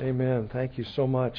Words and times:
Amen. 0.00 0.50
Thank 0.52 0.76
you 0.76 0.82
so 0.82 1.06
much. 1.06 1.38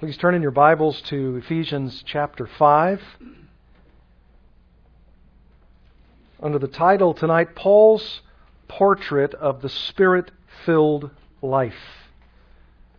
Please 0.00 0.16
turn 0.16 0.34
in 0.34 0.42
your 0.42 0.50
Bibles 0.50 1.00
to 1.02 1.36
Ephesians 1.36 2.02
chapter 2.04 2.48
5. 2.48 3.00
Under 6.42 6.58
the 6.58 6.66
title 6.66 7.14
tonight, 7.14 7.54
Paul's 7.54 8.22
Portrait 8.66 9.34
of 9.34 9.62
the 9.62 9.68
Spirit 9.68 10.32
Filled 10.66 11.12
Life. 11.40 12.10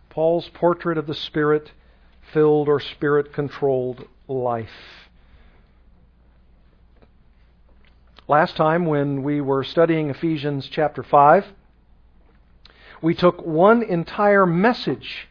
Paul's 0.08 0.48
Portrait 0.54 0.96
of 0.96 1.06
the 1.06 1.14
Spirit 1.14 1.72
Filled 2.32 2.66
or 2.66 2.80
Spirit 2.80 3.34
Controlled 3.34 4.08
Life. 4.26 5.10
Last 8.26 8.56
time, 8.56 8.86
when 8.86 9.22
we 9.22 9.42
were 9.42 9.62
studying 9.62 10.08
Ephesians 10.08 10.66
chapter 10.72 11.02
5, 11.02 11.44
we 13.02 13.14
took 13.14 13.44
one 13.44 13.82
entire 13.82 14.46
message 14.46 15.28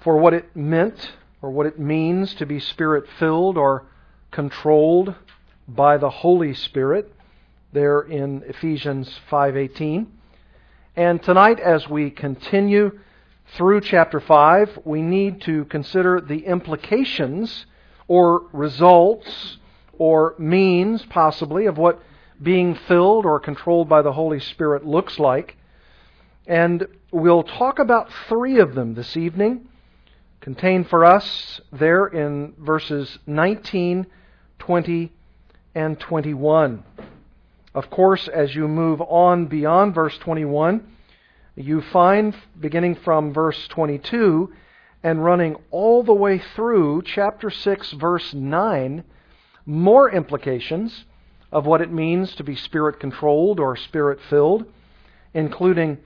for 0.00 0.16
what 0.16 0.34
it 0.34 0.56
meant 0.56 1.12
or 1.42 1.50
what 1.50 1.66
it 1.66 1.78
means 1.78 2.34
to 2.34 2.46
be 2.46 2.58
spirit 2.58 3.04
filled 3.18 3.56
or 3.56 3.84
controlled 4.30 5.14
by 5.68 5.96
the 5.96 6.10
Holy 6.10 6.54
Spirit 6.54 7.12
there 7.72 8.00
in 8.00 8.42
Ephesians 8.46 9.20
5:18. 9.30 10.06
And 10.96 11.22
tonight 11.22 11.60
as 11.60 11.88
we 11.88 12.10
continue 12.10 12.98
through 13.48 13.80
chapter 13.82 14.18
5, 14.18 14.80
we 14.84 15.02
need 15.02 15.40
to 15.42 15.64
consider 15.66 16.20
the 16.20 16.46
implications 16.46 17.66
or 18.08 18.44
results 18.52 19.58
or 19.98 20.34
means 20.38 21.04
possibly 21.06 21.66
of 21.66 21.78
what 21.78 22.00
being 22.42 22.74
filled 22.74 23.24
or 23.24 23.38
controlled 23.40 23.88
by 23.88 24.02
the 24.02 24.12
Holy 24.12 24.40
Spirit 24.40 24.86
looks 24.86 25.18
like 25.18 25.56
and 26.46 26.86
we'll 27.10 27.42
talk 27.42 27.78
about 27.78 28.08
three 28.28 28.60
of 28.60 28.74
them 28.74 28.94
this 28.94 29.16
evening, 29.16 29.68
contained 30.40 30.88
for 30.88 31.04
us 31.04 31.60
there 31.72 32.06
in 32.06 32.54
verses 32.58 33.18
19, 33.26 34.06
20, 34.60 35.12
and 35.74 35.98
21. 35.98 36.84
Of 37.74 37.90
course, 37.90 38.28
as 38.28 38.54
you 38.54 38.68
move 38.68 39.00
on 39.00 39.46
beyond 39.46 39.94
verse 39.94 40.16
21, 40.18 40.86
you 41.56 41.80
find, 41.80 42.36
beginning 42.58 42.94
from 42.94 43.32
verse 43.32 43.66
22 43.68 44.52
and 45.02 45.24
running 45.24 45.56
all 45.70 46.02
the 46.02 46.14
way 46.14 46.38
through 46.54 47.02
chapter 47.04 47.50
6, 47.50 47.92
verse 47.92 48.32
9, 48.32 49.04
more 49.66 50.10
implications 50.10 51.04
of 51.50 51.66
what 51.66 51.80
it 51.80 51.90
means 51.92 52.34
to 52.36 52.44
be 52.44 52.54
spirit 52.54 53.00
controlled 53.00 53.58
or 53.58 53.76
spirit 53.76 54.20
filled, 54.28 54.64
including 55.34 55.98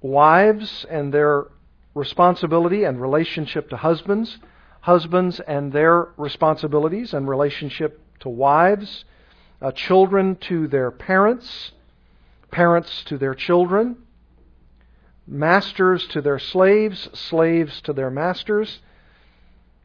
wives 0.00 0.86
and 0.88 1.12
their 1.12 1.46
responsibility 1.94 2.84
and 2.84 3.00
relationship 3.00 3.68
to 3.70 3.76
husbands, 3.76 4.38
husbands 4.80 5.40
and 5.40 5.72
their 5.72 6.08
responsibilities 6.16 7.12
and 7.12 7.28
relationship 7.28 8.00
to 8.20 8.28
wives, 8.28 9.04
uh, 9.60 9.72
children 9.72 10.36
to 10.36 10.68
their 10.68 10.90
parents, 10.90 11.72
parents 12.50 13.02
to 13.04 13.18
their 13.18 13.34
children, 13.34 13.96
masters 15.26 16.06
to 16.08 16.22
their 16.22 16.38
slaves, 16.38 17.08
slaves 17.12 17.80
to 17.82 17.92
their 17.92 18.10
masters. 18.10 18.80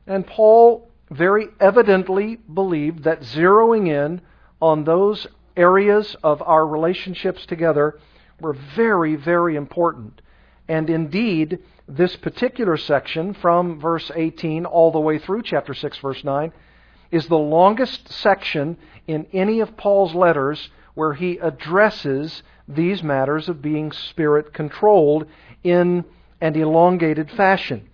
And 0.08 0.26
Paul 0.26 0.90
very 1.10 1.48
evidently 1.60 2.36
believed 2.36 3.04
that 3.04 3.22
zeroing 3.22 3.88
in 3.88 4.22
on 4.62 4.84
those 4.84 5.28
areas 5.56 6.16
of 6.24 6.42
our 6.42 6.66
relationships 6.66 7.46
together 7.46 8.00
were 8.44 8.54
very, 8.76 9.16
very 9.16 9.56
important. 9.56 10.22
And 10.68 10.90
indeed, 10.90 11.60
this 11.88 12.16
particular 12.18 12.78
section 12.78 13.34
from 13.34 13.80
verse 13.80 14.12
18 14.14 14.66
all 14.66 14.92
the 14.92 15.00
way 15.00 15.18
through 15.18 15.44
chapter 15.44 15.74
6, 15.74 15.98
verse 15.98 16.24
9, 16.24 16.52
is 17.10 17.28
the 17.28 17.38
longest 17.38 18.12
section 18.12 18.78
in 19.08 19.26
any 19.34 19.60
of 19.60 19.78
Paul's 19.78 20.14
letters 20.14 20.70
where 20.94 21.14
he 21.14 21.38
addresses 21.38 22.44
these 22.68 23.02
matters 23.02 23.50
of 23.50 23.62
being 23.62 23.92
spirit 23.92 24.54
controlled 24.54 25.26
in 25.64 26.06
an 26.40 26.56
elongated 26.56 27.32
fashion. 27.32 27.90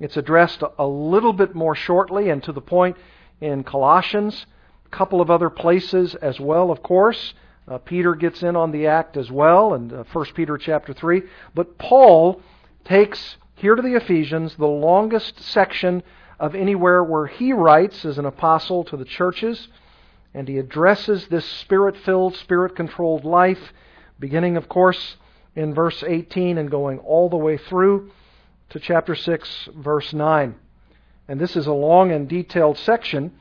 It's 0.00 0.16
addressed 0.16 0.62
a 0.78 0.86
little 0.86 1.32
bit 1.32 1.54
more 1.54 1.74
shortly 1.74 2.28
and 2.28 2.42
to 2.44 2.52
the 2.52 2.60
point 2.60 2.96
in 3.40 3.64
Colossians, 3.64 4.46
a 4.86 4.88
couple 4.88 5.20
of 5.20 5.30
other 5.30 5.50
places 5.50 6.14
as 6.16 6.40
well, 6.40 6.70
of 6.70 6.82
course. 6.82 7.34
Uh, 7.68 7.78
Peter 7.78 8.14
gets 8.14 8.42
in 8.42 8.56
on 8.56 8.72
the 8.72 8.86
act 8.86 9.16
as 9.16 9.30
well, 9.30 9.74
and 9.74 9.92
uh, 9.92 10.04
1 10.12 10.26
Peter 10.34 10.58
chapter 10.58 10.92
3. 10.92 11.22
But 11.54 11.78
Paul 11.78 12.40
takes 12.84 13.36
here 13.54 13.76
to 13.76 13.82
the 13.82 13.94
Ephesians 13.94 14.56
the 14.56 14.66
longest 14.66 15.40
section 15.40 16.02
of 16.40 16.56
anywhere 16.56 17.04
where 17.04 17.26
he 17.26 17.52
writes 17.52 18.04
as 18.04 18.18
an 18.18 18.26
apostle 18.26 18.82
to 18.84 18.96
the 18.96 19.04
churches, 19.04 19.68
and 20.34 20.48
he 20.48 20.58
addresses 20.58 21.28
this 21.28 21.44
spirit 21.44 21.96
filled, 21.96 22.34
spirit 22.34 22.74
controlled 22.74 23.24
life, 23.24 23.72
beginning, 24.18 24.56
of 24.56 24.68
course, 24.68 25.16
in 25.54 25.72
verse 25.72 26.02
18 26.02 26.58
and 26.58 26.70
going 26.70 26.98
all 26.98 27.28
the 27.28 27.36
way 27.36 27.56
through 27.56 28.10
to 28.70 28.80
chapter 28.80 29.14
6, 29.14 29.68
verse 29.76 30.12
9. 30.12 30.54
And 31.28 31.40
this 31.40 31.54
is 31.54 31.66
a 31.66 31.72
long 31.72 32.10
and 32.10 32.28
detailed 32.28 32.78
section, 32.78 33.32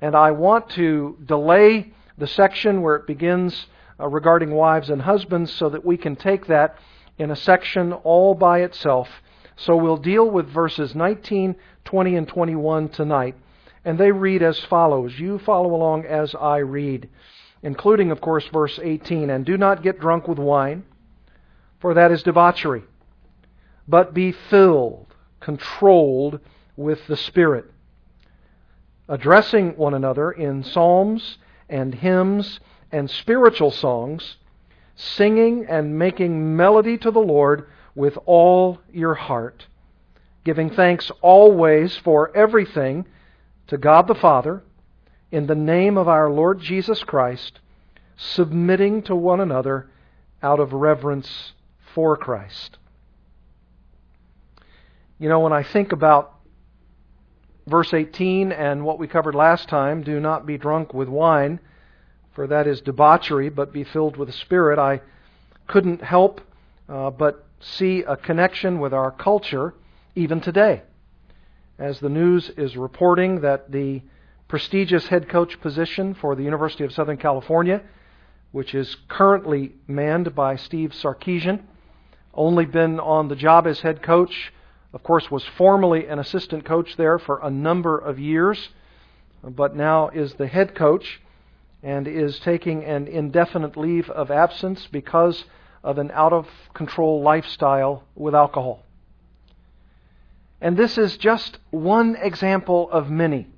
and 0.00 0.14
I 0.14 0.32
want 0.32 0.68
to 0.70 1.16
delay 1.24 1.92
the 2.18 2.26
section 2.26 2.82
where 2.82 2.96
it 2.96 3.06
begins 3.06 3.66
uh, 3.98 4.08
regarding 4.08 4.50
wives 4.50 4.90
and 4.90 5.02
husbands 5.02 5.52
so 5.52 5.68
that 5.68 5.84
we 5.84 5.96
can 5.96 6.16
take 6.16 6.46
that 6.46 6.78
in 7.18 7.30
a 7.30 7.36
section 7.36 7.92
all 7.92 8.34
by 8.34 8.60
itself. 8.60 9.08
So 9.56 9.76
we'll 9.76 9.96
deal 9.96 10.28
with 10.28 10.48
verses 10.48 10.94
19, 10.94 11.54
20, 11.84 12.16
and 12.16 12.28
21 12.28 12.88
tonight. 12.88 13.36
And 13.84 13.98
they 13.98 14.12
read 14.12 14.42
as 14.42 14.58
follows. 14.60 15.18
You 15.18 15.38
follow 15.38 15.74
along 15.74 16.06
as 16.06 16.34
I 16.34 16.58
read, 16.58 17.08
including, 17.62 18.10
of 18.10 18.20
course, 18.20 18.46
verse 18.52 18.78
18. 18.82 19.30
And 19.30 19.44
do 19.44 19.56
not 19.56 19.82
get 19.82 20.00
drunk 20.00 20.28
with 20.28 20.38
wine, 20.38 20.84
for 21.80 21.94
that 21.94 22.12
is 22.12 22.22
debauchery, 22.22 22.84
but 23.86 24.14
be 24.14 24.32
filled, 24.32 25.14
controlled 25.40 26.40
with 26.76 27.06
the 27.06 27.16
Spirit, 27.16 27.66
addressing 29.08 29.76
one 29.76 29.94
another 29.94 30.30
in 30.30 30.62
psalms 30.62 31.38
and 31.72 31.94
hymns 31.94 32.60
and 32.92 33.10
spiritual 33.10 33.70
songs, 33.70 34.36
singing 34.94 35.66
and 35.68 35.98
making 35.98 36.54
melody 36.54 36.98
to 36.98 37.10
the 37.10 37.18
Lord 37.18 37.66
with 37.94 38.16
all 38.26 38.78
your 38.92 39.14
heart, 39.14 39.66
giving 40.44 40.70
thanks 40.70 41.10
always 41.22 41.96
for 41.96 42.34
everything 42.36 43.06
to 43.68 43.78
God 43.78 44.06
the 44.06 44.14
Father 44.14 44.62
in 45.30 45.46
the 45.46 45.54
name 45.54 45.96
of 45.96 46.08
our 46.08 46.30
Lord 46.30 46.60
Jesus 46.60 47.02
Christ, 47.02 47.58
submitting 48.16 49.02
to 49.04 49.16
one 49.16 49.40
another 49.40 49.88
out 50.42 50.60
of 50.60 50.74
reverence 50.74 51.54
for 51.94 52.18
Christ. 52.18 52.76
You 55.18 55.30
know, 55.30 55.40
when 55.40 55.54
I 55.54 55.62
think 55.62 55.92
about 55.92 56.34
verse 57.66 57.92
18 57.94 58.52
and 58.52 58.84
what 58.84 58.98
we 58.98 59.06
covered 59.06 59.34
last 59.34 59.68
time 59.68 60.02
do 60.02 60.18
not 60.20 60.46
be 60.46 60.58
drunk 60.58 60.92
with 60.92 61.08
wine, 61.08 61.60
for 62.34 62.46
that 62.46 62.66
is 62.66 62.80
debauchery, 62.80 63.48
but 63.48 63.72
be 63.72 63.84
filled 63.84 64.16
with 64.16 64.28
the 64.28 64.32
Spirit. 64.32 64.78
I 64.78 65.00
couldn't 65.66 66.02
help 66.02 66.40
uh, 66.88 67.10
but 67.10 67.46
see 67.60 68.02
a 68.02 68.16
connection 68.16 68.80
with 68.80 68.92
our 68.92 69.10
culture 69.10 69.74
even 70.14 70.40
today. 70.40 70.82
As 71.78 72.00
the 72.00 72.08
news 72.08 72.50
is 72.50 72.76
reporting 72.76 73.40
that 73.40 73.70
the 73.70 74.02
prestigious 74.48 75.06
head 75.08 75.28
coach 75.28 75.60
position 75.60 76.14
for 76.14 76.34
the 76.34 76.42
University 76.42 76.84
of 76.84 76.92
Southern 76.92 77.16
California, 77.16 77.82
which 78.50 78.74
is 78.74 78.96
currently 79.08 79.72
manned 79.86 80.34
by 80.34 80.56
Steve 80.56 80.92
Sarkisian, 80.92 81.62
only 82.34 82.66
been 82.66 83.00
on 83.00 83.28
the 83.28 83.36
job 83.36 83.66
as 83.66 83.80
head 83.80 84.02
coach 84.02 84.52
of 84.92 85.02
course, 85.02 85.30
was 85.30 85.44
formerly 85.44 86.06
an 86.06 86.18
assistant 86.18 86.64
coach 86.64 86.96
there 86.96 87.18
for 87.18 87.40
a 87.42 87.50
number 87.50 87.98
of 87.98 88.18
years, 88.18 88.68
but 89.42 89.74
now 89.74 90.08
is 90.08 90.34
the 90.34 90.46
head 90.46 90.74
coach 90.74 91.20
and 91.82 92.06
is 92.06 92.38
taking 92.38 92.84
an 92.84 93.08
indefinite 93.08 93.76
leave 93.76 94.08
of 94.10 94.30
absence 94.30 94.86
because 94.86 95.44
of 95.82 95.98
an 95.98 96.10
out 96.12 96.32
of 96.32 96.46
control 96.74 97.22
lifestyle 97.22 98.04
with 98.14 98.34
alcohol. 98.34 98.84
And 100.60 100.76
this 100.76 100.96
is 100.96 101.16
just 101.16 101.58
one 101.70 102.16
example 102.16 102.88
of 102.90 103.10
many 103.10 103.48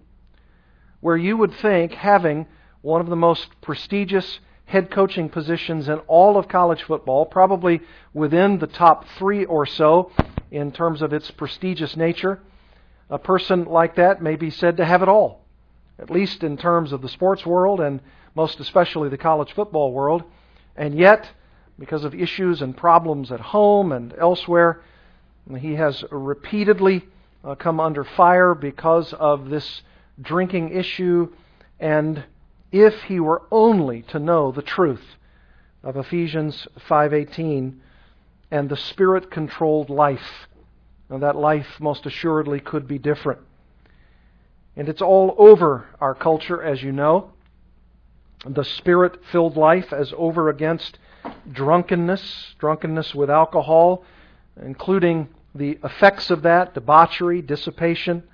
where 1.01 1.17
you 1.19 1.37
would 1.37 1.53
think 1.53 1.93
having 1.93 2.47
one 2.81 3.03
of 3.03 3.09
the 3.09 3.17
most 3.17 3.49
prestigious 3.61 4.41
head 4.65 4.91
coaching 4.91 5.29
positions 5.29 5.87
in 5.87 5.99
all 6.07 6.39
of 6.39 6.49
college 6.49 6.83
football, 6.83 7.27
probably 7.27 7.83
within 8.15 8.59
the 8.59 8.67
top 8.67 9.05
three 9.19 9.45
or 9.45 9.67
so, 9.67 10.11
in 10.51 10.73
terms 10.73 11.03
of 11.03 11.13
its 11.13 11.31
prestigious 11.31 11.97
nature. 11.97 12.41
A 13.11 13.19
person 13.19 13.65
like 13.65 13.97
that 13.97 14.23
may 14.23 14.37
be 14.37 14.51
said 14.51 14.79
to 14.79 14.85
have 14.85 15.03
it 15.03 15.09
all, 15.09 15.45
at 15.99 16.11
least 16.11 16.43
in 16.43 16.57
terms 16.57 16.93
of 16.93 17.03
the 17.03 17.09
sports 17.09 17.45
world 17.45 17.81
and 17.81 18.01
most 18.35 18.61
especially 18.61 19.09
the 19.09 19.19
college 19.19 19.53
football 19.53 19.93
world. 19.93 20.25
And 20.77 20.97
yet, 20.97 21.29
because 21.79 22.05
of 22.05 22.15
issues 22.15 22.63
and 22.63 22.77
problems 22.77 23.33
at 23.33 23.41
home 23.41 23.93
and 23.93 24.15
elsewhere. 24.19 24.83
He 25.59 25.75
has 25.75 26.05
repeatedly 26.11 27.05
uh, 27.43 27.55
come 27.57 27.81
under 27.81 28.05
fire 28.05 28.55
because 28.55 29.13
of 29.13 29.51
this 29.51 29.83
drinking 30.21 30.71
issue. 30.71 31.33
And 31.81 32.25
if 32.73 32.95
he 33.03 33.21
were 33.21 33.43
only 33.51 34.03
to 34.03 34.19
know 34.19 34.53
the 34.53 34.63
truth 34.63 35.05
of 35.83 35.97
Ephesians 35.97 36.67
5:18 36.89 37.81
and 38.51 38.69
the 38.69 38.77
spirit-controlled 38.77 39.91
life, 39.91 40.49
now 41.11 41.19
that 41.19 41.37
life 41.37 41.67
most 41.81 42.07
assuredly 42.07 42.61
could 42.61 42.87
be 42.87 42.99
different. 42.99 43.41
And 44.77 44.89
it's 44.89 45.03
all 45.03 45.35
over 45.39 45.87
our 46.01 46.15
culture, 46.15 46.63
as 46.63 46.83
you 46.83 46.93
know. 46.93 47.31
The 48.47 48.65
spirit 48.65 49.25
filled 49.31 49.57
life 49.57 49.93
as 49.93 50.13
over 50.17 50.49
against 50.49 50.99
drunkenness, 51.51 52.55
drunkenness 52.59 53.15
with 53.15 53.31
alcohol, 53.31 54.05
including 54.61 55.29
the 55.55 55.79
effects 55.85 56.31
of 56.31 56.43
that, 56.43 56.75
debauchery, 56.75 57.41
dissipation. 57.41 58.25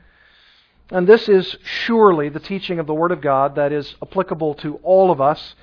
And 0.91 1.07
this 1.07 1.29
is 1.29 1.57
surely 1.63 2.29
the 2.29 2.41
teaching 2.41 2.79
of 2.79 2.87
the 2.87 2.95
Word 2.95 3.13
of 3.13 3.21
God 3.21 3.55
that 3.55 3.73
is 3.73 3.95
applicable 4.03 4.55
to 4.55 4.77
all 4.83 5.11
of 5.11 5.21
us, 5.21 5.55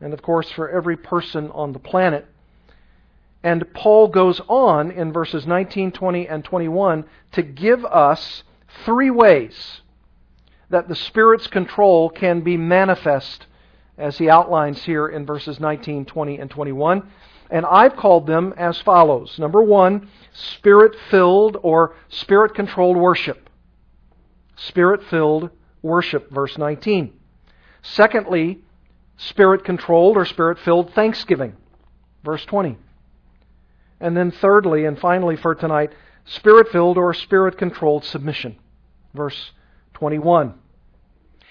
and 0.00 0.14
of 0.14 0.22
course 0.22 0.50
for 0.50 0.70
every 0.70 0.96
person 0.96 1.50
on 1.50 1.72
the 1.72 1.78
planet. 1.78 2.26
And 3.42 3.72
Paul 3.72 4.08
goes 4.08 4.40
on 4.48 4.90
in 4.90 5.12
verses 5.12 5.46
19, 5.46 5.92
20, 5.92 6.28
and 6.28 6.44
21 6.44 7.04
to 7.32 7.42
give 7.42 7.84
us 7.86 8.42
three 8.84 9.10
ways 9.10 9.80
that 10.68 10.88
the 10.88 10.94
Spirit's 10.94 11.46
control 11.46 12.10
can 12.10 12.42
be 12.42 12.56
manifest 12.56 13.46
as 13.96 14.18
he 14.18 14.30
outlines 14.30 14.84
here 14.84 15.08
in 15.08 15.26
verses 15.26 15.58
19, 15.58 16.04
20, 16.04 16.38
and 16.38 16.50
21. 16.50 17.08
And 17.50 17.66
I've 17.66 17.96
called 17.96 18.26
them 18.26 18.54
as 18.56 18.80
follows. 18.80 19.38
Number 19.38 19.60
one, 19.60 20.08
spirit 20.32 20.94
filled 21.10 21.56
or 21.62 21.96
spirit 22.08 22.54
controlled 22.54 22.96
worship. 22.96 23.50
Spirit 24.56 25.02
filled 25.04 25.50
worship, 25.82 26.30
verse 26.30 26.56
19. 26.56 27.12
Secondly, 27.82 28.60
spirit 29.16 29.64
controlled 29.64 30.16
or 30.16 30.24
spirit 30.24 30.58
filled 30.58 30.92
thanksgiving, 30.94 31.56
verse 32.22 32.44
20. 32.44 32.76
And 34.00 34.16
then 34.16 34.30
thirdly 34.30 34.84
and 34.86 34.98
finally 34.98 35.36
for 35.36 35.54
tonight, 35.54 35.92
spirit 36.24 36.68
filled 36.68 36.96
or 36.96 37.12
spirit 37.12 37.58
controlled 37.58 38.04
submission, 38.04 38.56
verse 39.14 39.52
21. 39.94 40.54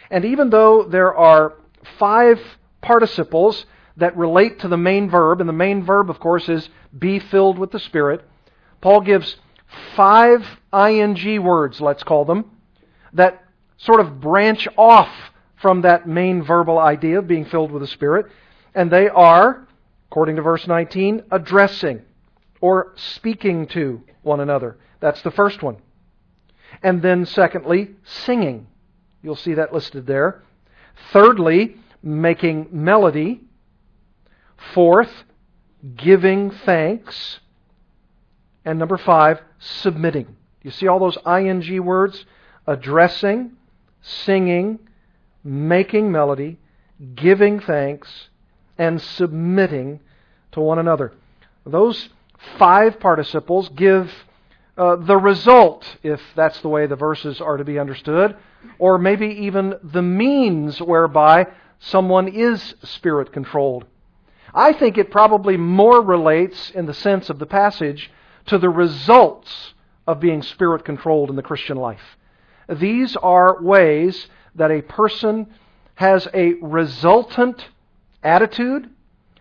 And 0.09 0.25
even 0.25 0.49
though 0.49 0.83
there 0.83 1.13
are 1.13 1.53
five 1.97 2.39
participles 2.81 3.65
that 3.97 4.17
relate 4.17 4.59
to 4.59 4.67
the 4.67 4.77
main 4.77 5.09
verb, 5.09 5.39
and 5.39 5.49
the 5.49 5.53
main 5.53 5.83
verb, 5.83 6.09
of 6.09 6.19
course, 6.19 6.49
is 6.49 6.69
be 6.97 7.19
filled 7.19 7.59
with 7.59 7.71
the 7.71 7.79
Spirit. 7.79 8.25
Paul 8.81 9.01
gives 9.01 9.35
five 9.95 10.45
ing 10.73 11.43
words, 11.43 11.79
let's 11.79 12.03
call 12.03 12.25
them, 12.25 12.49
that 13.13 13.43
sort 13.77 13.99
of 13.99 14.19
branch 14.19 14.67
off 14.77 15.09
from 15.61 15.81
that 15.81 16.07
main 16.07 16.41
verbal 16.41 16.79
idea 16.79 17.19
of 17.19 17.27
being 17.27 17.45
filled 17.45 17.71
with 17.71 17.81
the 17.81 17.87
Spirit. 17.87 18.27
And 18.73 18.89
they 18.89 19.09
are, 19.09 19.67
according 20.09 20.37
to 20.37 20.41
verse 20.41 20.65
19, 20.65 21.23
addressing 21.31 22.01
or 22.61 22.93
speaking 22.95 23.67
to 23.67 24.03
one 24.21 24.39
another. 24.39 24.77
That's 24.99 25.21
the 25.21 25.31
first 25.31 25.63
one. 25.63 25.77
And 26.83 27.01
then, 27.01 27.25
secondly, 27.25 27.95
singing. 28.03 28.67
You'll 29.21 29.35
see 29.35 29.55
that 29.55 29.73
listed 29.73 30.05
there. 30.05 30.43
Thirdly, 31.11 31.77
making 32.03 32.67
melody. 32.71 33.41
Fourth, 34.73 35.23
giving 35.95 36.51
thanks. 36.51 37.39
And 38.65 38.77
number 38.77 38.97
five, 38.97 39.41
submitting. 39.59 40.35
You 40.63 40.71
see 40.71 40.87
all 40.87 40.99
those 40.99 41.17
ing 41.25 41.83
words? 41.83 42.25
Addressing, 42.67 43.53
singing, 44.01 44.79
making 45.43 46.11
melody, 46.11 46.59
giving 47.15 47.59
thanks, 47.59 48.29
and 48.77 49.01
submitting 49.01 50.01
to 50.51 50.59
one 50.59 50.79
another. 50.79 51.13
Those 51.65 52.09
five 52.57 52.99
participles 52.99 53.69
give 53.69 54.11
uh, 54.77 54.95
the 54.95 55.17
result, 55.17 55.97
if 56.03 56.21
that's 56.35 56.61
the 56.61 56.69
way 56.69 56.87
the 56.87 56.95
verses 56.95 57.41
are 57.41 57.57
to 57.57 57.65
be 57.65 57.77
understood, 57.77 58.35
or 58.77 58.97
maybe 58.97 59.27
even 59.27 59.75
the 59.83 60.01
means 60.01 60.81
whereby 60.81 61.47
someone 61.79 62.27
is 62.27 62.75
spirit 62.83 63.31
controlled. 63.33 63.85
I 64.53 64.73
think 64.73 64.97
it 64.97 65.11
probably 65.11 65.57
more 65.57 66.01
relates, 66.01 66.71
in 66.71 66.85
the 66.85 66.93
sense 66.93 67.29
of 67.29 67.39
the 67.39 67.45
passage, 67.45 68.11
to 68.47 68.57
the 68.57 68.69
results 68.69 69.73
of 70.07 70.19
being 70.19 70.41
spirit 70.41 70.83
controlled 70.85 71.29
in 71.29 71.35
the 71.35 71.43
Christian 71.43 71.77
life. 71.77 72.17
These 72.67 73.15
are 73.17 73.61
ways 73.61 74.27
that 74.55 74.71
a 74.71 74.81
person 74.81 75.47
has 75.95 76.27
a 76.33 76.53
resultant 76.61 77.67
attitude 78.23 78.89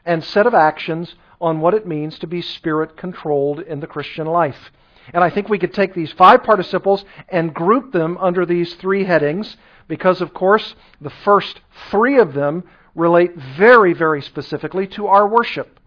and 0.05 0.25
set 0.25 0.47
of 0.47 0.55
actions 0.55 1.15
on 1.41 1.61
what 1.61 1.75
it 1.75 1.87
means 1.87 2.19
to 2.19 2.27
be 2.27 2.43
spirit 2.43 2.97
controlled 2.97 3.61
in 3.61 3.81
the 3.81 3.87
Christian 3.87 4.27
life. 4.27 4.71
And 5.13 5.25
I 5.25 5.31
think 5.31 5.49
we 5.49 5.59
could 5.59 5.73
take 5.73 5.95
these 5.95 6.13
five 6.13 6.43
participles 6.43 7.05
and 7.29 7.55
group 7.55 7.93
them 7.93 8.19
under 8.19 8.45
these 8.45 8.75
three 8.75 9.05
headings 9.05 9.57
because, 9.87 10.21
of 10.21 10.35
course, 10.35 10.75
the 11.01 11.11
first 11.11 11.61
three 11.91 12.19
of 12.19 12.35
them 12.35 12.65
relate 12.95 13.35
very, 13.37 13.95
very 13.95 14.21
specifically 14.21 14.87
to 14.89 15.07
our 15.07 15.27
worship. 15.27 15.81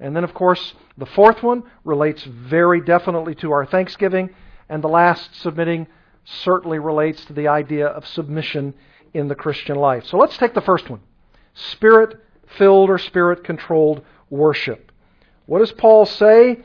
And 0.00 0.14
then, 0.14 0.24
of 0.24 0.34
course, 0.34 0.74
the 0.98 1.06
fourth 1.06 1.42
one 1.42 1.62
relates 1.84 2.24
very 2.24 2.80
definitely 2.80 3.34
to 3.36 3.52
our 3.52 3.64
thanksgiving. 3.64 4.30
And 4.68 4.82
the 4.82 4.88
last, 4.88 5.34
submitting, 5.40 5.86
certainly 6.24 6.78
relates 6.78 7.24
to 7.26 7.32
the 7.32 7.48
idea 7.48 7.86
of 7.86 8.06
submission 8.06 8.74
in 9.14 9.28
the 9.28 9.34
Christian 9.34 9.76
life. 9.76 10.04
So 10.06 10.18
let's 10.18 10.36
take 10.36 10.54
the 10.54 10.60
first 10.60 10.90
one 10.90 11.00
spirit 11.54 12.18
filled 12.56 12.88
or 12.88 12.98
spirit 12.98 13.44
controlled 13.44 14.02
worship. 14.32 14.90
What 15.46 15.58
does 15.60 15.72
Paul 15.72 16.06
say 16.06 16.60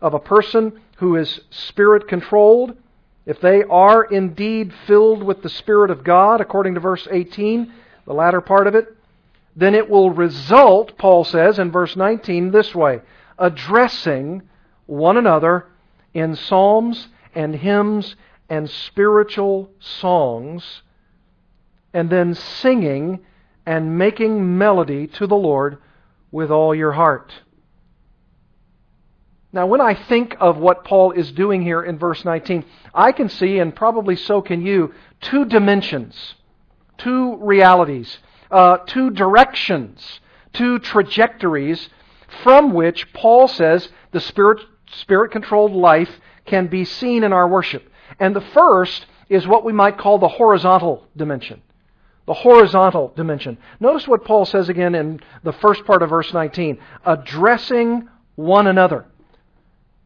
of 0.00 0.14
a 0.14 0.20
person 0.20 0.80
who 0.98 1.16
is 1.16 1.40
spirit 1.50 2.06
controlled, 2.06 2.76
if 3.24 3.40
they 3.40 3.64
are 3.64 4.04
indeed 4.04 4.72
filled 4.86 5.22
with 5.22 5.42
the 5.42 5.48
Spirit 5.48 5.90
of 5.90 6.04
God, 6.04 6.40
according 6.40 6.74
to 6.74 6.80
verse 6.80 7.08
18, 7.10 7.72
the 8.06 8.12
latter 8.14 8.40
part 8.40 8.66
of 8.66 8.74
it, 8.74 8.96
then 9.56 9.74
it 9.74 9.88
will 9.88 10.10
result, 10.10 10.96
Paul 10.98 11.24
says 11.24 11.58
in 11.58 11.72
verse 11.72 11.96
19, 11.96 12.50
this 12.50 12.74
way 12.74 13.00
addressing 13.38 14.42
one 14.86 15.16
another 15.16 15.66
in 16.14 16.36
psalms 16.36 17.08
and 17.34 17.54
hymns 17.54 18.16
and 18.48 18.70
spiritual 18.70 19.70
songs, 19.80 20.82
and 21.92 22.08
then 22.08 22.34
singing 22.34 23.20
and 23.66 23.98
making 23.98 24.56
melody 24.56 25.06
to 25.06 25.26
the 25.26 25.36
Lord 25.36 25.78
with 26.36 26.50
all 26.50 26.74
your 26.74 26.92
heart. 26.92 27.32
Now, 29.54 29.66
when 29.66 29.80
I 29.80 29.94
think 29.94 30.36
of 30.38 30.58
what 30.58 30.84
Paul 30.84 31.12
is 31.12 31.32
doing 31.32 31.62
here 31.62 31.82
in 31.82 31.98
verse 31.98 32.26
19, 32.26 32.62
I 32.92 33.12
can 33.12 33.30
see, 33.30 33.58
and 33.58 33.74
probably 33.74 34.16
so 34.16 34.42
can 34.42 34.60
you, 34.60 34.92
two 35.22 35.46
dimensions, 35.46 36.34
two 36.98 37.36
realities, 37.38 38.18
uh, 38.50 38.76
two 38.86 39.08
directions, 39.08 40.20
two 40.52 40.78
trajectories 40.78 41.88
from 42.42 42.74
which 42.74 43.14
Paul 43.14 43.48
says 43.48 43.88
the 44.12 44.20
spirit 44.20 44.60
spirit 44.92 45.32
controlled 45.32 45.72
life 45.72 46.20
can 46.44 46.66
be 46.66 46.84
seen 46.84 47.24
in 47.24 47.32
our 47.32 47.48
worship. 47.48 47.90
And 48.20 48.36
the 48.36 48.42
first 48.42 49.06
is 49.30 49.46
what 49.46 49.64
we 49.64 49.72
might 49.72 49.96
call 49.96 50.18
the 50.18 50.28
horizontal 50.28 51.08
dimension. 51.16 51.62
The 52.26 52.34
horizontal 52.34 53.12
dimension. 53.14 53.58
Notice 53.78 54.08
what 54.08 54.24
Paul 54.24 54.44
says 54.44 54.68
again 54.68 54.94
in 54.94 55.20
the 55.44 55.52
first 55.52 55.84
part 55.84 56.02
of 56.02 56.10
verse 56.10 56.32
19 56.32 56.78
addressing 57.04 58.08
one 58.34 58.66
another. 58.66 59.06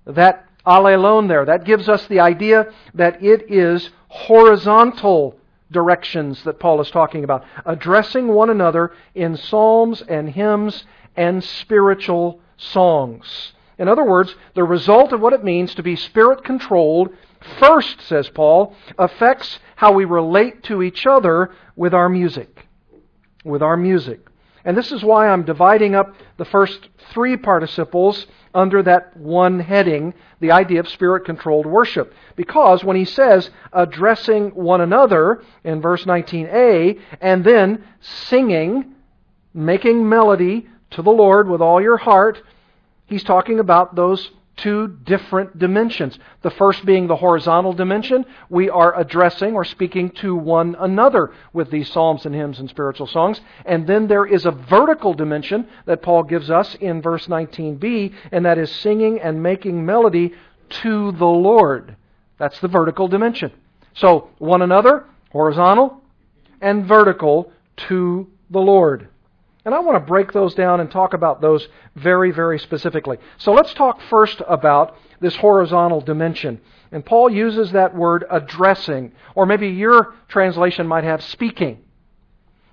That 0.07 0.47
allelon 0.67 1.29
there, 1.29 1.45
that 1.47 1.65
gives 1.65 1.89
us 1.89 2.07
the 2.07 2.21
idea 2.21 2.67
that 2.95 3.23
it 3.23 3.51
is 3.51 3.91
horizontal 4.09 5.39
directions 5.71 6.43
that 6.45 6.59
Paul 6.59 6.81
is 6.81 6.91
talking 6.91 7.25
about, 7.25 7.45
addressing 7.65 8.29
one 8.29 8.51
another 8.51 8.93
in 9.15 9.37
psalms 9.37 10.03
and 10.03 10.29
hymns 10.29 10.85
and 11.17 11.43
spiritual 11.43 12.41
songs. 12.57 13.53
In 13.79 13.89
other 13.89 14.05
words, 14.05 14.35
the 14.55 14.65
result 14.65 15.13
of 15.13 15.21
what 15.21 15.33
it 15.33 15.45
means 15.45 15.75
to 15.75 15.83
be 15.83 15.97
spirit 15.97 16.45
controlled, 16.45 17.11
first, 17.59 18.01
says 18.03 18.29
Paul, 18.29 18.75
affects 18.99 19.59
how 19.77 19.93
we 19.93 20.05
relate 20.05 20.63
to 20.65 20.83
each 20.83 21.07
other 21.07 21.53
with 21.77 21.95
our 21.95 22.09
music. 22.09 22.67
With 23.45 23.63
our 23.63 23.77
music. 23.77 24.21
And 24.65 24.77
this 24.77 24.93
is 24.93 25.03
why 25.03 25.29
I'm 25.29 25.45
dividing 25.45 25.95
up 25.95 26.15
the 26.37 26.45
first 26.45 26.89
three 27.13 27.37
participles 27.37 28.27
under 28.53 28.83
that 28.83 29.17
one 29.17 29.61
heading, 29.61 30.13
the 30.41 30.53
idea 30.53 30.81
of 30.81 30.89
spirit 30.89 31.25
controlled 31.25 31.67
worship. 31.67 32.13
Because 32.37 32.85
when 32.85 32.97
he 32.97 33.05
says 33.05 33.51
addressing 33.73 34.51
one 34.51 34.81
another 34.81 35.43
in 35.65 35.81
verse 35.81 36.05
19a, 36.05 37.01
and 37.21 37.45
then 37.45 37.85
singing, 38.01 38.95
making 39.55 40.09
melody 40.09 40.69
to 40.91 41.03
the 41.03 41.11
Lord 41.11 41.49
with 41.49 41.61
all 41.61 41.81
your 41.81 41.97
heart, 41.97 42.43
he's 43.07 43.25
talking 43.25 43.61
about 43.61 43.95
those 43.95 44.31
two 44.61 44.89
different 45.05 45.59
dimensions. 45.59 46.19
The 46.43 46.51
first 46.51 46.85
being 46.85 47.07
the 47.07 47.17
horizontal 47.17 47.73
dimension. 47.73 48.25
We 48.49 48.71
are 48.71 48.99
addressing 48.99 49.55
or 49.55 49.65
speaking 49.65 50.11
to 50.23 50.35
one 50.35 50.77
another 50.79 51.33
with 51.53 51.71
these 51.71 51.91
psalms 51.91 52.27
and 52.27 52.35
hymns 52.35 52.61
and 52.61 52.69
spiritual 52.69 53.07
songs. 53.07 53.41
And 53.65 53.87
then 53.87 54.07
there 54.07 54.27
is 54.27 54.47
a 54.47 54.51
vertical 54.51 55.15
dimension 55.15 55.69
that 55.87 56.03
Paul 56.03 56.23
gives 56.23 56.51
us 56.51 56.75
in 56.77 57.03
verse 57.03 57.27
19b, 57.27 58.15
and 58.33 58.45
that 58.47 58.59
is 58.59 58.71
singing 58.71 59.21
and 59.21 59.43
making 59.43 59.85
melody 59.85 60.35
to 60.83 61.13
the 61.13 61.27
Lord. 61.27 61.97
That's 62.39 62.61
the 62.61 62.69
vertical 62.69 63.09
dimension. 63.09 63.53
So, 63.95 64.31
one 64.39 64.63
another, 64.63 65.05
horizontal, 65.31 66.03
and 66.61 66.87
vertical 66.87 67.53
to 67.89 68.29
the 68.51 68.61
Lord. 68.61 69.09
And 69.71 69.77
I 69.77 69.83
want 69.83 70.05
to 70.05 70.05
break 70.05 70.33
those 70.33 70.57
down 70.57 70.81
and 70.81 70.91
talk 70.91 71.15
about 71.15 71.41
those 71.41 71.69
very, 71.95 72.33
very 72.33 72.59
specifically. 72.59 73.19
So 73.39 73.53
let's 73.53 73.73
talk 73.73 74.01
first 74.11 74.43
about 74.49 74.97
this 75.21 75.37
horizontal 75.37 76.01
dimension. 76.01 76.61
And 76.91 77.07
Paul 77.07 77.31
uses 77.31 77.71
that 77.71 77.95
word 77.95 78.25
addressing, 78.29 79.13
or 79.37 79.47
maybe 79.47 79.69
your 79.69 80.17
translation 80.27 80.89
might 80.89 81.05
have 81.05 81.23
speaking. 81.23 81.85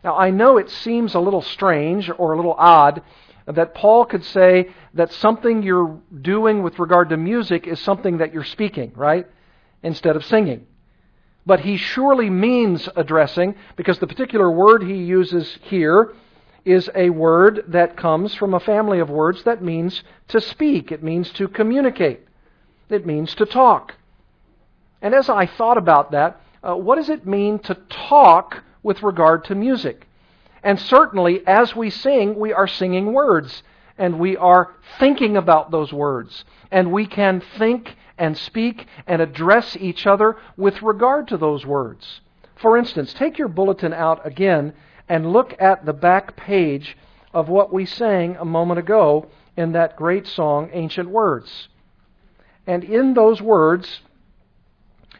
Now, 0.03 0.17
I 0.17 0.31
know 0.31 0.57
it 0.57 0.71
seems 0.71 1.13
a 1.13 1.19
little 1.19 1.43
strange 1.43 2.09
or 2.17 2.33
a 2.33 2.35
little 2.35 2.55
odd 2.57 3.03
that 3.45 3.75
Paul 3.75 4.05
could 4.05 4.25
say 4.25 4.69
that 4.95 5.13
something 5.13 5.61
you're 5.61 5.99
doing 6.19 6.63
with 6.63 6.79
regard 6.79 7.09
to 7.09 7.17
music 7.17 7.67
is 7.67 7.79
something 7.79 8.17
that 8.17 8.33
you're 8.33 8.43
speaking, 8.43 8.91
right? 8.95 9.27
Instead 9.83 10.15
of 10.15 10.25
singing. 10.25 10.65
But 11.45 11.59
he 11.59 11.77
surely 11.77 12.31
means 12.31 12.89
addressing 12.95 13.53
because 13.75 13.99
the 13.99 14.07
particular 14.07 14.49
word 14.49 14.81
he 14.81 14.95
uses 14.95 15.59
here 15.65 16.15
is 16.67 16.89
a 16.93 17.09
word 17.09 17.63
that 17.69 17.95
comes 17.95 18.35
from 18.35 18.53
a 18.53 18.59
family 18.59 18.99
of 18.99 19.09
words 19.09 19.43
that 19.43 19.63
means 19.63 20.03
to 20.27 20.41
speak, 20.41 20.91
it 20.91 21.01
means 21.01 21.31
to 21.31 21.47
communicate, 21.47 22.19
it 22.89 23.05
means 23.05 23.33
to 23.35 23.45
talk. 23.45 23.93
And 25.01 25.15
as 25.15 25.29
I 25.29 25.45
thought 25.45 25.77
about 25.77 26.11
that, 26.11 26.41
uh, 26.61 26.75
what 26.75 26.95
does 26.95 27.09
it 27.09 27.25
mean 27.25 27.59
to 27.59 27.75
talk 27.89 28.63
with 28.83 29.01
regard 29.01 29.45
to 29.45 29.55
music? 29.55 30.07
And 30.61 30.77
certainly, 30.77 31.41
as 31.47 31.73
we 31.73 31.89
sing, 31.89 32.37
we 32.37 32.51
are 32.51 32.67
singing 32.67 33.13
words, 33.13 33.63
and 33.97 34.19
we 34.19 34.35
are 34.35 34.73
thinking 34.99 35.37
about 35.37 35.71
those 35.71 35.93
words. 35.93 36.43
And 36.69 36.91
we 36.91 37.05
can 37.05 37.41
think 37.57 37.95
and 38.17 38.37
speak 38.37 38.87
and 39.05 39.21
address 39.21 39.77
each 39.79 40.05
other 40.05 40.35
with 40.57 40.81
regard 40.81 41.29
to 41.29 41.37
those 41.37 41.65
words. 41.65 42.19
For 42.57 42.75
instance, 42.75 43.13
take 43.13 43.37
your 43.37 43.47
bulletin 43.47 43.93
out 43.93 44.25
again 44.25 44.73
and 45.09 45.31
look 45.31 45.55
at 45.59 45.85
the 45.85 45.93
back 45.93 46.35
page 46.35 46.97
of 47.33 47.49
what 47.49 47.71
we 47.71 47.85
sang 47.85 48.35
a 48.37 48.45
moment 48.45 48.79
ago 48.79 49.27
in 49.55 49.71
that 49.73 49.95
great 49.95 50.27
song, 50.27 50.69
Ancient 50.73 51.09
Words. 51.09 51.69
And 52.65 52.83
in 52.83 53.13
those 53.13 53.41
words, 53.41 54.01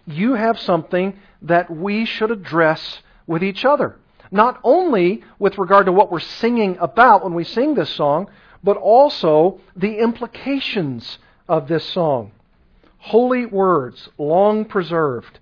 you 0.06 0.34
have 0.34 0.60
something 0.60 1.18
that 1.42 1.70
we 1.70 2.06
should 2.06 2.32
address 2.32 3.02
with 3.26 3.44
each 3.44 3.66
other. 3.66 3.96
Not 4.32 4.60
only 4.64 5.24
with 5.40 5.58
regard 5.58 5.86
to 5.86 5.92
what 5.92 6.12
we're 6.12 6.20
singing 6.20 6.78
about 6.80 7.24
when 7.24 7.34
we 7.34 7.44
sing 7.44 7.76
this 7.76 7.90
song, 7.90 8.30
but 8.64 8.78
also 8.78 9.60
the 9.76 10.00
implications 10.00 11.20
of 11.48 11.68
this 11.68 11.86
song. 11.86 12.32
Holy 12.98 13.46
words, 13.46 14.10
long 14.18 14.66
preserved 14.66 15.40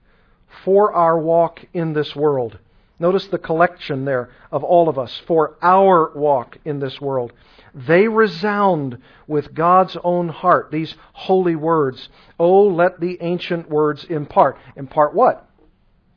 for 0.63 0.93
our 0.93 1.17
walk 1.17 1.65
in 1.73 1.93
this 1.93 2.15
world. 2.15 2.59
Notice 2.97 3.27
the 3.27 3.37
collection 3.37 4.05
there 4.05 4.29
of 4.51 4.63
all 4.63 4.87
of 4.87 4.97
us 4.97 5.21
for 5.27 5.57
our 5.61 6.11
walk 6.15 6.57
in 6.63 6.79
this 6.79 7.01
world. 7.01 7.33
They 7.73 8.07
resound 8.07 8.99
with 9.27 9.53
God's 9.53 9.97
own 10.03 10.29
heart, 10.29 10.71
these 10.71 10.95
holy 11.11 11.55
words. 11.55 12.07
Oh, 12.39 12.63
let 12.63 13.01
the 13.01 13.17
ancient 13.21 13.69
words 13.69 14.05
impart. 14.05 14.57
Impart 14.77 15.13
what? 15.13 15.49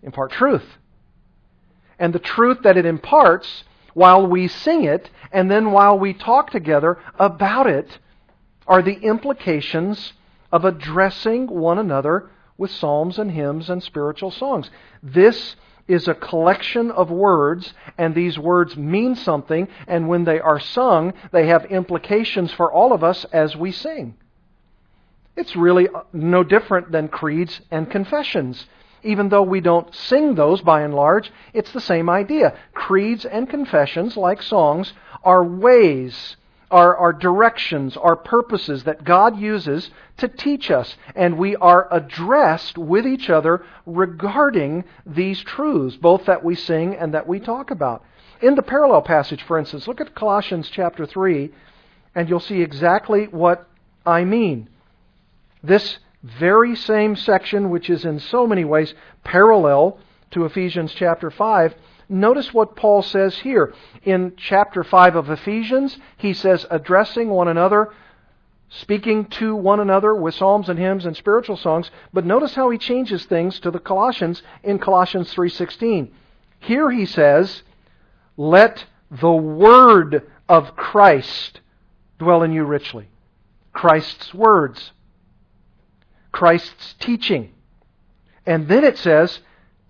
Impart 0.02 0.30
truth. 0.30 0.78
And 1.98 2.12
the 2.12 2.20
truth 2.20 2.58
that 2.62 2.76
it 2.76 2.86
imparts 2.86 3.64
while 3.94 4.24
we 4.24 4.46
sing 4.46 4.84
it 4.84 5.10
and 5.32 5.50
then 5.50 5.72
while 5.72 5.98
we 5.98 6.14
talk 6.14 6.50
together 6.50 6.98
about 7.18 7.66
it 7.66 7.98
are 8.68 8.82
the 8.82 9.00
implications 9.00 10.12
of 10.52 10.64
addressing 10.64 11.48
one 11.48 11.78
another 11.78 12.30
with 12.56 12.70
psalms 12.70 13.18
and 13.18 13.32
hymns 13.32 13.68
and 13.68 13.82
spiritual 13.82 14.30
songs. 14.30 14.70
This 15.02 15.56
is 15.88 16.06
a 16.06 16.14
collection 16.14 16.90
of 16.90 17.10
words, 17.10 17.72
and 17.96 18.14
these 18.14 18.38
words 18.38 18.76
mean 18.76 19.16
something, 19.16 19.66
and 19.86 20.08
when 20.08 20.24
they 20.24 20.38
are 20.38 20.60
sung, 20.60 21.14
they 21.32 21.46
have 21.46 21.64
implications 21.64 22.52
for 22.52 22.70
all 22.70 22.92
of 22.92 23.02
us 23.02 23.24
as 23.32 23.56
we 23.56 23.72
sing. 23.72 24.14
It's 25.34 25.56
really 25.56 25.88
uh, 25.88 26.02
no 26.12 26.44
different 26.44 26.92
than 26.92 27.08
creeds 27.08 27.60
and 27.70 27.90
confessions. 27.90 28.66
Even 29.02 29.28
though 29.28 29.42
we 29.42 29.60
don't 29.60 29.94
sing 29.94 30.34
those 30.34 30.60
by 30.60 30.82
and 30.82 30.94
large, 30.94 31.32
it's 31.54 31.72
the 31.72 31.80
same 31.80 32.10
idea. 32.10 32.56
Creeds 32.74 33.24
and 33.24 33.48
confessions, 33.48 34.16
like 34.16 34.42
songs, 34.42 34.92
are 35.24 35.44
ways 35.44 36.36
are, 36.70 36.96
are 36.96 37.12
directions, 37.12 37.96
are 37.96 38.16
purposes 38.16 38.84
that 38.84 39.04
God 39.04 39.38
uses 39.38 39.90
to 40.18 40.28
teach 40.28 40.70
us. 40.70 40.96
And 41.14 41.38
we 41.38 41.56
are 41.56 41.88
addressed 41.90 42.76
with 42.76 43.06
each 43.06 43.30
other 43.30 43.64
regarding 43.86 44.84
these 45.06 45.40
truths, 45.40 45.96
both 45.96 46.26
that 46.26 46.44
we 46.44 46.54
sing 46.54 46.94
and 46.94 47.14
that 47.14 47.26
we 47.26 47.40
talk 47.40 47.70
about. 47.70 48.04
In 48.40 48.54
the 48.54 48.62
parallel 48.62 49.02
passage, 49.02 49.42
for 49.42 49.58
instance, 49.58 49.88
look 49.88 50.00
at 50.00 50.14
Colossians 50.14 50.68
chapter 50.68 51.06
3, 51.06 51.50
and 52.14 52.28
you'll 52.28 52.40
see 52.40 52.60
exactly 52.60 53.24
what 53.26 53.68
I 54.04 54.24
mean. 54.24 54.68
This 55.62 55.98
very 56.22 56.76
same 56.76 57.16
section, 57.16 57.70
which 57.70 57.90
is 57.90 58.04
in 58.04 58.20
so 58.20 58.46
many 58.46 58.64
ways 58.64 58.94
parallel 59.24 59.98
to 60.32 60.44
Ephesians 60.44 60.92
chapter 60.94 61.30
5, 61.30 61.74
Notice 62.08 62.54
what 62.54 62.76
Paul 62.76 63.02
says 63.02 63.38
here. 63.38 63.74
In 64.02 64.32
chapter 64.36 64.82
5 64.82 65.16
of 65.16 65.30
Ephesians, 65.30 65.98
he 66.16 66.32
says, 66.32 66.66
addressing 66.70 67.28
one 67.28 67.48
another, 67.48 67.92
speaking 68.70 69.26
to 69.26 69.54
one 69.54 69.80
another 69.80 70.14
with 70.14 70.34
psalms 70.34 70.68
and 70.68 70.78
hymns 70.78 71.04
and 71.04 71.16
spiritual 71.16 71.56
songs. 71.56 71.90
But 72.12 72.24
notice 72.24 72.54
how 72.54 72.70
he 72.70 72.78
changes 72.78 73.26
things 73.26 73.60
to 73.60 73.70
the 73.70 73.78
Colossians 73.78 74.42
in 74.62 74.78
Colossians 74.78 75.32
3.16. 75.34 76.10
Here 76.60 76.90
he 76.90 77.04
says, 77.04 77.62
let 78.36 78.86
the 79.10 79.30
word 79.30 80.30
of 80.48 80.76
Christ 80.76 81.60
dwell 82.18 82.42
in 82.42 82.52
you 82.52 82.64
richly. 82.64 83.08
Christ's 83.72 84.32
words. 84.32 84.92
Christ's 86.32 86.94
teaching. 87.00 87.52
And 88.46 88.66
then 88.66 88.84
it 88.84 88.98
says, 88.98 89.40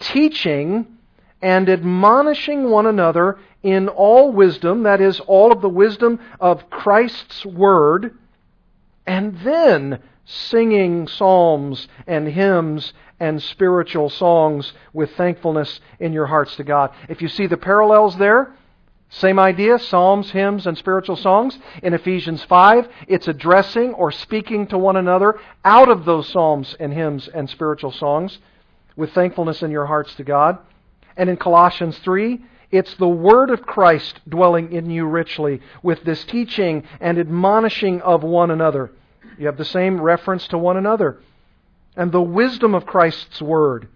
teaching 0.01 0.98
and 1.40 1.68
admonishing 1.68 2.71
one 2.71 2.87
another 2.87 3.38
in 3.62 3.88
all 3.88 4.33
wisdom, 4.33 4.83
that 4.85 5.00
is, 5.00 5.21
all 5.21 5.52
of 5.52 5.61
the 5.61 5.68
wisdom 5.68 6.21
of 6.40 6.71
Christ's 6.71 7.45
Word, 7.45 8.16
and 9.07 9.38
then 9.40 10.00
singing 10.25 11.09
psalms 11.09 11.88
and 12.07 12.28
hymns 12.28 12.92
and 13.18 13.42
spiritual 13.42 14.11
songs 14.11 14.73
with 14.92 15.11
thankfulness 15.16 15.80
in 15.99 16.12
your 16.12 16.26
hearts 16.26 16.54
to 16.57 16.64
God. 16.64 16.90
If 17.09 17.23
you 17.23 17.28
see 17.28 17.47
the 17.47 17.57
parallels 17.57 18.16
there, 18.16 18.54
same 19.11 19.38
idea, 19.38 19.78
psalms, 19.78 20.30
hymns, 20.30 20.66
and 20.66 20.76
spiritual 20.76 21.16
songs. 21.16 21.59
In 21.83 21.95
Ephesians 21.95 22.45
5, 22.45 22.88
it's 23.07 23.26
addressing 23.26 23.95
or 23.95 24.12
speaking 24.12 24.66
to 24.66 24.76
one 24.76 24.97
another 24.97 25.40
out 25.64 25.88
of 25.88 26.04
those 26.04 26.28
psalms 26.28 26.76
and 26.78 26.92
hymns 26.92 27.26
and 27.28 27.49
spiritual 27.49 27.90
songs 27.90 28.38
with 28.97 29.12
thankfulness 29.12 29.62
in 29.62 29.71
your 29.71 29.87
hearts 29.87 30.14
to 30.16 30.25
God. 30.25 30.59
And 31.19 31.29
in 31.29 31.37
Colossians 31.37 31.99
3, 31.99 32.41
it's 32.71 32.95
the 32.95 33.09
word 33.09 33.51
of 33.51 33.63
Christ 33.63 34.21
dwelling 34.29 34.73
in 34.73 34.89
you 34.89 35.05
richly 35.05 35.61
with 35.83 36.05
this 36.05 36.25
teaching 36.25 36.85
and 37.01 37.19
admonishing 37.19 38.01
of 38.03 38.23
one 38.23 38.51
another. 38.51 38.93
You 39.37 39.47
have 39.47 39.57
the 39.57 39.65
same 39.65 40.01
reference 40.01 40.47
to 40.49 40.59
one 40.59 40.77
another. 40.77 41.19
And 41.97 42.13
the 42.13 42.23
wisdom 42.23 42.75
of 42.75 42.87
Christ's 42.87 43.43
word, 43.43 43.89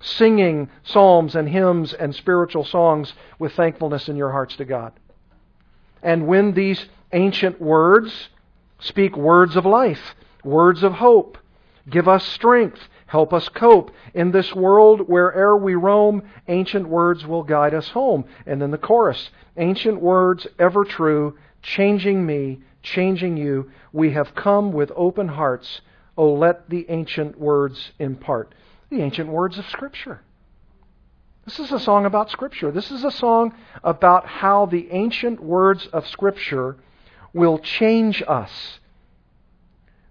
singing 0.00 0.70
psalms 0.84 1.34
and 1.34 1.48
hymns 1.48 1.92
and 1.92 2.14
spiritual 2.14 2.64
songs 2.64 3.12
with 3.40 3.54
thankfulness 3.54 4.08
in 4.08 4.16
your 4.16 4.30
hearts 4.30 4.56
to 4.56 4.64
God. 4.64 4.92
And 6.02 6.28
when 6.28 6.52
these 6.52 6.86
ancient 7.12 7.60
words 7.60 8.28
speak 8.78 9.16
words 9.16 9.56
of 9.56 9.66
life, 9.66 10.14
words 10.44 10.84
of 10.84 10.92
hope, 10.92 11.38
give 11.90 12.06
us 12.06 12.24
strength, 12.24 12.78
Help 13.08 13.32
us 13.32 13.48
cope. 13.48 13.90
In 14.12 14.32
this 14.32 14.54
world, 14.54 15.08
where'er 15.08 15.56
we 15.56 15.74
roam, 15.74 16.22
ancient 16.46 16.86
words 16.86 17.26
will 17.26 17.42
guide 17.42 17.72
us 17.72 17.88
home. 17.88 18.26
And 18.46 18.60
then 18.60 18.70
the 18.70 18.78
chorus 18.78 19.30
Ancient 19.56 20.00
words, 20.00 20.46
ever 20.58 20.84
true, 20.84 21.36
changing 21.62 22.24
me, 22.24 22.60
changing 22.82 23.38
you. 23.38 23.70
We 23.92 24.12
have 24.12 24.34
come 24.34 24.72
with 24.72 24.92
open 24.94 25.28
hearts. 25.28 25.80
Oh, 26.18 26.34
let 26.34 26.68
the 26.68 26.84
ancient 26.90 27.40
words 27.40 27.92
impart. 27.98 28.54
The 28.90 29.00
ancient 29.00 29.30
words 29.30 29.58
of 29.58 29.66
Scripture. 29.68 30.20
This 31.46 31.58
is 31.58 31.72
a 31.72 31.80
song 31.80 32.04
about 32.04 32.30
Scripture. 32.30 32.70
This 32.70 32.90
is 32.90 33.04
a 33.04 33.10
song 33.10 33.54
about 33.82 34.26
how 34.26 34.66
the 34.66 34.90
ancient 34.90 35.42
words 35.42 35.86
of 35.94 36.06
Scripture 36.06 36.76
will 37.32 37.58
change 37.58 38.22
us. 38.28 38.80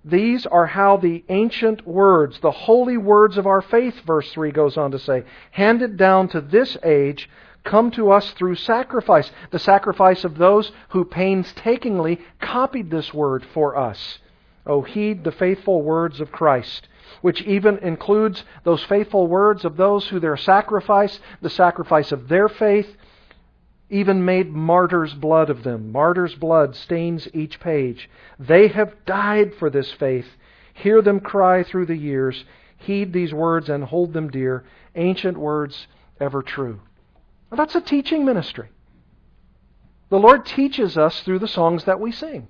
These 0.10 0.46
are 0.46 0.68
how 0.68 0.96
the 0.96 1.26
ancient 1.28 1.86
words, 1.86 2.40
the 2.40 2.52
holy 2.52 2.96
words 2.96 3.38
of 3.38 3.46
our 3.46 3.62
faith, 3.62 4.00
verse 4.06 4.32
3 4.32 4.52
goes 4.52 4.78
on 4.78 4.92
to 4.92 5.00
say, 5.00 5.26
handed 5.52 5.98
down 5.98 6.30
to 6.30 6.40
this 6.40 6.78
age, 6.82 7.30
come 7.66 7.92
to 7.92 8.12
us 8.12 8.32
through 8.32 8.56
sacrifice, 8.56 9.30
the 9.52 9.60
sacrifice 9.60 10.24
of 10.24 10.38
those 10.38 10.72
who 10.90 11.04
painstakingly 11.04 12.22
copied 12.40 12.90
this 12.90 13.14
word 13.14 13.44
for 13.54 13.76
us. 13.76 14.20
Oh, 14.66 14.82
heed 14.82 15.26
the 15.26 15.32
faithful 15.34 15.82
words 15.82 16.22
of 16.22 16.32
Christ, 16.32 16.88
which 17.22 17.42
even 17.42 17.78
includes 17.80 18.46
those 18.64 18.84
faithful 18.86 19.28
words 19.28 19.66
of 19.66 19.76
those 19.76 20.08
who 20.08 20.22
their 20.22 20.38
sacrifice, 20.38 21.20
the 21.42 21.50
sacrifice 21.50 22.14
of 22.14 22.30
their 22.30 22.48
faith, 22.48 22.96
even 23.90 24.26
made 24.26 24.52
martyrs' 24.52 25.14
blood 25.14 25.50
of 25.50 25.64
them. 25.64 25.92
Martyrs' 25.92 26.36
blood 26.36 26.76
stains 26.76 27.28
each 27.34 27.60
page. 27.60 28.10
They 28.38 28.68
have 28.68 29.06
died 29.06 29.56
for 29.56 29.70
this 29.70 29.92
faith. 29.94 30.28
Hear 30.74 31.02
them 31.02 31.20
cry 31.20 31.64
through 31.64 31.86
the 31.86 31.96
years. 31.96 32.44
Heed 32.78 33.14
these 33.14 33.34
words 33.34 33.70
and 33.70 33.84
hold 33.84 34.14
them 34.14 34.30
dear. 34.30 34.66
Ancient 34.96 35.38
words 35.38 35.88
ever 36.20 36.42
true. 36.42 36.82
Well, 37.50 37.58
that's 37.58 37.76
a 37.76 37.82
teaching 37.82 38.26
ministry. 38.26 38.70
The 40.10 40.20
Lord 40.20 40.46
teaches 40.46 40.98
us 40.98 41.22
through 41.22 41.40
the 41.40 41.48
songs 41.48 41.86
that 41.86 42.00
we 42.00 42.12
sing. 42.12 42.48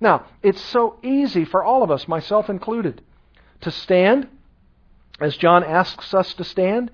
Now, 0.00 0.26
it's 0.42 0.60
so 0.60 0.98
easy 1.02 1.44
for 1.44 1.64
all 1.64 1.82
of 1.82 1.90
us, 1.90 2.06
myself 2.06 2.48
included, 2.48 3.02
to 3.60 3.70
stand, 3.72 4.28
as 5.20 5.36
John 5.36 5.64
asks 5.64 6.14
us 6.14 6.34
to 6.34 6.44
stand, 6.44 6.92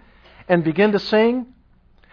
and 0.49 0.65
begin 0.65 0.93
to 0.93 0.99
sing 0.99 1.54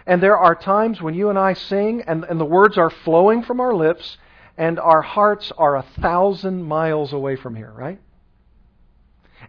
and 0.05 0.21
there 0.21 0.37
are 0.37 0.55
times 0.55 1.01
when 1.01 1.13
you 1.13 1.29
and 1.29 1.37
I 1.37 1.53
sing 1.53 2.03
and, 2.07 2.23
and 2.23 2.39
the 2.39 2.45
words 2.45 2.77
are 2.77 2.89
flowing 2.89 3.43
from 3.43 3.59
our 3.59 3.73
lips 3.73 4.17
and 4.57 4.79
our 4.79 5.01
hearts 5.01 5.51
are 5.57 5.77
a 5.77 5.85
thousand 6.01 6.63
miles 6.63 7.13
away 7.13 7.35
from 7.35 7.55
here, 7.55 7.71
right? 7.71 7.99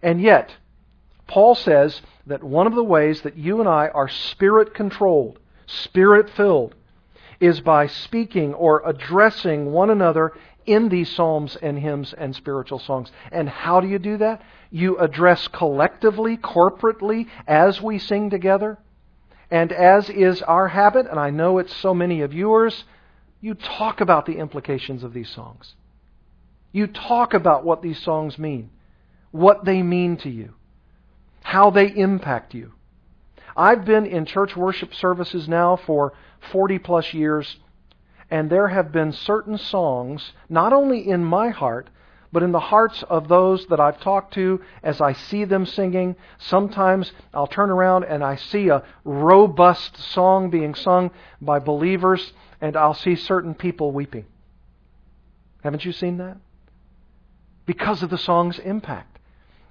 And 0.01 0.21
yet, 0.21 0.55
Paul 1.27 1.55
says 1.55 2.01
that 2.27 2.43
one 2.43 2.67
of 2.67 2.75
the 2.75 2.83
ways 2.83 3.21
that 3.21 3.37
you 3.37 3.59
and 3.59 3.69
I 3.69 3.87
are 3.89 4.07
spirit 4.07 4.73
controlled, 4.73 5.39
spirit 5.65 6.29
filled, 6.29 6.75
is 7.39 7.61
by 7.61 7.87
speaking 7.87 8.53
or 8.53 8.81
addressing 8.85 9.71
one 9.71 9.89
another 9.89 10.33
in 10.65 10.89
these 10.89 11.09
psalms 11.09 11.55
and 11.57 11.77
hymns 11.77 12.13
and 12.13 12.35
spiritual 12.35 12.79
songs. 12.79 13.11
And 13.31 13.49
how 13.49 13.81
do 13.81 13.87
you 13.87 13.99
do 13.99 14.17
that? 14.17 14.41
You 14.71 14.97
address 14.97 15.47
collectively, 15.47 16.37
corporately, 16.37 17.27
as 17.47 17.81
we 17.81 17.99
sing 17.99 18.29
together. 18.29 18.77
And 19.53 19.71
as 19.71 20.09
is 20.09 20.41
our 20.41 20.67
habit, 20.67 21.05
and 21.07 21.19
I 21.19 21.29
know 21.29 21.59
it's 21.59 21.75
so 21.75 21.93
many 21.93 22.21
of 22.21 22.33
yours, 22.33 22.85
you 23.39 23.53
talk 23.53 24.01
about 24.01 24.25
the 24.25 24.37
implications 24.37 25.03
of 25.03 25.13
these 25.13 25.29
songs. 25.29 25.75
You 26.71 26.87
talk 26.87 27.35
about 27.35 27.63
what 27.63 27.83
these 27.83 28.01
songs 28.01 28.39
mean, 28.39 28.71
what 29.29 29.63
they 29.63 29.83
mean 29.83 30.17
to 30.17 30.29
you, 30.31 30.55
how 31.43 31.69
they 31.69 31.85
impact 31.85 32.55
you. 32.55 32.71
I've 33.55 33.85
been 33.85 34.07
in 34.07 34.25
church 34.25 34.57
worship 34.57 34.91
services 34.91 35.47
now 35.47 35.75
for 35.75 36.13
40 36.51 36.79
plus 36.79 37.13
years, 37.13 37.57
and 38.31 38.49
there 38.49 38.69
have 38.69 38.91
been 38.91 39.11
certain 39.11 39.59
songs, 39.59 40.33
not 40.49 40.73
only 40.73 41.07
in 41.07 41.23
my 41.23 41.49
heart, 41.49 41.91
but 42.33 42.41
in 42.41 42.51
the 42.51 42.59
hearts 42.59 43.03
of 43.03 43.27
those 43.27 43.67
that 43.67 43.79
I've 43.79 44.01
talked 44.01 44.33
to 44.33 44.59
as 44.81 44.99
I 44.99 45.13
see 45.13 45.45
them 45.45 45.67
singing. 45.67 46.15
Sometimes 46.39 47.11
I'll 47.31 47.45
turn 47.45 47.69
around 47.69 48.05
and 48.05 48.23
I 48.23 48.37
see 48.37 48.69
a 48.69 48.83
robust 49.05 49.95
song 49.97 50.49
being 50.49 50.73
sung 50.73 51.11
by 51.39 51.59
believers, 51.59 52.33
and 52.59 52.75
I'll 52.75 52.95
see 52.95 53.15
certain 53.15 53.53
people 53.53 53.91
weeping. 53.91 54.25
Haven't 55.63 55.85
you 55.85 55.91
seen 55.91 56.17
that? 56.17 56.37
Because 57.67 58.01
of 58.01 58.09
the 58.09 58.17
song's 58.17 58.57
impact. 58.57 59.19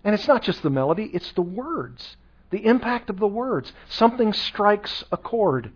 And 0.04 0.14
it's 0.14 0.28
not 0.28 0.42
just 0.42 0.62
the 0.62 0.70
melody, 0.70 1.10
it's 1.12 1.32
the 1.32 1.42
words. 1.42 2.16
The 2.50 2.64
impact 2.64 3.10
of 3.10 3.18
the 3.18 3.26
words. 3.26 3.72
Something 3.88 4.32
strikes 4.32 5.02
a 5.10 5.16
chord. 5.16 5.72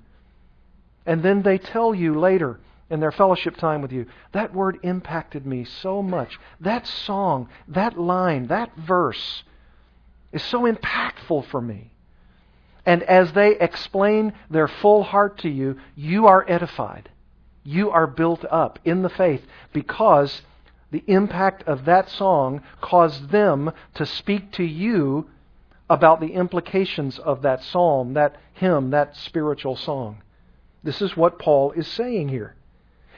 And 1.05 1.25
then 1.25 1.43
they 1.43 1.59
tell 1.59 1.95
you 1.97 2.19
later, 2.19 2.61
in 2.91 3.01
their 3.01 3.13
fellowship 3.13 3.57
time 3.57 3.83
with 3.83 3.93
you. 3.93 4.07
That 4.33 4.55
word 4.55 4.79
impacted 4.83 5.47
me 5.47 5.65
so 5.65 6.03
much. 6.03 6.39
That 6.61 6.87
song, 6.87 7.49
that 7.69 7.99
line, 7.99 8.47
that 8.49 8.77
verse 8.77 9.43
is 10.33 10.43
so 10.43 10.63
impactful 10.63 11.47
for 11.47 11.61
me. 11.61 11.93
And 12.85 13.03
as 13.03 13.33
they 13.33 13.59
explain 13.59 14.33
their 14.49 14.69
full 14.69 15.03
heart 15.03 15.39
to 15.39 15.49
you, 15.49 15.79
you 15.97 16.27
are 16.27 16.45
edified. 16.49 17.11
You 17.65 17.91
are 17.91 18.07
built 18.07 18.45
up 18.49 18.79
in 18.85 19.03
the 19.03 19.09
faith 19.09 19.45
because 19.73 20.43
the 20.93 21.03
impact 21.09 21.65
of 21.65 21.85
that 21.87 22.09
song 22.09 22.63
caused 22.81 23.31
them 23.31 23.73
to 23.95 24.07
speak 24.07 24.53
to 24.53 24.63
you 24.63 25.29
about 25.91 26.21
the 26.21 26.33
implications 26.33 27.19
of 27.19 27.43
that 27.43 27.63
psalm, 27.63 28.15
that 28.15 28.37
hymn, 28.55 28.91
that 28.91 29.17
spiritual 29.17 29.75
song. 29.75 30.23
This 30.85 31.03
is 31.03 31.17
what 31.17 31.41
Paul 31.41 31.73
is 31.73 31.89
saying 31.89 32.29
here. 32.29 32.55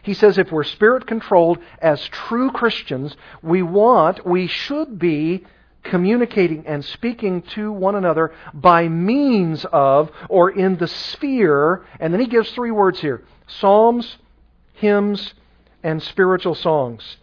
He 0.09 0.15
says 0.15 0.39
if 0.39 0.51
we're 0.51 0.65
spirit 0.65 1.07
controlled 1.07 1.59
as 1.83 2.03
true 2.09 2.51
Christians, 2.51 3.15
we 3.43 3.61
want, 3.61 4.25
we 4.25 4.47
should 4.47 4.99
be 4.99 5.45
communicating 5.83 6.67
and 6.67 6.83
speaking 6.83 7.43
to 7.43 7.71
one 7.71 7.95
another 7.95 8.33
by 8.55 8.89
means 8.89 9.67
of 9.67 10.11
or 10.31 10.49
in 10.49 10.79
the 10.79 10.87
sphere, 10.89 11.85
and 12.01 12.11
then 12.11 12.23
he 12.23 12.27
gives 12.27 12.51
three 12.53 12.71
words 12.71 13.01
here 13.01 13.23
psalms, 13.49 14.17
hymns, 14.73 15.35
and 15.83 16.03
spiritual 16.03 16.55
songs. 16.55 17.19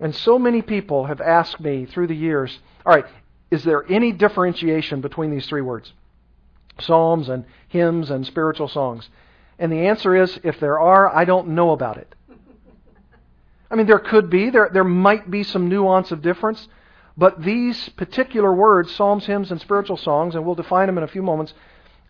And 0.00 0.14
so 0.14 0.38
many 0.38 0.62
people 0.62 1.04
have 1.04 1.20
asked 1.20 1.60
me 1.60 1.84
through 1.84 2.06
the 2.06 2.16
years, 2.16 2.58
all 2.86 2.94
right, 2.94 3.04
is 3.50 3.62
there 3.62 3.84
any 3.92 4.10
differentiation 4.10 5.02
between 5.02 5.30
these 5.30 5.46
three 5.46 5.60
words? 5.60 5.92
Psalms 6.80 7.28
and 7.28 7.44
hymns 7.68 8.10
and 8.10 8.24
spiritual 8.24 8.68
songs. 8.68 9.10
And 9.58 9.72
the 9.72 9.86
answer 9.86 10.14
is 10.14 10.38
if 10.44 10.60
there 10.60 10.78
are, 10.78 11.14
I 11.14 11.24
don't 11.24 11.48
know 11.48 11.70
about 11.70 11.96
it. 11.96 12.14
I 13.70 13.74
mean, 13.74 13.86
there 13.86 13.98
could 13.98 14.30
be, 14.30 14.50
there, 14.50 14.70
there 14.72 14.84
might 14.84 15.30
be 15.30 15.42
some 15.42 15.68
nuance 15.68 16.10
of 16.10 16.22
difference, 16.22 16.68
but 17.16 17.42
these 17.42 17.88
particular 17.90 18.52
words, 18.52 18.94
psalms, 18.94 19.26
hymns, 19.26 19.50
and 19.50 19.60
spiritual 19.60 19.96
songs, 19.96 20.34
and 20.34 20.46
we'll 20.46 20.54
define 20.54 20.86
them 20.86 20.98
in 20.98 21.04
a 21.04 21.08
few 21.08 21.22
moments, 21.22 21.52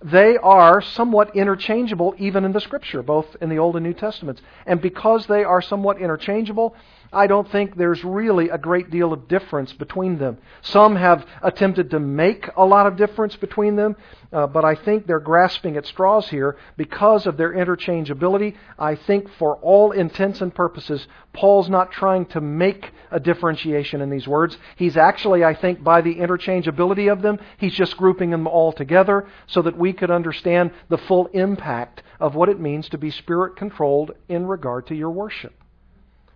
they 0.01 0.37
are 0.37 0.81
somewhat 0.81 1.35
interchangeable 1.35 2.15
even 2.19 2.45
in 2.45 2.53
the 2.53 2.61
Scripture, 2.61 3.03
both 3.03 3.35
in 3.41 3.49
the 3.49 3.59
Old 3.59 3.75
and 3.75 3.85
New 3.85 3.95
Testaments. 3.95 4.41
And 4.65 4.81
because 4.81 5.27
they 5.27 5.43
are 5.43 5.61
somewhat 5.61 5.99
interchangeable, 5.99 6.77
I 7.13 7.27
don't 7.27 7.51
think 7.51 7.77
there's 7.77 8.05
really 8.05 8.51
a 8.51 8.59
great 8.59 8.91
deal 8.91 9.13
of 9.13 9.29
difference 9.29 9.73
between 9.73 10.19
them. 10.19 10.39
Some 10.61 10.97
have 10.97 11.27
attempted 11.43 11.91
to 11.93 12.01
make 12.01 12.51
a 12.55 12.65
lot 12.65 12.87
of 12.87 12.97
difference 12.97 13.35
between 13.37 13.77
them, 13.77 13.97
uh, 14.31 14.47
but 14.47 14.65
I 14.65 14.75
think 14.75 15.07
they're 15.07 15.19
grasping 15.19 15.79
at 15.79 15.87
straws 15.87 16.29
here 16.29 16.57
because 16.77 17.27
of 17.27 17.39
their 17.39 17.55
interchangeability. 17.55 18.57
I 18.79 18.95
think 18.95 19.31
for 19.39 19.57
all 19.57 19.93
intents 19.93 20.43
and 20.43 20.55
purposes, 20.55 21.07
Paul's 21.33 21.71
not 21.71 21.93
trying 21.93 22.27
to 22.27 22.43
make 22.43 22.93
a 23.11 23.19
differentiation 23.19 24.03
in 24.03 24.11
these 24.11 24.29
words. 24.29 24.59
He's 24.77 24.99
actually, 24.99 25.45
I 25.45 25.55
think, 25.55 25.83
by 25.83 26.03
the 26.03 26.17
interchangeability 26.17 27.11
of 27.11 27.23
them, 27.23 27.39
he's 27.57 27.75
just 27.75 27.97
grouping 27.97 28.31
them 28.31 28.47
all 28.47 28.73
together 28.73 29.27
so 29.47 29.63
that 29.63 29.79
we 29.79 29.95
could 29.95 30.11
understand 30.11 30.73
the 30.91 30.99
full 30.99 31.27
impact 31.29 32.03
of 32.21 32.35
what 32.35 32.51
it 32.51 32.61
means 32.61 32.89
to 32.91 32.99
be 32.99 33.11
spirit 33.11 33.57
controlled 33.57 34.13
in 34.29 34.47
regard 34.47 34.87
to 34.89 34.95
your 34.95 35.11
worship. 35.11 35.55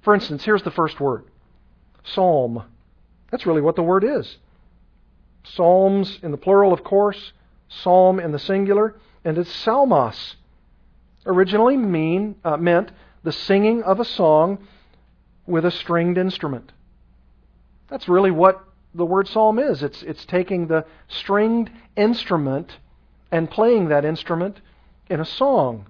For 0.03 0.15
instance, 0.15 0.45
here's 0.45 0.63
the 0.63 0.71
first 0.71 1.01
word 1.01 1.25
psalm. 2.05 2.65
That's 3.31 3.47
really 3.47 3.61
what 3.63 3.77
the 3.77 3.83
word 3.83 4.05
is. 4.05 4.37
Psalms 5.45 6.19
in 6.23 6.31
the 6.31 6.37
plural, 6.37 6.73
of 6.73 6.85
course, 6.85 7.33
psalm 7.69 8.21
in 8.21 8.33
the 8.33 8.39
singular, 8.39 8.97
and 9.25 9.39
it's 9.39 9.51
psalmos. 9.65 10.35
Originally 11.25 11.77
mean, 11.77 12.37
uh, 12.45 12.57
meant 12.57 12.91
the 13.23 13.33
singing 13.33 13.83
of 13.83 14.01
a 14.01 14.05
song 14.05 14.59
with 15.47 15.65
a 15.65 15.71
stringed 15.71 16.19
instrument. 16.19 16.73
That's 17.89 18.09
really 18.09 18.31
what 18.31 18.65
the 18.95 19.07
word 19.07 19.29
psalm 19.29 19.59
is. 19.59 19.83
It's, 19.83 20.03
it's 20.03 20.25
taking 20.27 20.67
the 20.67 20.85
stringed 21.09 21.71
instrument 21.97 22.79
and 23.31 23.51
playing 23.51 23.89
that 23.89 24.05
instrument 24.05 24.61
in 25.09 25.21
a 25.21 25.25
song. 25.25 25.87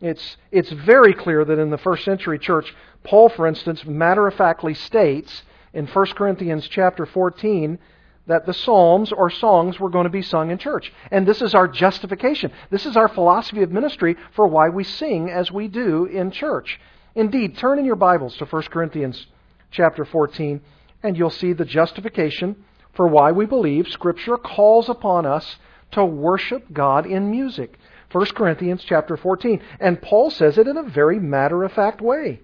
It's, 0.00 0.36
it's 0.50 0.70
very 0.70 1.14
clear 1.14 1.44
that 1.44 1.58
in 1.58 1.70
the 1.70 1.78
first 1.78 2.04
century 2.04 2.38
church, 2.38 2.74
Paul, 3.06 3.28
for 3.28 3.46
instance, 3.46 3.86
matter 3.86 4.26
of 4.26 4.34
factly 4.34 4.74
states 4.74 5.42
in 5.72 5.86
1 5.86 6.06
Corinthians 6.08 6.66
chapter 6.68 7.06
14 7.06 7.78
that 8.26 8.46
the 8.46 8.52
psalms 8.52 9.12
or 9.12 9.30
songs 9.30 9.78
were 9.78 9.88
going 9.88 10.04
to 10.04 10.10
be 10.10 10.22
sung 10.22 10.50
in 10.50 10.58
church. 10.58 10.92
And 11.12 11.26
this 11.26 11.40
is 11.40 11.54
our 11.54 11.68
justification. 11.68 12.50
This 12.70 12.84
is 12.84 12.96
our 12.96 13.06
philosophy 13.06 13.62
of 13.62 13.70
ministry 13.70 14.16
for 14.34 14.48
why 14.48 14.68
we 14.68 14.82
sing 14.82 15.30
as 15.30 15.52
we 15.52 15.68
do 15.68 16.06
in 16.06 16.32
church. 16.32 16.80
Indeed, 17.14 17.56
turn 17.56 17.78
in 17.78 17.84
your 17.84 17.94
Bibles 17.96 18.36
to 18.38 18.44
1 18.44 18.62
Corinthians 18.64 19.26
chapter 19.70 20.04
14 20.04 20.60
and 21.04 21.16
you'll 21.16 21.30
see 21.30 21.52
the 21.52 21.64
justification 21.64 22.56
for 22.94 23.06
why 23.06 23.30
we 23.30 23.46
believe 23.46 23.86
Scripture 23.86 24.36
calls 24.36 24.88
upon 24.88 25.24
us 25.26 25.56
to 25.92 26.04
worship 26.04 26.64
God 26.72 27.06
in 27.06 27.30
music. 27.30 27.78
1 28.10 28.26
Corinthians 28.34 28.82
chapter 28.84 29.16
14. 29.16 29.60
And 29.78 30.02
Paul 30.02 30.30
says 30.30 30.58
it 30.58 30.66
in 30.66 30.76
a 30.76 30.82
very 30.82 31.20
matter 31.20 31.62
of 31.62 31.72
fact 31.72 32.00
way. 32.00 32.40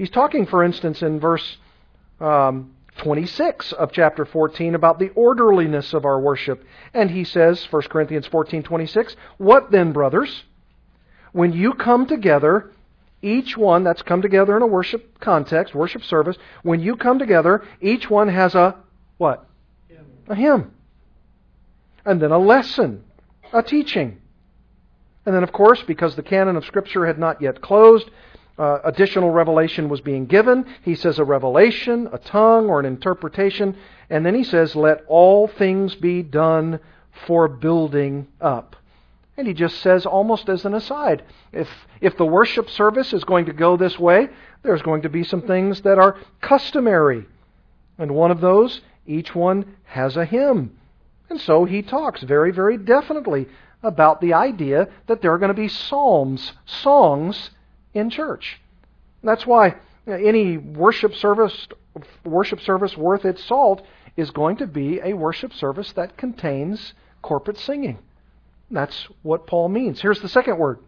He's 0.00 0.08
talking, 0.08 0.46
for 0.46 0.64
instance, 0.64 1.02
in 1.02 1.20
verse 1.20 1.58
um, 2.22 2.74
26 2.96 3.72
of 3.72 3.92
chapter 3.92 4.24
14 4.24 4.74
about 4.74 4.98
the 4.98 5.10
orderliness 5.10 5.92
of 5.92 6.06
our 6.06 6.18
worship. 6.18 6.64
And 6.94 7.10
he 7.10 7.22
says, 7.22 7.62
1 7.70 7.82
Corinthians 7.90 8.26
14:26, 8.26 9.14
"What 9.36 9.70
then, 9.70 9.92
brothers? 9.92 10.44
When 11.32 11.52
you 11.52 11.74
come 11.74 12.06
together, 12.06 12.70
each 13.20 13.58
one 13.58 13.84
that's 13.84 14.00
come 14.00 14.22
together 14.22 14.56
in 14.56 14.62
a 14.62 14.66
worship 14.66 15.20
context, 15.20 15.74
worship 15.74 16.02
service, 16.02 16.38
when 16.62 16.80
you 16.80 16.96
come 16.96 17.18
together, 17.18 17.62
each 17.82 18.08
one 18.08 18.28
has 18.28 18.54
a 18.54 18.76
what? 19.18 19.44
Hymn. 19.86 20.06
A 20.28 20.34
hymn. 20.34 20.70
And 22.06 22.22
then 22.22 22.30
a 22.30 22.38
lesson, 22.38 23.04
a 23.52 23.62
teaching. 23.62 24.16
And 25.26 25.34
then, 25.34 25.42
of 25.42 25.52
course, 25.52 25.82
because 25.82 26.16
the 26.16 26.22
canon 26.22 26.56
of 26.56 26.64
Scripture 26.64 27.04
had 27.04 27.18
not 27.18 27.42
yet 27.42 27.60
closed, 27.60 28.10
uh, 28.60 28.78
additional 28.84 29.30
revelation 29.30 29.88
was 29.88 30.02
being 30.02 30.26
given. 30.26 30.66
He 30.82 30.94
says 30.94 31.18
a 31.18 31.24
revelation, 31.24 32.10
a 32.12 32.18
tongue, 32.18 32.68
or 32.68 32.78
an 32.78 32.84
interpretation. 32.84 33.74
And 34.10 34.24
then 34.24 34.34
he 34.34 34.44
says, 34.44 34.76
let 34.76 35.02
all 35.06 35.48
things 35.48 35.94
be 35.94 36.22
done 36.22 36.78
for 37.26 37.48
building 37.48 38.28
up. 38.38 38.76
And 39.38 39.48
he 39.48 39.54
just 39.54 39.78
says, 39.78 40.04
almost 40.04 40.50
as 40.50 40.66
an 40.66 40.74
aside, 40.74 41.22
if, 41.52 41.70
if 42.02 42.18
the 42.18 42.26
worship 42.26 42.68
service 42.68 43.14
is 43.14 43.24
going 43.24 43.46
to 43.46 43.54
go 43.54 43.78
this 43.78 43.98
way, 43.98 44.28
there's 44.62 44.82
going 44.82 45.02
to 45.02 45.08
be 45.08 45.24
some 45.24 45.40
things 45.40 45.80
that 45.80 45.98
are 45.98 46.18
customary. 46.42 47.24
And 47.96 48.10
one 48.14 48.30
of 48.30 48.42
those, 48.42 48.82
each 49.06 49.34
one 49.34 49.76
has 49.84 50.18
a 50.18 50.26
hymn. 50.26 50.76
And 51.30 51.40
so 51.40 51.64
he 51.64 51.80
talks 51.80 52.22
very, 52.22 52.50
very 52.50 52.76
definitely 52.76 53.48
about 53.82 54.20
the 54.20 54.34
idea 54.34 54.88
that 55.06 55.22
there 55.22 55.32
are 55.32 55.38
going 55.38 55.48
to 55.48 55.54
be 55.54 55.68
psalms, 55.68 56.52
songs 56.66 57.52
in 57.94 58.10
church. 58.10 58.60
That's 59.22 59.46
why 59.46 59.76
any 60.06 60.56
worship 60.56 61.14
service 61.14 61.68
worship 62.24 62.60
service 62.60 62.96
worth 62.96 63.24
its 63.24 63.44
salt 63.44 63.82
is 64.16 64.30
going 64.30 64.56
to 64.56 64.66
be 64.66 65.00
a 65.02 65.12
worship 65.12 65.52
service 65.52 65.92
that 65.92 66.16
contains 66.16 66.94
corporate 67.22 67.58
singing. 67.58 67.98
That's 68.70 69.08
what 69.22 69.46
Paul 69.46 69.68
means. 69.68 70.00
Here's 70.00 70.20
the 70.20 70.28
second 70.28 70.58
word. 70.58 70.78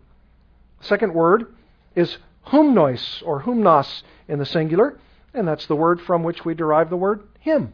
Second 0.81 1.15
word 1.15 1.55
is 1.95 2.19
humnois 2.47 3.23
or 3.25 3.41
humnos 3.41 4.03
in 4.29 4.39
the 4.39 4.47
singular, 4.47 4.99
and 5.35 5.47
that's 5.47 5.67
the 5.67 5.77
word 5.77 6.01
from 6.01 6.23
which 6.23 6.45
we 6.45 6.55
derive 6.55 6.91
the 6.91 6.97
word 6.97 7.23
hymn. 7.41 7.73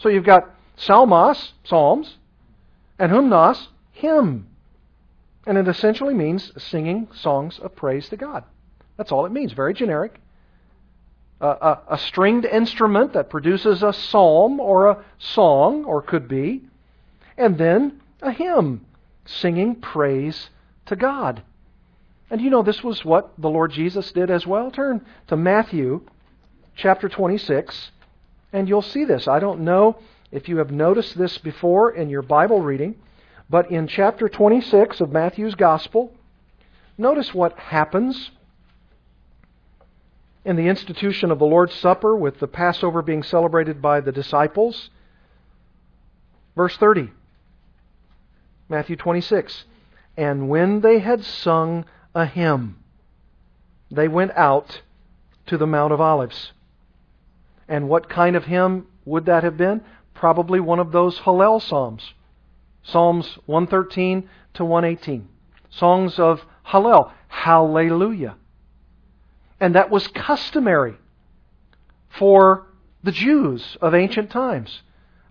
So 0.00 0.08
you've 0.08 0.24
got 0.24 0.50
psalmos, 0.76 1.52
psalms, 1.64 2.16
and 2.98 3.10
humnos, 3.10 3.68
hymn. 3.92 4.48
And 5.46 5.56
it 5.56 5.68
essentially 5.68 6.14
means 6.14 6.52
singing 6.60 7.08
songs 7.14 7.58
of 7.60 7.76
praise 7.76 8.08
to 8.08 8.16
God. 8.16 8.44
That's 8.96 9.12
all 9.12 9.26
it 9.26 9.32
means. 9.32 9.52
Very 9.52 9.74
generic. 9.74 10.20
Uh, 11.40 11.78
a, 11.88 11.94
a 11.94 11.98
stringed 11.98 12.46
instrument 12.46 13.12
that 13.12 13.30
produces 13.30 13.82
a 13.82 13.92
psalm 13.92 14.58
or 14.58 14.86
a 14.86 15.04
song, 15.18 15.84
or 15.84 16.02
could 16.02 16.26
be. 16.26 16.62
And 17.36 17.58
then 17.58 18.00
a 18.22 18.32
hymn, 18.32 18.86
singing 19.26 19.76
praise 19.76 20.50
to 20.86 20.96
God. 20.96 21.42
And 22.30 22.40
you 22.40 22.50
know, 22.50 22.62
this 22.62 22.82
was 22.82 23.04
what 23.04 23.32
the 23.38 23.50
Lord 23.50 23.70
Jesus 23.70 24.10
did 24.12 24.30
as 24.30 24.46
well. 24.46 24.70
Turn 24.70 25.04
to 25.28 25.36
Matthew 25.36 26.00
chapter 26.74 27.08
26, 27.08 27.92
and 28.52 28.68
you'll 28.68 28.82
see 28.82 29.04
this. 29.04 29.28
I 29.28 29.38
don't 29.38 29.60
know 29.60 29.98
if 30.32 30.48
you 30.48 30.56
have 30.58 30.70
noticed 30.70 31.16
this 31.16 31.38
before 31.38 31.92
in 31.92 32.08
your 32.08 32.22
Bible 32.22 32.60
reading. 32.60 32.96
But 33.48 33.70
in 33.70 33.86
chapter 33.86 34.28
26 34.28 35.00
of 35.00 35.12
Matthew's 35.12 35.54
Gospel, 35.54 36.12
notice 36.98 37.32
what 37.32 37.58
happens 37.58 38.30
in 40.44 40.56
the 40.56 40.68
institution 40.68 41.30
of 41.30 41.38
the 41.38 41.46
Lord's 41.46 41.74
Supper 41.74 42.16
with 42.16 42.38
the 42.38 42.48
Passover 42.48 43.02
being 43.02 43.22
celebrated 43.22 43.80
by 43.80 44.00
the 44.00 44.12
disciples. 44.12 44.90
Verse 46.56 46.76
30, 46.76 47.10
Matthew 48.68 48.96
26. 48.96 49.64
And 50.16 50.48
when 50.48 50.80
they 50.80 51.00
had 51.00 51.24
sung 51.24 51.84
a 52.14 52.26
hymn, 52.26 52.78
they 53.90 54.08
went 54.08 54.32
out 54.32 54.80
to 55.46 55.58
the 55.58 55.66
Mount 55.66 55.92
of 55.92 56.00
Olives. 56.00 56.52
And 57.68 57.88
what 57.88 58.08
kind 58.08 58.34
of 58.36 58.44
hymn 58.44 58.86
would 59.04 59.26
that 59.26 59.44
have 59.44 59.56
been? 59.56 59.82
Probably 60.14 60.60
one 60.60 60.78
of 60.78 60.92
those 60.92 61.18
Hallel 61.20 61.60
Psalms. 61.60 62.14
Psalms 62.86 63.38
113 63.46 64.28
to 64.54 64.64
118. 64.64 65.28
Songs 65.70 66.18
of 66.18 66.44
Hallel. 66.66 67.12
Hallelujah. 67.28 68.36
And 69.60 69.74
that 69.74 69.90
was 69.90 70.06
customary 70.08 70.96
for 72.10 72.66
the 73.02 73.12
Jews 73.12 73.76
of 73.80 73.94
ancient 73.94 74.30
times, 74.30 74.82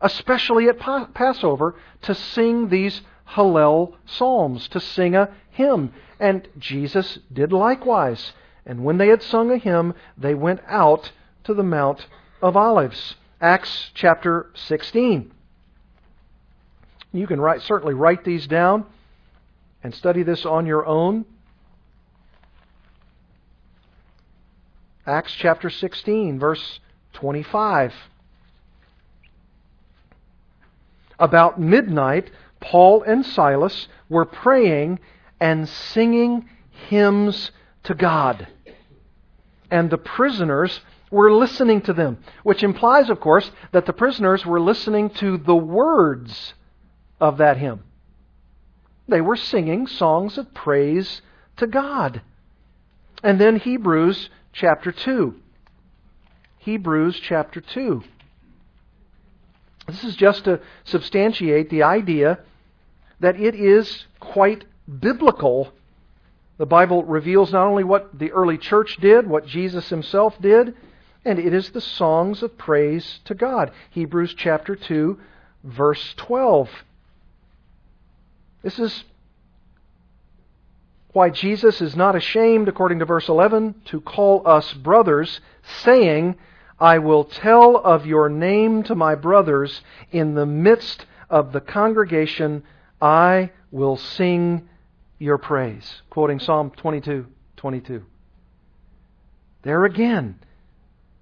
especially 0.01 0.67
at 0.67 0.79
Passover, 1.13 1.75
to 2.03 2.13
sing 2.13 2.69
these 2.69 3.01
Hallel 3.29 3.95
psalms, 4.05 4.67
to 4.69 4.79
sing 4.79 5.15
a 5.15 5.29
hymn. 5.49 5.93
And 6.19 6.47
Jesus 6.57 7.19
did 7.31 7.51
likewise. 7.51 8.33
And 8.65 8.83
when 8.83 8.97
they 8.97 9.07
had 9.07 9.21
sung 9.21 9.51
a 9.51 9.57
hymn, 9.57 9.93
they 10.17 10.33
went 10.33 10.61
out 10.67 11.11
to 11.43 11.53
the 11.53 11.63
Mount 11.63 12.07
of 12.41 12.57
Olives. 12.57 13.15
Acts 13.41 13.91
chapter 13.93 14.51
16. 14.55 15.31
You 17.15 17.27
can 17.27 17.39
write, 17.39 17.61
certainly 17.61 17.93
write 17.93 18.25
these 18.25 18.45
down 18.45 18.85
and 19.83 19.95
study 19.95 20.23
this 20.23 20.45
on 20.45 20.65
your 20.65 20.85
own. 20.85 21.25
Acts 25.07 25.33
chapter 25.33 25.69
16, 25.69 26.39
verse 26.39 26.79
25. 27.13 27.93
About 31.17 31.59
midnight, 31.59 32.31
Paul 32.59 33.03
and 33.03 33.25
Silas 33.25 33.87
were 34.09 34.25
praying 34.25 34.99
and 35.39 35.69
singing 35.69 36.49
hymns 36.89 37.51
to 37.83 37.93
God. 37.93 38.47
And 39.71 39.89
the 39.89 39.97
prisoners 39.97 40.81
were 41.11 41.31
listening 41.31 41.81
to 41.83 41.93
them, 41.93 42.17
which 42.43 42.61
implies, 42.61 43.09
of 43.09 43.21
course, 43.21 43.51
that 43.71 43.85
the 43.85 43.93
prisoners 43.93 44.45
were 44.45 44.59
listening 44.59 45.09
to 45.11 45.37
the 45.37 45.55
words 45.55 46.55
of 47.19 47.37
that 47.37 47.57
hymn. 47.57 47.83
They 49.07 49.21
were 49.21 49.35
singing 49.35 49.87
songs 49.87 50.37
of 50.37 50.53
praise 50.53 51.21
to 51.57 51.67
God. 51.67 52.21
And 53.23 53.39
then 53.39 53.57
Hebrews 53.57 54.29
chapter 54.51 54.91
2. 54.91 55.35
Hebrews 56.59 57.19
chapter 57.19 57.61
2. 57.61 58.03
This 59.87 60.03
is 60.03 60.15
just 60.15 60.45
to 60.45 60.59
substantiate 60.83 61.69
the 61.69 61.83
idea 61.83 62.39
that 63.19 63.39
it 63.39 63.55
is 63.55 64.05
quite 64.19 64.65
biblical. 64.99 65.71
The 66.57 66.65
Bible 66.65 67.03
reveals 67.03 67.53
not 67.53 67.67
only 67.67 67.83
what 67.83 68.17
the 68.17 68.31
early 68.31 68.57
church 68.57 68.97
did, 68.97 69.27
what 69.27 69.45
Jesus 69.45 69.89
himself 69.89 70.41
did, 70.41 70.75
and 71.23 71.37
it 71.37 71.53
is 71.53 71.69
the 71.69 71.81
songs 71.81 72.41
of 72.41 72.57
praise 72.57 73.19
to 73.25 73.35
God. 73.35 73.71
Hebrews 73.91 74.33
chapter 74.35 74.75
2, 74.75 75.19
verse 75.63 76.13
12. 76.17 76.69
This 78.65 78.79
is 78.79 79.03
why 81.13 81.29
Jesus 81.29 81.81
is 81.81 81.95
not 81.95 82.15
ashamed, 82.15 82.67
according 82.67 82.97
to 82.97 83.05
verse 83.05 83.29
11, 83.29 83.75
to 83.85 84.01
call 84.01 84.41
us 84.47 84.73
brothers, 84.73 85.39
saying, 85.83 86.35
I 86.79 86.97
will 86.97 87.25
tell 87.25 87.77
of 87.77 88.07
your 88.07 88.27
name 88.27 88.81
to 88.85 88.95
my 88.95 89.13
brothers 89.13 89.81
in 90.11 90.33
the 90.33 90.47
midst 90.47 91.05
of 91.29 91.53
the 91.53 91.61
congregation. 91.61 92.63
I 92.99 93.51
will 93.69 93.97
sing 93.97 94.67
your 95.19 95.37
praise. 95.37 96.01
Quoting 96.09 96.39
Psalm 96.39 96.71
22 96.71 97.27
22. 97.57 98.03
There 99.61 99.85
again, 99.85 100.39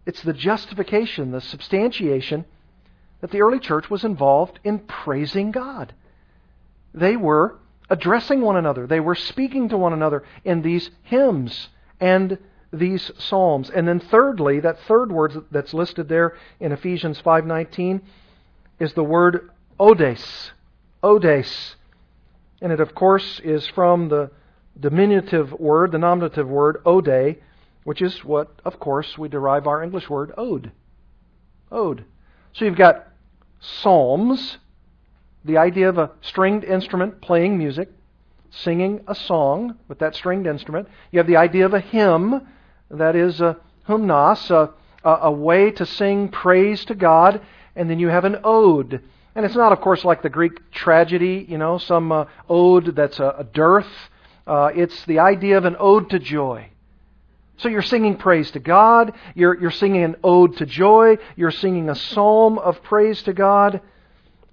it's 0.05 0.21
the 0.21 0.31
justification, 0.31 1.31
the 1.31 1.41
substantiation 1.41 2.45
that 3.19 3.31
the 3.31 3.41
early 3.41 3.59
church 3.59 3.89
was 3.89 4.05
involved 4.05 4.61
in 4.63 4.79
praising 4.79 5.51
God. 5.51 5.93
They 6.93 7.15
were 7.15 7.59
addressing 7.89 8.41
one 8.41 8.55
another. 8.55 8.87
They 8.87 8.99
were 8.99 9.15
speaking 9.15 9.69
to 9.69 9.77
one 9.77 9.93
another 9.93 10.23
in 10.43 10.61
these 10.61 10.89
hymns 11.03 11.69
and 11.99 12.37
these 12.71 13.11
psalms. 13.17 13.69
And 13.69 13.87
then 13.87 13.99
thirdly, 13.99 14.59
that 14.61 14.79
third 14.81 15.11
word 15.11 15.45
that's 15.51 15.73
listed 15.73 16.09
there 16.09 16.35
in 16.59 16.71
Ephesians 16.71 17.21
5:19 17.21 18.01
is 18.79 18.93
the 18.93 19.03
word 19.03 19.51
odes. 19.79 20.51
Odes. 21.01 21.75
And 22.61 22.71
it 22.71 22.79
of 22.79 22.95
course 22.95 23.39
is 23.41 23.67
from 23.67 24.09
the 24.09 24.31
diminutive 24.79 25.53
word, 25.53 25.91
the 25.91 25.99
nominative 25.99 26.49
word 26.49 26.77
ode, 26.85 27.37
which 27.83 28.01
is 28.01 28.23
what 28.25 28.59
of 28.65 28.79
course 28.79 29.17
we 29.17 29.29
derive 29.29 29.67
our 29.67 29.83
English 29.83 30.09
word 30.09 30.33
ode. 30.37 30.71
Ode. 31.71 32.05
So 32.53 32.65
you've 32.65 32.75
got 32.75 33.07
psalms 33.59 34.57
the 35.45 35.57
idea 35.57 35.89
of 35.89 35.97
a 35.97 36.11
stringed 36.21 36.63
instrument 36.63 37.21
playing 37.21 37.57
music, 37.57 37.89
singing 38.51 39.01
a 39.07 39.15
song 39.15 39.77
with 39.87 39.99
that 39.99 40.15
stringed 40.15 40.47
instrument. 40.47 40.87
You 41.11 41.19
have 41.19 41.27
the 41.27 41.37
idea 41.37 41.65
of 41.65 41.73
a 41.73 41.79
hymn, 41.79 42.47
that 42.89 43.15
is 43.15 43.41
a 43.41 43.57
hymnos, 43.87 44.49
a, 44.51 44.73
a, 45.03 45.31
way 45.31 45.71
to 45.71 45.85
sing 45.85 46.29
praise 46.29 46.85
to 46.85 46.95
God, 46.95 47.41
and 47.75 47.89
then 47.89 47.99
you 47.99 48.07
have 48.07 48.25
an 48.25 48.37
ode. 48.43 49.01
And 49.35 49.45
it's 49.45 49.55
not, 49.55 49.71
of 49.71 49.81
course, 49.81 50.05
like 50.05 50.21
the 50.21 50.29
Greek 50.29 50.71
tragedy, 50.71 51.45
you 51.49 51.57
know, 51.57 51.77
some 51.77 52.11
uh, 52.11 52.25
ode 52.47 52.95
that's 52.95 53.19
a, 53.19 53.35
a 53.39 53.43
dearth. 53.43 53.87
Uh, 54.45 54.69
it's 54.75 55.05
the 55.05 55.19
idea 55.19 55.57
of 55.57 55.65
an 55.65 55.75
ode 55.79 56.09
to 56.11 56.19
joy. 56.19 56.69
So 57.57 57.69
you're 57.69 57.81
singing 57.81 58.17
praise 58.17 58.51
to 58.51 58.59
God, 58.59 59.13
you're, 59.35 59.59
you're 59.59 59.71
singing 59.71 60.03
an 60.03 60.15
ode 60.23 60.57
to 60.57 60.65
joy, 60.65 61.17
you're 61.35 61.51
singing 61.51 61.89
a 61.89 61.95
psalm 61.95 62.57
of 62.57 62.81
praise 62.83 63.21
to 63.23 63.33
God, 63.33 63.81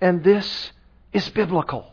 and 0.00 0.22
this 0.22 0.72
is 1.12 1.28
biblical. 1.30 1.92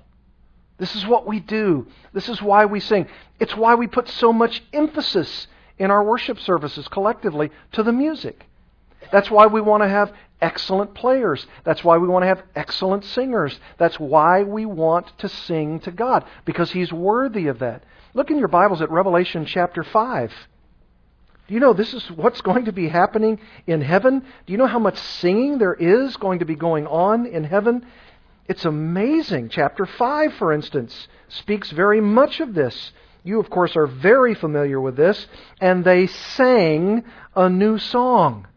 This 0.77 0.95
is 0.95 1.05
what 1.05 1.25
we 1.25 1.39
do. 1.39 1.87
This 2.13 2.29
is 2.29 2.41
why 2.41 2.65
we 2.65 2.79
sing. 2.79 3.07
It's 3.39 3.55
why 3.55 3.75
we 3.75 3.87
put 3.87 4.07
so 4.07 4.31
much 4.31 4.61
emphasis 4.71 5.47
in 5.77 5.91
our 5.91 6.03
worship 6.03 6.39
services 6.39 6.87
collectively 6.87 7.51
to 7.73 7.83
the 7.83 7.91
music. 7.91 8.45
That's 9.11 9.31
why 9.31 9.47
we 9.47 9.61
want 9.61 9.83
to 9.83 9.89
have 9.89 10.13
excellent 10.41 10.93
players. 10.93 11.45
That's 11.63 11.83
why 11.83 11.97
we 11.97 12.07
want 12.07 12.23
to 12.23 12.27
have 12.27 12.43
excellent 12.55 13.05
singers. 13.05 13.59
That's 13.77 13.99
why 13.99 14.43
we 14.43 14.65
want 14.65 15.17
to 15.19 15.29
sing 15.29 15.79
to 15.81 15.91
God, 15.91 16.25
because 16.45 16.71
He's 16.71 16.91
worthy 16.91 17.47
of 17.47 17.59
that. 17.59 17.83
Look 18.13 18.31
in 18.31 18.37
your 18.37 18.47
Bibles 18.47 18.81
at 18.81 18.91
Revelation 18.91 19.45
chapter 19.45 19.83
5. 19.83 20.33
Do 21.47 21.53
you 21.53 21.59
know 21.59 21.73
this 21.73 21.93
is 21.93 22.05
what's 22.11 22.41
going 22.41 22.65
to 22.65 22.73
be 22.73 22.89
happening 22.89 23.39
in 23.65 23.81
heaven? 23.81 24.19
Do 24.45 24.51
you 24.51 24.57
know 24.57 24.67
how 24.67 24.79
much 24.79 24.97
singing 24.97 25.59
there 25.59 25.73
is 25.73 26.17
going 26.17 26.39
to 26.39 26.45
be 26.45 26.55
going 26.55 26.87
on 26.87 27.25
in 27.25 27.45
heaven? 27.45 27.85
It's 28.47 28.65
amazing. 28.65 29.49
Chapter 29.49 29.85
5, 29.85 30.33
for 30.35 30.53
instance, 30.53 31.07
speaks 31.27 31.71
very 31.71 31.99
much 31.99 32.39
of 32.39 32.53
this. 32.53 32.93
You, 33.23 33.39
of 33.39 33.49
course, 33.49 33.75
are 33.75 33.87
very 33.87 34.33
familiar 34.35 34.79
with 34.79 34.95
this. 34.95 35.27
And 35.59 35.83
they 35.83 36.07
sang 36.07 37.03
a 37.35 37.49
new 37.49 37.77
song. 37.77 38.47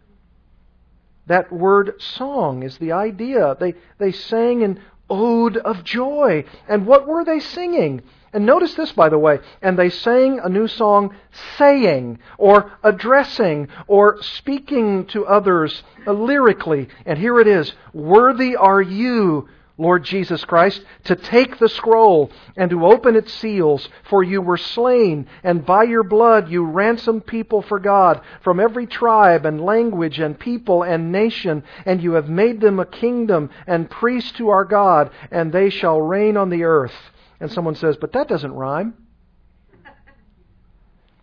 That 1.27 1.53
word 1.53 2.01
song 2.01 2.63
is 2.63 2.79
the 2.79 2.93
idea. 2.93 3.57
They, 3.59 3.75
they 3.99 4.13
sang 4.13 4.63
an 4.63 4.81
ode 5.09 5.57
of 5.57 5.83
joy. 5.83 6.45
And 6.69 6.87
what 6.87 7.09
were 7.09 7.25
they 7.25 7.41
singing? 7.41 8.03
And 8.33 8.47
notice 8.47 8.75
this, 8.75 8.93
by 8.93 9.09
the 9.09 9.19
way. 9.19 9.41
And 9.61 9.77
they 9.77 9.91
sang 9.91 10.39
a 10.39 10.49
new 10.49 10.69
song, 10.69 11.17
saying, 11.59 12.21
or 12.39 12.71
addressing, 12.85 13.69
or 13.89 14.23
speaking 14.23 15.07
to 15.07 15.27
others 15.27 15.83
uh, 16.07 16.13
lyrically. 16.13 16.89
And 17.07 17.19
here 17.19 17.41
it 17.41 17.49
is 17.49 17.73
Worthy 17.93 18.55
are 18.55 18.81
you, 18.81 19.49
Lord 19.81 20.05
Jesus 20.05 20.45
Christ, 20.45 20.85
to 21.05 21.17
take 21.17 21.59
the 21.59 21.69
scroll 21.69 22.31
and 22.57 22.71
to 22.71 22.87
open 22.87 23.17
its 23.17 23.33
seals, 23.33 23.89
for 24.05 24.23
you 24.23 24.43
were 24.43 24.59
slain, 24.59 25.27
and 25.43 25.65
by 25.65 25.85
your 25.85 26.03
blood 26.03 26.51
you 26.51 26.65
ransomed 26.65 27.27
people 27.27 27.63
for 27.63 27.81
God 27.81 28.21
from 28.43 28.61
every 28.61 28.87
tribe 28.87 29.47
and 29.47 29.65
language 29.65 30.21
and 30.21 30.39
people 30.39 30.83
and 30.83 31.11
nation, 31.11 31.65
and 31.87 32.03
you 32.03 32.13
have 32.13 32.29
made 32.29 32.61
them 32.61 32.79
a 32.79 32.87
kingdom 32.87 33.51
and 33.67 33.91
priests 33.91 34.33
to 34.33 34.51
our 34.51 34.65
God, 34.65 35.11
and 35.31 35.53
they 35.53 35.71
shall 35.71 36.01
reign 36.01 36.37
on 36.37 36.51
the 36.51 36.65
earth. 36.65 36.95
And 37.41 37.51
someone 37.51 37.75
says, 37.75 37.97
But 37.97 38.13
that 38.13 38.29
doesn't 38.29 38.53
rhyme. 38.53 38.95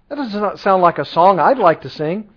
That 0.09 0.15
doesn't 0.15 0.59
sound 0.59 0.81
like 0.81 0.97
a 0.97 1.05
song 1.05 1.39
I'd 1.39 1.59
like 1.59 1.81
to 1.81 1.89
sing. 1.89 2.29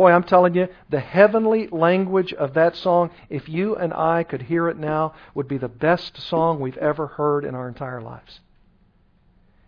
Boy, 0.00 0.12
I'm 0.12 0.22
telling 0.22 0.54
you, 0.54 0.68
the 0.88 0.98
heavenly 0.98 1.68
language 1.68 2.32
of 2.32 2.54
that 2.54 2.74
song, 2.74 3.10
if 3.28 3.50
you 3.50 3.76
and 3.76 3.92
I 3.92 4.22
could 4.22 4.40
hear 4.40 4.66
it 4.70 4.78
now, 4.78 5.12
would 5.34 5.46
be 5.46 5.58
the 5.58 5.68
best 5.68 6.18
song 6.22 6.58
we've 6.58 6.78
ever 6.78 7.06
heard 7.06 7.44
in 7.44 7.54
our 7.54 7.68
entire 7.68 8.00
lives. 8.00 8.40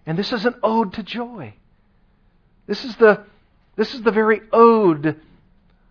And 0.07 0.19
this 0.19 0.33
is 0.33 0.47
an 0.47 0.55
ode 0.63 0.95
to 0.95 1.03
joy. 1.03 1.53
This 2.67 2.83
is 2.83 2.97
the, 2.97 3.27
this 3.77 3.93
is 3.93 4.01
the 4.01 4.11
very 4.11 4.41
ode 4.55 5.21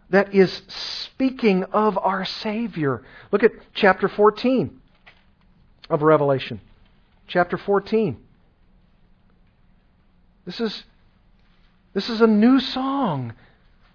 that 0.10 0.34
is 0.34 0.64
speaking 0.70 1.66
of 1.66 2.00
our 2.00 2.26
Savior. 2.26 3.04
Look 3.32 3.44
at 3.44 3.52
chapter 3.76 4.08
14 4.08 4.82
of 5.88 6.02
Revelation. 6.02 6.62
Chapter 7.28 7.60
14. 7.60 8.18
This 10.48 10.60
is, 10.60 10.84
this 11.94 12.10
is 12.10 12.22
a 12.22 12.28
new 12.28 12.60
song 12.60 13.34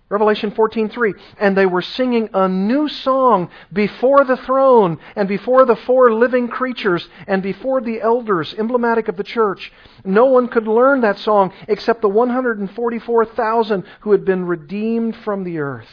Revelation 0.08 0.52
14:3 0.52 1.14
and 1.40 1.56
they 1.56 1.66
were 1.66 1.82
singing 1.82 2.30
a 2.32 2.48
new 2.48 2.88
song 2.88 3.50
before 3.72 4.22
the 4.24 4.36
throne 4.36 4.98
and 5.16 5.26
before 5.26 5.64
the 5.64 5.74
four 5.74 6.12
living 6.12 6.46
creatures 6.46 7.08
and 7.26 7.42
before 7.42 7.80
the 7.80 8.00
elders 8.00 8.54
emblematic 8.56 9.08
of 9.08 9.16
the 9.16 9.24
church. 9.24 9.72
No 10.04 10.26
one 10.26 10.46
could 10.46 10.68
learn 10.68 11.00
that 11.00 11.18
song 11.18 11.52
except 11.66 12.02
the 12.02 12.08
144,000 12.08 13.84
who 14.00 14.12
had 14.12 14.24
been 14.24 14.46
redeemed 14.46 15.16
from 15.16 15.42
the 15.42 15.58
earth. 15.58 15.90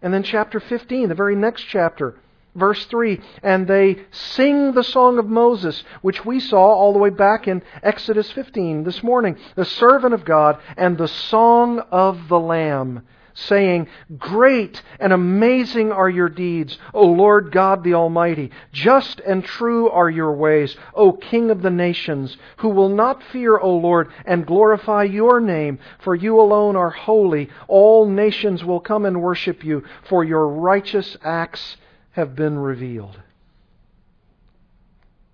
And 0.00 0.14
then 0.14 0.22
chapter 0.22 0.60
15 0.60 1.08
the 1.08 1.14
very 1.16 1.34
next 1.34 1.62
chapter 1.62 2.14
Verse 2.54 2.84
3 2.86 3.18
And 3.42 3.66
they 3.66 4.04
sing 4.10 4.72
the 4.72 4.84
song 4.84 5.18
of 5.18 5.26
Moses, 5.26 5.82
which 6.02 6.24
we 6.24 6.38
saw 6.38 6.74
all 6.74 6.92
the 6.92 6.98
way 6.98 7.10
back 7.10 7.48
in 7.48 7.62
Exodus 7.82 8.30
15 8.32 8.84
this 8.84 9.02
morning, 9.02 9.36
the 9.54 9.64
servant 9.64 10.12
of 10.12 10.26
God, 10.26 10.58
and 10.76 10.98
the 10.98 11.08
song 11.08 11.78
of 11.90 12.28
the 12.28 12.38
Lamb, 12.38 13.06
saying, 13.32 13.88
Great 14.18 14.82
and 15.00 15.14
amazing 15.14 15.92
are 15.92 16.10
your 16.10 16.28
deeds, 16.28 16.76
O 16.92 17.06
Lord 17.06 17.52
God 17.52 17.84
the 17.84 17.94
Almighty. 17.94 18.50
Just 18.70 19.20
and 19.20 19.42
true 19.42 19.88
are 19.88 20.10
your 20.10 20.34
ways, 20.34 20.76
O 20.92 21.12
King 21.14 21.50
of 21.50 21.62
the 21.62 21.70
nations, 21.70 22.36
who 22.58 22.68
will 22.68 22.90
not 22.90 23.22
fear, 23.22 23.58
O 23.58 23.74
Lord, 23.78 24.10
and 24.26 24.44
glorify 24.44 25.04
your 25.04 25.40
name, 25.40 25.78
for 26.00 26.14
you 26.14 26.38
alone 26.38 26.76
are 26.76 26.90
holy. 26.90 27.48
All 27.66 28.06
nations 28.06 28.62
will 28.62 28.80
come 28.80 29.06
and 29.06 29.22
worship 29.22 29.64
you, 29.64 29.84
for 30.06 30.22
your 30.22 30.46
righteous 30.48 31.16
acts 31.22 31.78
have 32.12 32.34
been 32.34 32.58
revealed. 32.58 33.20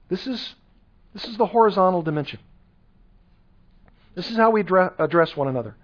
This 0.09 0.27
is, 0.27 0.55
this 1.13 1.25
is 1.25 1.37
the 1.37 1.47
horizontal 1.47 2.03
dimension. 2.03 2.41
This 4.15 4.31
is 4.31 4.37
how 4.37 4.51
we 4.51 4.63
address 4.63 5.37
one 5.37 5.49
another, 5.49 5.77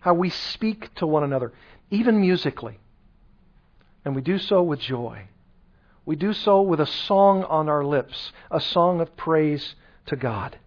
how 0.00 0.14
we 0.14 0.30
speak 0.30 0.94
to 0.96 1.06
one 1.06 1.24
another, 1.24 1.52
even 1.90 2.20
musically. 2.20 2.78
And 4.04 4.14
we 4.14 4.22
do 4.22 4.38
so 4.38 4.62
with 4.62 4.80
joy. 4.80 5.24
We 6.04 6.16
do 6.16 6.32
so 6.32 6.62
with 6.62 6.80
a 6.80 6.86
song 6.86 7.42
on 7.44 7.68
our 7.68 7.84
lips, 7.84 8.32
a 8.50 8.60
song 8.60 9.00
of 9.00 9.16
praise 9.16 9.74
to 10.06 10.16
God. 10.16 10.58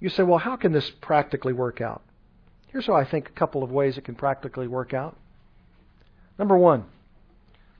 You 0.00 0.08
say, 0.08 0.22
well, 0.22 0.38
how 0.38 0.56
can 0.56 0.72
this 0.72 0.90
practically 1.00 1.52
work 1.52 1.80
out? 1.80 2.02
Here's 2.68 2.86
how 2.86 2.94
I 2.94 3.04
think 3.04 3.28
a 3.28 3.32
couple 3.32 3.64
of 3.64 3.72
ways 3.72 3.98
it 3.98 4.04
can 4.04 4.14
practically 4.14 4.68
work 4.68 4.94
out. 4.94 5.16
Number 6.38 6.56
one, 6.56 6.84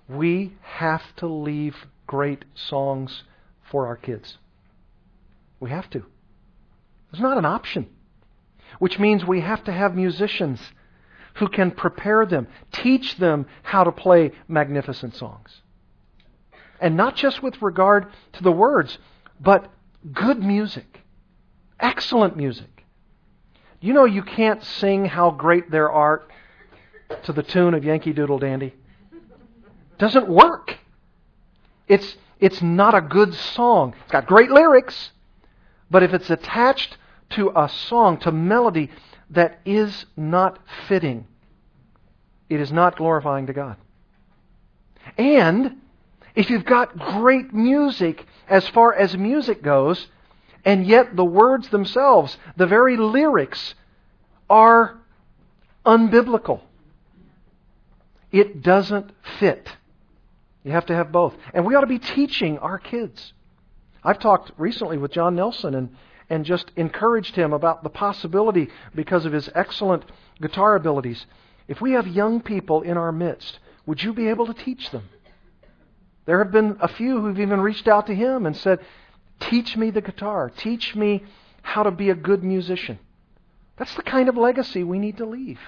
we 0.08 0.54
have 0.62 1.02
to 1.16 1.26
leave 1.26 1.76
great 2.06 2.44
songs 2.54 3.24
for 3.70 3.86
our 3.86 3.96
kids. 3.96 4.38
We 5.60 5.70
have 5.70 5.88
to. 5.90 6.04
It's 7.12 7.20
not 7.20 7.38
an 7.38 7.44
option. 7.44 7.88
Which 8.78 8.98
means 8.98 9.24
we 9.24 9.40
have 9.40 9.64
to 9.64 9.72
have 9.72 9.94
musicians 9.94 10.60
who 11.34 11.48
can 11.48 11.70
prepare 11.70 12.26
them, 12.26 12.48
teach 12.72 13.16
them 13.16 13.46
how 13.62 13.84
to 13.84 13.92
play 13.92 14.32
magnificent 14.48 15.14
songs. 15.14 15.62
And 16.80 16.96
not 16.96 17.16
just 17.16 17.42
with 17.42 17.60
regard 17.60 18.06
to 18.34 18.42
the 18.42 18.52
words, 18.52 18.98
but 19.40 19.70
good 20.12 20.42
music, 20.42 21.00
excellent 21.78 22.36
music. 22.36 22.84
You 23.80 23.92
know 23.92 24.04
you 24.04 24.22
can't 24.22 24.62
sing 24.64 25.04
how 25.04 25.30
great 25.30 25.70
their 25.70 25.90
art 25.90 26.30
to 27.24 27.32
the 27.32 27.42
tune 27.42 27.74
of 27.74 27.84
Yankee 27.84 28.12
Doodle 28.12 28.38
Dandy 28.38 28.74
doesn't 29.98 30.28
work. 30.28 30.78
It's, 31.86 32.16
it's 32.40 32.62
not 32.62 32.94
a 32.94 33.00
good 33.00 33.34
song. 33.34 33.94
It's 34.02 34.12
got 34.12 34.26
great 34.26 34.50
lyrics, 34.50 35.10
but 35.90 36.02
if 36.02 36.14
it's 36.14 36.30
attached 36.30 36.96
to 37.30 37.52
a 37.54 37.68
song, 37.68 38.18
to 38.18 38.32
melody 38.32 38.90
that 39.30 39.60
is 39.64 40.06
not 40.16 40.58
fitting, 40.86 41.26
it 42.48 42.60
is 42.60 42.72
not 42.72 42.96
glorifying 42.96 43.46
to 43.46 43.52
God. 43.52 43.76
And 45.16 45.80
if 46.34 46.50
you've 46.50 46.64
got 46.64 46.98
great 46.98 47.52
music 47.52 48.26
as 48.48 48.68
far 48.68 48.94
as 48.94 49.16
music 49.16 49.62
goes, 49.62 50.08
and 50.64 50.86
yet 50.86 51.16
the 51.16 51.24
words 51.24 51.68
themselves, 51.68 52.36
the 52.56 52.66
very 52.66 52.96
lyrics, 52.96 53.74
are 54.48 54.98
unbiblical, 55.84 56.60
it 58.30 58.62
doesn't 58.62 59.10
fit. 59.38 59.68
You 60.64 60.72
have 60.72 60.86
to 60.86 60.94
have 60.94 61.12
both. 61.12 61.34
And 61.54 61.64
we 61.64 61.74
ought 61.74 61.82
to 61.82 61.86
be 61.86 61.98
teaching 61.98 62.58
our 62.58 62.78
kids. 62.78 63.32
I've 64.02 64.18
talked 64.18 64.52
recently 64.58 64.98
with 64.98 65.12
John 65.12 65.34
Nelson 65.34 65.74
and, 65.74 65.96
and 66.28 66.44
just 66.44 66.70
encouraged 66.76 67.34
him 67.36 67.52
about 67.52 67.82
the 67.82 67.90
possibility, 67.90 68.68
because 68.94 69.24
of 69.24 69.32
his 69.32 69.48
excellent 69.54 70.04
guitar 70.40 70.74
abilities, 70.74 71.26
if 71.66 71.80
we 71.80 71.92
have 71.92 72.06
young 72.06 72.40
people 72.40 72.82
in 72.82 72.96
our 72.96 73.12
midst, 73.12 73.58
would 73.86 74.02
you 74.02 74.12
be 74.12 74.28
able 74.28 74.46
to 74.46 74.54
teach 74.54 74.90
them? 74.90 75.08
There 76.26 76.42
have 76.42 76.52
been 76.52 76.76
a 76.80 76.88
few 76.88 77.20
who've 77.20 77.40
even 77.40 77.60
reached 77.60 77.88
out 77.88 78.06
to 78.06 78.14
him 78.14 78.46
and 78.46 78.56
said, 78.56 78.80
Teach 79.40 79.76
me 79.76 79.90
the 79.90 80.00
guitar. 80.00 80.50
Teach 80.50 80.94
me 80.94 81.24
how 81.62 81.84
to 81.84 81.90
be 81.90 82.10
a 82.10 82.14
good 82.14 82.42
musician. 82.42 82.98
That's 83.76 83.94
the 83.94 84.02
kind 84.02 84.28
of 84.28 84.36
legacy 84.36 84.82
we 84.82 84.98
need 84.98 85.18
to 85.18 85.26
leave. 85.26 85.60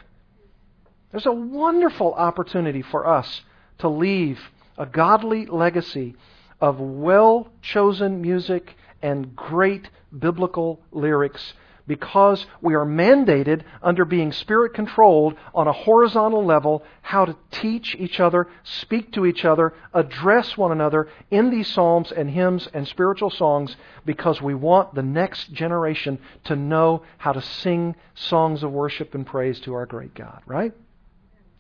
There's 1.13 1.27
a 1.27 1.33
wonderful 1.33 2.13
opportunity 2.15 2.83
for 2.83 3.07
us 3.07 3.43
to 3.79 3.89
leave 3.89 4.39
a 4.81 4.87
godly 4.87 5.45
legacy 5.45 6.17
of 6.59 6.81
well 6.81 7.49
chosen 7.61 8.23
music 8.23 8.75
and 9.03 9.37
great 9.37 9.91
biblical 10.19 10.81
lyrics 10.91 11.53
because 11.87 12.47
we 12.63 12.75
are 12.75 12.87
mandated 12.87 13.63
under 13.83 14.07
being 14.07 14.33
spirit 14.33 14.73
controlled 14.73 15.35
on 15.55 15.69
a 15.69 15.73
horizontal 15.73 16.45
level 16.45 16.83
how 17.03 17.27
to 17.27 17.37
teach 17.51 17.95
each 17.99 18.21
other, 18.21 18.47
speak 18.63 19.13
to 19.13 19.27
each 19.27 19.45
other, 19.45 19.75
address 19.93 20.57
one 20.57 20.73
another 20.73 21.09
in 21.31 21.51
these 21.51 21.69
psalms 21.69 22.11
and 22.13 22.31
hymns 22.31 22.67
and 22.73 22.89
spiritual 22.89 23.29
songs 23.29 23.77
because 24.07 24.41
we 24.41 24.55
want 24.55 24.95
the 24.95 25.03
next 25.03 25.53
generation 25.53 26.19
to 26.45 26.57
know 26.57 27.03
how 27.19 27.33
to 27.33 27.43
sing 27.43 27.95
songs 28.15 28.63
of 28.63 28.73
worship 28.73 29.15
and 29.15 29.27
praise 29.27 29.61
to 29.61 29.75
our 29.75 29.85
great 29.85 30.15
God, 30.15 30.41
right? 30.47 30.73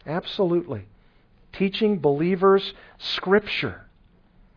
Absolutely. 0.06 0.86
Teaching 1.52 1.98
believers 1.98 2.74
Scripture. 2.98 3.86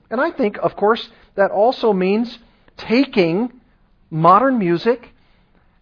And 0.10 0.22
I 0.22 0.32
think, 0.32 0.58
of 0.58 0.76
course, 0.76 1.10
that 1.36 1.52
also 1.52 1.94
means 1.94 2.40
taking 2.78 3.62
modern 4.10 4.60
music 4.60 5.10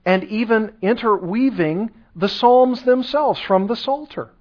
and 0.05 0.23
even 0.23 0.73
interweaving 0.81 1.91
the 2.15 2.29
Psalms 2.29 2.83
themselves 2.83 3.39
from 3.41 3.67
the 3.67 3.75
Psalter. 3.75 4.31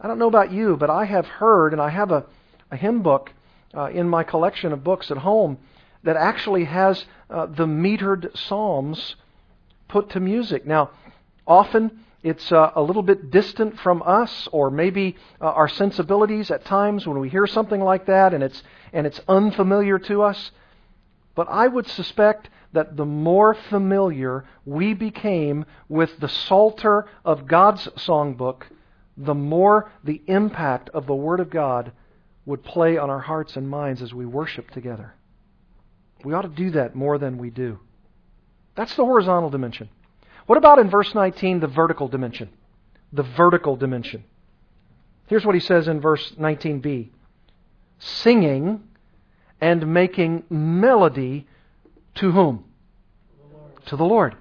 I 0.00 0.08
don't 0.08 0.18
know 0.18 0.28
about 0.28 0.52
you, 0.52 0.76
but 0.76 0.90
I 0.90 1.04
have 1.04 1.26
heard, 1.26 1.72
and 1.72 1.80
I 1.80 1.90
have 1.90 2.10
a, 2.10 2.24
a 2.70 2.76
hymn 2.76 3.02
book 3.02 3.32
uh, 3.74 3.86
in 3.86 4.08
my 4.08 4.24
collection 4.24 4.72
of 4.72 4.82
books 4.82 5.10
at 5.10 5.18
home 5.18 5.58
that 6.02 6.16
actually 6.16 6.64
has 6.64 7.04
uh, 7.28 7.46
the 7.46 7.66
metered 7.66 8.36
Psalms 8.36 9.16
put 9.88 10.10
to 10.10 10.20
music. 10.20 10.66
Now, 10.66 10.90
often 11.46 12.00
it's 12.22 12.52
uh, 12.52 12.72
a 12.74 12.82
little 12.82 13.02
bit 13.02 13.30
distant 13.30 13.78
from 13.80 14.02
us, 14.04 14.48
or 14.52 14.70
maybe 14.70 15.16
uh, 15.40 15.46
our 15.46 15.68
sensibilities 15.68 16.50
at 16.50 16.64
times 16.64 17.06
when 17.06 17.18
we 17.18 17.30
hear 17.30 17.46
something 17.46 17.80
like 17.80 18.06
that 18.06 18.34
and 18.34 18.42
it's, 18.42 18.62
and 18.92 19.06
it's 19.06 19.20
unfamiliar 19.26 19.98
to 20.00 20.22
us. 20.22 20.50
But 21.34 21.48
I 21.48 21.66
would 21.66 21.86
suspect 21.86 22.50
that 22.72 22.96
the 22.96 23.06
more 23.06 23.54
familiar 23.54 24.44
we 24.66 24.92
became 24.94 25.64
with 25.88 26.20
the 26.20 26.28
Psalter 26.28 27.06
of 27.24 27.46
God's 27.46 27.86
songbook, 27.96 28.64
the 29.16 29.34
more 29.34 29.90
the 30.04 30.22
impact 30.26 30.90
of 30.90 31.06
the 31.06 31.14
Word 31.14 31.40
of 31.40 31.50
God 31.50 31.92
would 32.44 32.62
play 32.62 32.98
on 32.98 33.10
our 33.10 33.20
hearts 33.20 33.56
and 33.56 33.68
minds 33.68 34.02
as 34.02 34.12
we 34.12 34.26
worship 34.26 34.70
together. 34.70 35.14
We 36.24 36.34
ought 36.34 36.42
to 36.42 36.48
do 36.48 36.70
that 36.72 36.94
more 36.94 37.16
than 37.16 37.38
we 37.38 37.50
do. 37.50 37.78
That's 38.74 38.94
the 38.94 39.04
horizontal 39.04 39.50
dimension. 39.50 39.88
What 40.50 40.56
about 40.56 40.80
in 40.80 40.90
verse 40.90 41.14
19, 41.14 41.60
the 41.60 41.68
vertical 41.68 42.08
dimension? 42.08 42.48
The 43.12 43.22
vertical 43.22 43.76
dimension. 43.76 44.24
Here's 45.28 45.46
what 45.46 45.54
he 45.54 45.60
says 45.60 45.86
in 45.86 46.00
verse 46.00 46.32
19b 46.40 47.10
singing 48.00 48.82
and 49.60 49.94
making 49.94 50.42
melody 50.50 51.46
to 52.16 52.32
whom? 52.32 52.64
The 53.84 53.90
to 53.90 53.96
the 53.96 54.04
Lord. 54.04 54.36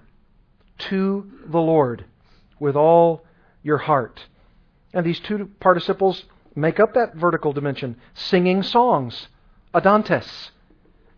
To 0.89 1.31
the 1.45 1.59
Lord 1.59 2.05
with 2.59 2.75
all 2.75 3.23
your 3.61 3.77
heart. 3.77 4.19
And 4.95 5.05
these 5.05 5.19
two 5.19 5.51
participles 5.59 6.25
make 6.55 6.79
up 6.79 6.95
that 6.95 7.13
vertical 7.13 7.53
dimension 7.53 7.97
singing 8.15 8.63
songs, 8.63 9.27
adantes, 9.75 10.49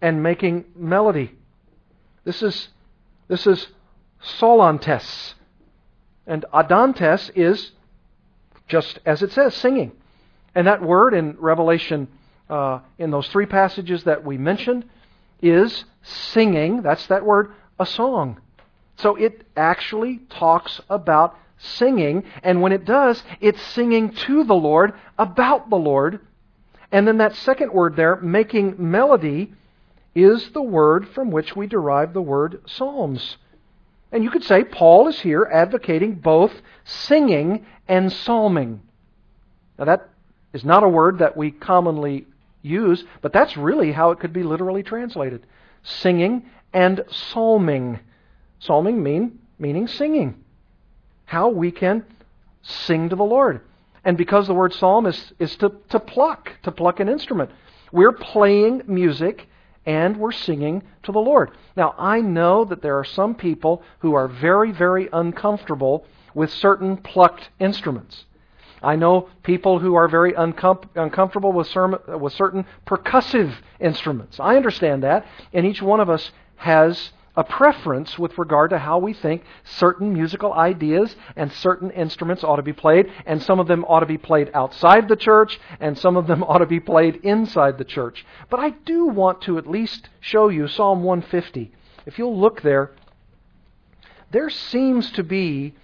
and 0.01 0.21
making 0.21 0.65
melody. 0.75 1.31
This 2.25 2.43
is, 2.43 2.67
this 3.29 3.47
is 3.47 3.67
psallontes. 4.23 5.33
And 6.27 6.45
adantes 6.53 7.31
is 7.35 7.71
just 8.71 8.99
as 9.05 9.21
it 9.21 9.31
says, 9.33 9.53
singing. 9.55 9.91
And 10.55 10.65
that 10.65 10.81
word 10.81 11.13
in 11.13 11.35
Revelation, 11.37 12.07
uh, 12.49 12.79
in 12.97 13.11
those 13.11 13.27
three 13.27 13.45
passages 13.45 14.05
that 14.05 14.23
we 14.23 14.37
mentioned, 14.37 14.85
is 15.41 15.83
singing. 16.01 16.81
That's 16.81 17.05
that 17.07 17.25
word, 17.25 17.51
a 17.79 17.85
song. 17.85 18.39
So 18.97 19.15
it 19.15 19.45
actually 19.57 20.19
talks 20.29 20.79
about 20.89 21.37
singing. 21.57 22.23
And 22.43 22.61
when 22.61 22.71
it 22.71 22.85
does, 22.85 23.21
it's 23.41 23.61
singing 23.61 24.13
to 24.13 24.43
the 24.45 24.55
Lord, 24.55 24.93
about 25.17 25.69
the 25.69 25.75
Lord. 25.75 26.21
And 26.91 27.07
then 27.07 27.17
that 27.17 27.35
second 27.35 27.73
word 27.73 27.95
there, 27.95 28.17
making 28.17 28.75
melody, 28.77 29.53
is 30.15 30.49
the 30.51 30.61
word 30.61 31.09
from 31.09 31.31
which 31.31 31.55
we 31.55 31.67
derive 31.67 32.13
the 32.13 32.21
word 32.21 32.61
psalms. 32.67 33.37
And 34.11 34.23
you 34.23 34.29
could 34.29 34.43
say 34.43 34.63
Paul 34.63 35.07
is 35.07 35.19
here 35.19 35.47
advocating 35.51 36.15
both 36.15 36.51
singing 36.83 37.65
and 37.87 38.11
psalming. 38.11 38.81
Now, 39.79 39.85
that 39.85 40.09
is 40.53 40.65
not 40.65 40.83
a 40.83 40.89
word 40.89 41.19
that 41.19 41.37
we 41.37 41.51
commonly 41.51 42.27
use, 42.61 43.03
but 43.21 43.33
that's 43.33 43.55
really 43.55 43.91
how 43.91 44.11
it 44.11 44.19
could 44.19 44.33
be 44.33 44.43
literally 44.43 44.83
translated 44.83 45.45
singing 45.83 46.45
and 46.73 47.03
psalming. 47.09 47.99
Psalming 48.59 49.01
mean, 49.01 49.39
meaning 49.57 49.87
singing. 49.87 50.35
How 51.25 51.49
we 51.49 51.71
can 51.71 52.05
sing 52.61 53.09
to 53.09 53.15
the 53.15 53.23
Lord. 53.23 53.61
And 54.03 54.17
because 54.17 54.47
the 54.47 54.53
word 54.53 54.73
psalm 54.73 55.05
is, 55.05 55.33
is 55.39 55.55
to, 55.57 55.71
to 55.89 55.99
pluck, 55.99 56.51
to 56.63 56.71
pluck 56.71 56.99
an 56.99 57.09
instrument, 57.09 57.51
we're 57.91 58.11
playing 58.11 58.83
music 58.87 59.47
and 59.85 60.17
we're 60.17 60.31
singing 60.31 60.83
to 61.03 61.11
the 61.11 61.19
Lord. 61.19 61.51
Now, 61.75 61.95
I 61.97 62.21
know 62.21 62.65
that 62.65 62.81
there 62.81 62.97
are 62.97 63.03
some 63.03 63.35
people 63.35 63.81
who 63.99 64.13
are 64.13 64.27
very, 64.27 64.71
very 64.71 65.09
uncomfortable 65.11 66.05
with 66.33 66.51
certain 66.51 66.97
plucked 66.97 67.49
instruments. 67.59 68.25
I 68.83 68.95
know 68.95 69.29
people 69.43 69.79
who 69.79 69.95
are 69.95 70.07
very 70.07 70.33
uncom- 70.33 70.87
uncomfortable 70.95 71.51
with, 71.51 71.73
with 71.75 72.33
certain 72.33 72.65
percussive 72.85 73.53
instruments. 73.79 74.39
I 74.39 74.55
understand 74.55 75.03
that, 75.03 75.25
and 75.53 75.65
each 75.65 75.81
one 75.81 75.99
of 75.99 76.09
us 76.09 76.31
has 76.55 77.11
a 77.35 77.43
preference 77.43 78.19
with 78.19 78.37
regard 78.37 78.71
to 78.71 78.77
how 78.77 78.97
we 78.97 79.13
think 79.13 79.43
certain 79.63 80.13
musical 80.13 80.53
ideas 80.53 81.15
and 81.35 81.51
certain 81.51 81.89
instruments 81.91 82.43
ought 82.43 82.57
to 82.57 82.61
be 82.61 82.73
played, 82.73 83.09
and 83.25 83.41
some 83.41 83.59
of 83.59 83.67
them 83.67 83.85
ought 83.85 84.01
to 84.01 84.05
be 84.05 84.17
played 84.17 84.51
outside 84.53 85.07
the 85.07 85.15
church, 85.15 85.59
and 85.79 85.97
some 85.97 86.17
of 86.17 86.27
them 86.27 86.43
ought 86.47 86.59
to 86.59 86.65
be 86.65 86.79
played 86.79 87.17
inside 87.23 87.77
the 87.77 87.85
church. 87.85 88.25
But 88.49 88.59
I 88.59 88.71
do 88.71 89.05
want 89.05 89.41
to 89.43 89.57
at 89.57 89.67
least 89.67 90.09
show 90.19 90.49
you 90.49 90.67
Psalm 90.67 91.03
150. 91.03 91.71
If 92.05 92.17
you'll 92.17 92.37
look 92.37 92.61
there, 92.61 92.91
there 94.31 94.49
seems 94.49 95.11
to 95.11 95.23
be 95.23 95.75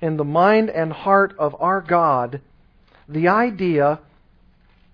in 0.00 0.16
the 0.16 0.24
mind 0.24 0.70
and 0.70 0.92
heart 0.92 1.34
of 1.38 1.54
our 1.60 1.80
God 1.80 2.40
the 3.08 3.28
idea, 3.28 4.00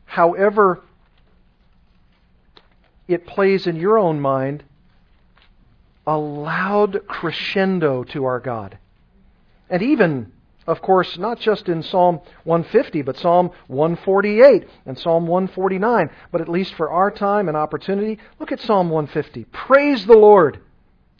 however 0.06 0.82
it 3.06 3.26
plays 3.26 3.66
in 3.66 3.76
your 3.76 3.98
own 3.98 4.20
mind, 4.20 4.64
a 6.06 6.16
loud 6.16 7.06
crescendo 7.08 8.04
to 8.04 8.24
our 8.24 8.40
God. 8.40 8.78
And 9.68 9.82
even, 9.82 10.32
of 10.66 10.80
course, 10.80 11.18
not 11.18 11.40
just 11.40 11.68
in 11.68 11.82
Psalm 11.82 12.20
150, 12.44 13.02
but 13.02 13.16
Psalm 13.16 13.50
148 13.66 14.68
and 14.86 14.98
Psalm 14.98 15.26
149, 15.26 16.10
but 16.30 16.40
at 16.40 16.48
least 16.48 16.74
for 16.74 16.90
our 16.90 17.10
time 17.10 17.48
and 17.48 17.56
opportunity, 17.56 18.18
look 18.38 18.52
at 18.52 18.60
Psalm 18.60 18.90
150. 18.90 19.44
Praise 19.52 20.06
the 20.06 20.16
Lord! 20.16 20.60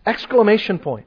Exclamation 0.07 0.79
point. 0.79 1.07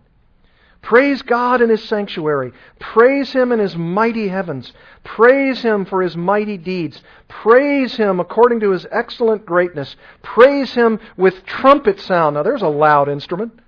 Praise 0.82 1.22
God 1.22 1.62
in 1.62 1.70
His 1.70 1.84
sanctuary. 1.84 2.54
Praise 2.80 3.32
Him 3.32 3.52
in 3.52 3.60
His 3.60 3.76
mighty 3.76 4.28
heavens. 4.30 4.72
Praise 5.04 5.62
Him 5.62 5.86
for 5.86 6.02
His 6.02 6.16
mighty 6.16 6.58
deeds. 6.58 7.02
Praise 7.28 7.96
Him 7.96 8.20
according 8.20 8.62
to 8.62 8.72
His 8.72 8.86
excellent 8.92 9.46
greatness. 9.46 9.96
Praise 10.22 10.74
Him 10.74 11.00
with 11.18 11.46
trumpet 11.46 12.00
sound. 12.00 12.36
Now 12.36 12.44
there's 12.44 12.62
a 12.62 12.68
loud 12.70 13.10
instrument. 13.10 13.60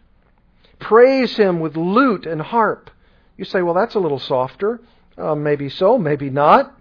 Praise 0.82 1.38
Him 1.38 1.62
with 1.62 1.78
lute 1.78 2.26
and 2.26 2.42
harp. 2.42 2.90
You 3.38 3.46
say, 3.46 3.62
well, 3.62 3.76
that's 3.76 3.96
a 3.96 4.00
little 4.00 4.20
softer. 4.20 4.82
Uh, 5.18 5.36
maybe 5.36 5.70
so, 5.70 5.98
maybe 5.98 6.30
not. 6.30 6.76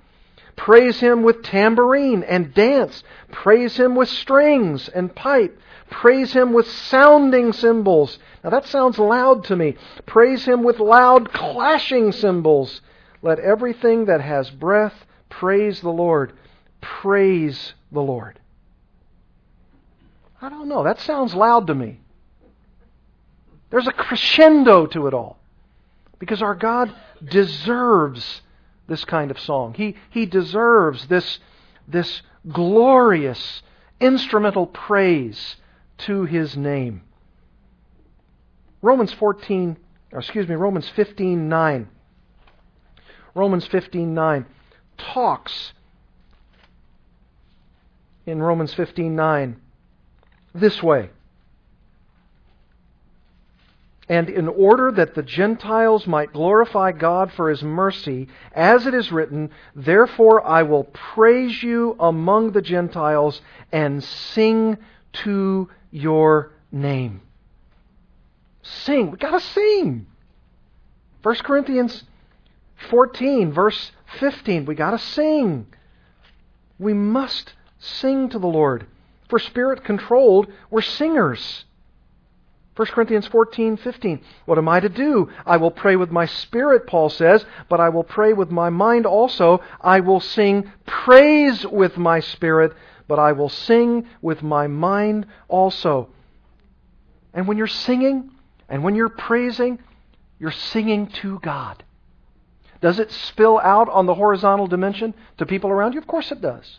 Praise 0.56 0.98
Him 0.98 1.22
with 1.22 1.42
tambourine 1.42 2.22
and 2.22 2.52
dance. 2.52 3.04
Praise 3.30 3.76
Him 3.76 3.94
with 3.94 4.08
strings 4.08 4.88
and 4.88 5.14
pipe. 5.14 5.56
Praise 5.90 6.32
Him 6.32 6.52
with 6.52 6.68
sounding 6.68 7.52
cymbals. 7.52 8.18
Now 8.42 8.50
that 8.50 8.66
sounds 8.66 8.98
loud 8.98 9.44
to 9.44 9.56
me. 9.56 9.76
Praise 10.06 10.44
Him 10.44 10.62
with 10.62 10.80
loud 10.80 11.32
clashing 11.32 12.12
cymbals. 12.12 12.80
Let 13.22 13.38
everything 13.38 14.06
that 14.06 14.20
has 14.20 14.50
breath 14.50 14.94
praise 15.28 15.80
the 15.80 15.90
Lord. 15.90 16.32
Praise 16.80 17.74
the 17.92 18.02
Lord. 18.02 18.40
I 20.40 20.48
don't 20.48 20.68
know. 20.68 20.84
That 20.84 21.00
sounds 21.00 21.34
loud 21.34 21.66
to 21.66 21.74
me. 21.74 22.00
There's 23.70 23.86
a 23.86 23.92
crescendo 23.92 24.86
to 24.86 25.06
it 25.06 25.14
all. 25.14 25.38
Because 26.18 26.42
our 26.42 26.54
God 26.54 26.92
deserves 27.24 28.42
this 28.86 29.04
kind 29.04 29.30
of 29.30 29.38
song. 29.40 29.74
He, 29.74 29.96
he 30.10 30.26
deserves 30.26 31.06
this, 31.06 31.38
this 31.88 32.22
glorious 32.50 33.62
instrumental 34.00 34.66
praise 34.66 35.56
to 35.98 36.24
His 36.24 36.56
name. 36.56 37.02
Romans 38.82 39.12
14, 39.12 39.76
or 40.12 40.18
excuse 40.18 40.48
me, 40.48 40.54
Romans 40.54 40.90
15:9. 40.96 41.86
Romans 43.34 43.68
15:9 43.68 44.46
talks 44.98 45.72
in 48.26 48.42
Romans 48.42 48.74
15:9 48.74 49.56
this 50.54 50.82
way. 50.82 51.10
And 54.10 54.28
in 54.28 54.48
order 54.48 54.90
that 54.90 55.14
the 55.14 55.22
Gentiles 55.22 56.04
might 56.04 56.32
glorify 56.32 56.90
God 56.90 57.30
for 57.30 57.48
his 57.48 57.62
mercy, 57.62 58.26
as 58.52 58.84
it 58.88 58.92
is 58.92 59.12
written, 59.12 59.50
Therefore 59.76 60.44
I 60.44 60.64
will 60.64 60.82
praise 60.82 61.62
you 61.62 61.94
among 62.00 62.50
the 62.50 62.60
Gentiles 62.60 63.40
and 63.70 64.02
sing 64.02 64.78
to 65.12 65.68
your 65.92 66.50
name. 66.72 67.22
Sing. 68.62 69.12
We 69.12 69.16
gotta 69.16 69.38
sing. 69.38 70.06
1 71.22 71.34
Corinthians 71.36 72.02
14, 72.88 73.52
verse 73.52 73.92
15. 74.18 74.64
We 74.64 74.74
gotta 74.74 74.98
sing. 74.98 75.68
We 76.80 76.94
must 76.94 77.54
sing 77.78 78.28
to 78.30 78.40
the 78.40 78.48
Lord. 78.48 78.88
For 79.28 79.38
spirit 79.38 79.84
controlled, 79.84 80.48
we're 80.68 80.82
singers. 80.82 81.64
1 82.76 82.86
Corinthians 82.88 83.26
14, 83.26 83.76
15. 83.76 84.20
What 84.46 84.58
am 84.58 84.68
I 84.68 84.80
to 84.80 84.88
do? 84.88 85.28
I 85.44 85.56
will 85.56 85.70
pray 85.70 85.96
with 85.96 86.10
my 86.10 86.26
spirit, 86.26 86.86
Paul 86.86 87.10
says, 87.10 87.44
but 87.68 87.80
I 87.80 87.88
will 87.88 88.04
pray 88.04 88.32
with 88.32 88.50
my 88.50 88.70
mind 88.70 89.06
also. 89.06 89.60
I 89.80 90.00
will 90.00 90.20
sing 90.20 90.70
praise 90.86 91.66
with 91.66 91.98
my 91.98 92.20
spirit, 92.20 92.72
but 93.08 93.18
I 93.18 93.32
will 93.32 93.48
sing 93.48 94.06
with 94.22 94.42
my 94.42 94.66
mind 94.66 95.26
also. 95.48 96.10
And 97.34 97.48
when 97.48 97.58
you're 97.58 97.66
singing 97.66 98.30
and 98.68 98.84
when 98.84 98.94
you're 98.94 99.08
praising, 99.08 99.80
you're 100.38 100.52
singing 100.52 101.08
to 101.08 101.40
God. 101.40 101.84
Does 102.80 102.98
it 102.98 103.10
spill 103.10 103.58
out 103.58 103.88
on 103.88 104.06
the 104.06 104.14
horizontal 104.14 104.66
dimension 104.66 105.12
to 105.38 105.44
people 105.44 105.70
around 105.70 105.92
you? 105.92 105.98
Of 105.98 106.06
course 106.06 106.32
it 106.32 106.40
does. 106.40 106.78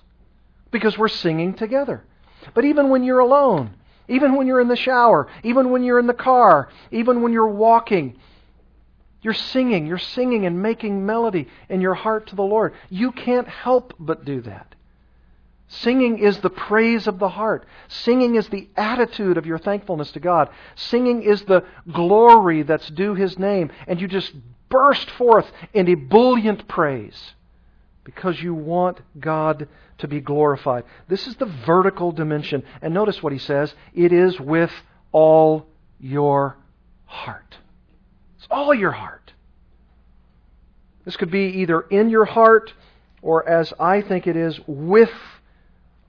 Because 0.71 0.97
we're 0.97 1.09
singing 1.09 1.53
together. 1.53 2.03
But 2.53 2.65
even 2.65 2.89
when 2.89 3.03
you're 3.03 3.19
alone, 3.19 3.75
even 4.07 4.35
when 4.35 4.47
you're 4.47 4.61
in 4.61 4.67
the 4.67 4.75
shower, 4.75 5.27
even 5.43 5.69
when 5.69 5.83
you're 5.83 5.99
in 5.99 6.07
the 6.07 6.13
car, 6.13 6.69
even 6.91 7.21
when 7.21 7.33
you're 7.33 7.47
walking. 7.47 8.17
You're 9.21 9.33
singing, 9.33 9.85
you're 9.85 9.99
singing 9.99 10.45
and 10.45 10.61
making 10.61 11.05
melody 11.05 11.47
in 11.69 11.79
your 11.79 11.93
heart 11.93 12.27
to 12.27 12.35
the 12.35 12.41
Lord. 12.41 12.73
You 12.89 13.11
can't 13.11 13.47
help 13.47 13.93
but 13.99 14.25
do 14.25 14.41
that. 14.41 14.73
Singing 15.67 16.19
is 16.19 16.39
the 16.39 16.49
praise 16.49 17.07
of 17.07 17.19
the 17.19 17.29
heart. 17.29 17.65
Singing 17.87 18.35
is 18.35 18.49
the 18.49 18.67
attitude 18.75 19.37
of 19.37 19.45
your 19.45 19.59
thankfulness 19.59 20.11
to 20.11 20.19
God. 20.19 20.49
Singing 20.75 21.23
is 21.23 21.43
the 21.43 21.63
glory 21.91 22.63
that's 22.63 22.89
due 22.89 23.13
His 23.13 23.39
name. 23.39 23.71
And 23.87 24.01
you 24.01 24.07
just 24.07 24.33
burst 24.67 25.09
forth 25.11 25.49
in 25.73 25.87
ebullient 25.87 26.67
praise 26.67 27.35
because 28.03 28.41
you 28.41 28.53
want 28.53 28.99
God 29.19 29.67
to 29.99 30.07
be 30.07 30.19
glorified. 30.19 30.83
This 31.07 31.27
is 31.27 31.35
the 31.35 31.45
vertical 31.45 32.11
dimension. 32.11 32.63
And 32.81 32.93
notice 32.93 33.21
what 33.21 33.33
he 33.33 33.39
says 33.39 33.73
it 33.93 34.11
is 34.11 34.39
with 34.39 34.71
all 35.11 35.67
your 35.99 36.57
heart. 37.05 37.57
It's 38.37 38.47
all 38.49 38.73
your 38.73 38.91
heart. 38.91 39.33
This 41.05 41.17
could 41.17 41.31
be 41.31 41.61
either 41.61 41.81
in 41.81 42.09
your 42.09 42.25
heart 42.25 42.73
or, 43.21 43.47
as 43.47 43.73
I 43.79 44.01
think 44.01 44.27
it 44.27 44.35
is, 44.35 44.59
with 44.65 45.11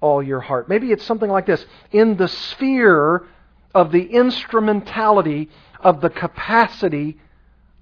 all 0.00 0.22
your 0.22 0.40
heart. 0.40 0.68
Maybe 0.68 0.92
it's 0.92 1.04
something 1.04 1.30
like 1.30 1.46
this 1.46 1.64
in 1.90 2.16
the 2.16 2.28
sphere 2.28 3.26
of 3.74 3.92
the 3.92 4.04
instrumentality 4.04 5.48
of 5.80 6.00
the 6.00 6.10
capacity 6.10 7.18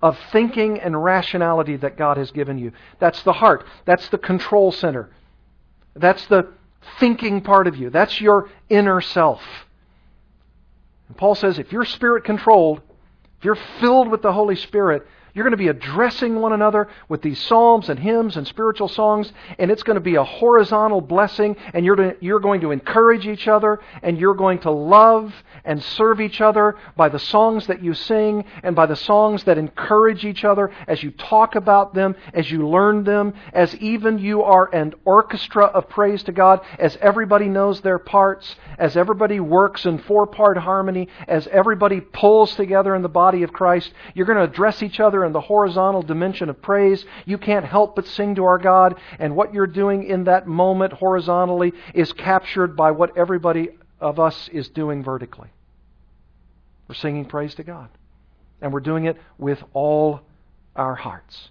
of 0.02 0.18
thinking 0.32 0.80
and 0.80 1.02
rationality 1.02 1.76
that 1.76 1.96
God 1.96 2.16
has 2.16 2.30
given 2.30 2.58
you. 2.58 2.72
That's 2.98 3.22
the 3.22 3.32
heart. 3.32 3.64
That's 3.84 4.08
the 4.08 4.18
control 4.18 4.72
center. 4.72 5.10
That's 5.94 6.24
the 6.26 6.48
thinking 6.98 7.42
part 7.42 7.66
of 7.66 7.76
you. 7.76 7.90
That's 7.90 8.20
your 8.20 8.48
inner 8.68 9.00
self. 9.00 9.42
And 11.08 11.16
Paul 11.16 11.34
says 11.34 11.58
if 11.58 11.72
you're 11.72 11.84
spirit 11.84 12.24
controlled, 12.24 12.80
if 13.38 13.44
you're 13.44 13.58
filled 13.80 14.08
with 14.08 14.22
the 14.22 14.32
Holy 14.32 14.56
Spirit, 14.56 15.06
you're 15.34 15.44
going 15.44 15.52
to 15.52 15.56
be 15.56 15.68
addressing 15.68 16.36
one 16.40 16.52
another 16.52 16.88
with 17.08 17.22
these 17.22 17.40
psalms 17.40 17.88
and 17.88 17.98
hymns 17.98 18.36
and 18.36 18.46
spiritual 18.46 18.88
songs, 18.88 19.32
and 19.58 19.70
it's 19.70 19.82
going 19.82 19.96
to 19.96 20.00
be 20.00 20.16
a 20.16 20.24
horizontal 20.24 21.00
blessing, 21.00 21.56
and 21.72 21.84
you're, 21.84 21.96
to, 21.96 22.16
you're 22.20 22.40
going 22.40 22.60
to 22.62 22.70
encourage 22.70 23.26
each 23.26 23.48
other, 23.48 23.80
and 24.02 24.18
you're 24.18 24.34
going 24.34 24.58
to 24.60 24.70
love 24.70 25.34
and 25.64 25.82
serve 25.82 26.20
each 26.20 26.40
other 26.40 26.76
by 26.96 27.08
the 27.08 27.18
songs 27.18 27.66
that 27.66 27.82
you 27.82 27.94
sing 27.94 28.44
and 28.62 28.74
by 28.74 28.86
the 28.86 28.96
songs 28.96 29.44
that 29.44 29.58
encourage 29.58 30.24
each 30.24 30.44
other 30.44 30.70
as 30.86 31.02
you 31.02 31.10
talk 31.10 31.54
about 31.54 31.94
them, 31.94 32.14
as 32.34 32.50
you 32.50 32.68
learn 32.68 33.04
them, 33.04 33.34
as 33.52 33.74
even 33.76 34.18
you 34.18 34.42
are 34.42 34.72
an 34.74 34.94
orchestra 35.04 35.64
of 35.64 35.88
praise 35.88 36.22
to 36.22 36.32
God, 36.32 36.60
as 36.78 36.96
everybody 37.00 37.48
knows 37.48 37.80
their 37.80 37.98
parts, 37.98 38.56
as 38.78 38.96
everybody 38.96 39.40
works 39.40 39.86
in 39.86 39.98
four 39.98 40.26
part 40.26 40.56
harmony, 40.56 41.08
as 41.28 41.46
everybody 41.48 42.00
pulls 42.00 42.54
together 42.54 42.94
in 42.94 43.02
the 43.02 43.08
body 43.08 43.42
of 43.42 43.52
Christ. 43.52 43.92
You're 44.14 44.26
going 44.26 44.38
to 44.38 44.44
address 44.44 44.82
each 44.82 45.00
other 45.00 45.19
in 45.24 45.32
the 45.32 45.40
horizontal 45.40 46.02
dimension 46.02 46.48
of 46.48 46.60
praise. 46.62 47.04
You 47.24 47.38
can't 47.38 47.64
help 47.64 47.96
but 47.96 48.06
sing 48.06 48.34
to 48.36 48.44
our 48.44 48.58
God, 48.58 48.98
and 49.18 49.36
what 49.36 49.54
you're 49.54 49.66
doing 49.66 50.04
in 50.04 50.24
that 50.24 50.46
moment 50.46 50.92
horizontally 50.92 51.72
is 51.94 52.12
captured 52.12 52.76
by 52.76 52.90
what 52.90 53.16
everybody 53.16 53.70
of 54.00 54.18
us 54.18 54.48
is 54.52 54.68
doing 54.68 55.04
vertically. 55.04 55.48
We're 56.88 56.94
singing 56.94 57.24
praise 57.26 57.54
to 57.56 57.62
God. 57.62 57.88
And 58.62 58.72
we're 58.72 58.80
doing 58.80 59.06
it 59.06 59.16
with 59.38 59.62
all 59.72 60.20
our 60.76 60.94
hearts. 60.94 61.50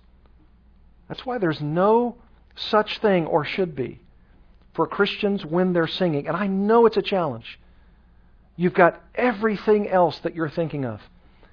That's 1.08 1.26
why 1.26 1.38
there's 1.38 1.62
no 1.62 2.18
such 2.56 3.00
thing, 3.00 3.26
or 3.26 3.46
should 3.46 3.76
be, 3.76 4.00
for 4.74 4.86
Christians 4.86 5.46
when 5.46 5.74
they're 5.74 5.88
singing. 5.88 6.28
And 6.28 6.38
I 6.38 6.48
know 6.48 6.86
it's 6.86 6.98
a 6.98 7.02
challenge. 7.02 7.60
You've 8.56 8.74
got 8.74 9.02
everything 9.16 9.88
else 9.88 10.20
that 10.20 10.36
you're 10.36 10.50
thinking 10.50 10.86
of. 10.86 11.02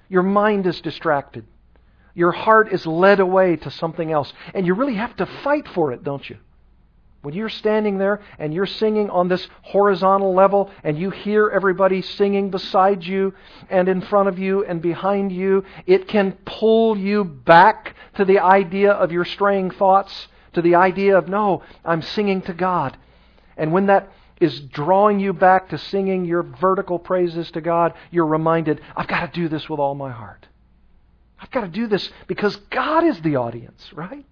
Your 0.09 0.23
mind 0.23 0.67
is 0.67 0.81
distracted. 0.81 1.45
Your 2.17 2.31
heart 2.31 2.73
is 2.73 2.83
led 2.87 3.19
away 3.19 3.57
to 3.57 3.69
something 3.69 4.11
else. 4.11 4.33
And 4.55 4.65
you 4.65 4.73
really 4.73 4.95
have 4.95 5.15
to 5.17 5.27
fight 5.27 5.67
for 5.67 5.91
it, 5.91 6.03
don't 6.03 6.27
you? 6.27 6.37
When 7.21 7.35
you're 7.35 7.47
standing 7.47 7.99
there 7.99 8.21
and 8.39 8.51
you're 8.51 8.65
singing 8.65 9.11
on 9.11 9.27
this 9.27 9.47
horizontal 9.61 10.33
level 10.33 10.71
and 10.83 10.97
you 10.97 11.11
hear 11.11 11.47
everybody 11.47 12.01
singing 12.01 12.49
beside 12.49 13.03
you 13.03 13.35
and 13.69 13.87
in 13.87 14.01
front 14.01 14.29
of 14.29 14.39
you 14.39 14.65
and 14.65 14.81
behind 14.81 15.31
you, 15.31 15.63
it 15.85 16.07
can 16.07 16.31
pull 16.43 16.97
you 16.97 17.23
back 17.23 17.95
to 18.15 18.25
the 18.25 18.39
idea 18.39 18.93
of 18.93 19.11
your 19.11 19.25
straying 19.25 19.69
thoughts, 19.69 20.27
to 20.53 20.63
the 20.63 20.73
idea 20.73 21.19
of, 21.19 21.29
no, 21.29 21.61
I'm 21.85 22.01
singing 22.01 22.41
to 22.43 22.53
God. 22.53 22.97
And 23.57 23.71
when 23.71 23.85
that 23.87 24.11
is 24.41 24.59
drawing 24.59 25.19
you 25.19 25.33
back 25.33 25.69
to 25.69 25.77
singing 25.77 26.25
your 26.25 26.41
vertical 26.41 26.97
praises 26.97 27.51
to 27.51 27.61
God, 27.61 27.93
you're 28.09 28.25
reminded, 28.25 28.81
I've 28.95 29.07
got 29.07 29.31
to 29.31 29.39
do 29.39 29.47
this 29.47 29.69
with 29.69 29.79
all 29.79 29.93
my 29.93 30.09
heart. 30.09 30.46
I've 31.39 31.51
got 31.51 31.61
to 31.61 31.67
do 31.67 31.87
this 31.87 32.09
because 32.27 32.55
God 32.71 33.03
is 33.03 33.19
the 33.21 33.35
audience, 33.35 33.91
right? 33.93 34.25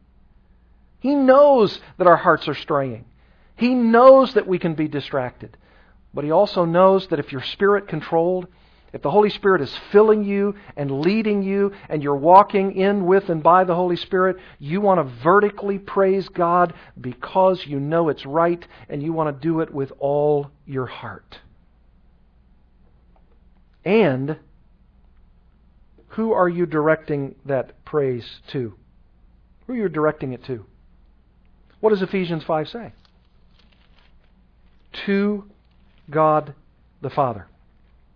He 1.00 1.14
knows 1.14 1.80
that 1.98 2.08
our 2.08 2.18
hearts 2.18 2.48
are 2.48 2.56
straying. 2.56 3.06
He 3.56 3.74
knows 3.74 4.34
that 4.34 4.48
we 4.48 4.60
can 4.60 4.74
be 4.74 4.88
distracted. 4.88 5.56
But 6.14 6.24
He 6.24 6.32
also 6.32 6.66
knows 6.66 7.08
that 7.08 7.20
if 7.20 7.32
you're 7.32 7.44
spirit 7.44 7.88
controlled, 7.88 8.48
if 8.96 9.02
the 9.02 9.12
Holy 9.12 9.30
Spirit 9.30 9.62
is 9.62 9.78
filling 9.92 10.24
you 10.24 10.56
and 10.78 11.02
leading 11.02 11.44
you, 11.44 11.74
and 11.90 12.02
you're 12.02 12.16
walking 12.16 12.78
in 12.78 13.06
with 13.06 13.28
and 13.28 13.44
by 13.44 13.66
the 13.66 13.76
Holy 13.76 13.98
Spirit, 13.98 14.38
you 14.58 14.80
want 14.80 15.00
to 15.00 15.16
vertically 15.22 15.78
praise 15.78 16.30
God 16.30 16.74
because 17.00 17.68
you 17.68 17.78
know 17.80 18.08
it's 18.08 18.26
right 18.26 18.66
and 18.88 19.04
you 19.04 19.12
want 19.12 19.36
to 19.36 19.46
do 19.46 19.60
it 19.60 19.74
with 19.74 19.92
all 20.00 20.50
your 20.66 20.86
heart. 20.86 21.40
And 23.84 24.38
who 26.16 26.32
are 26.32 26.48
you 26.48 26.66
directing 26.66 27.36
that 27.46 27.84
praise 27.84 28.26
to? 28.54 28.74
Who 29.68 29.74
are 29.74 29.76
you 29.76 29.90
directing 29.90 30.32
it 30.32 30.46
to? 30.46 30.66
What 31.82 31.90
does 31.90 32.02
Ephesians 32.02 32.44
5 32.46 32.70
say? 32.70 32.94
To 35.06 35.44
God 36.10 36.56
the 37.02 37.10
Father. 37.10 37.48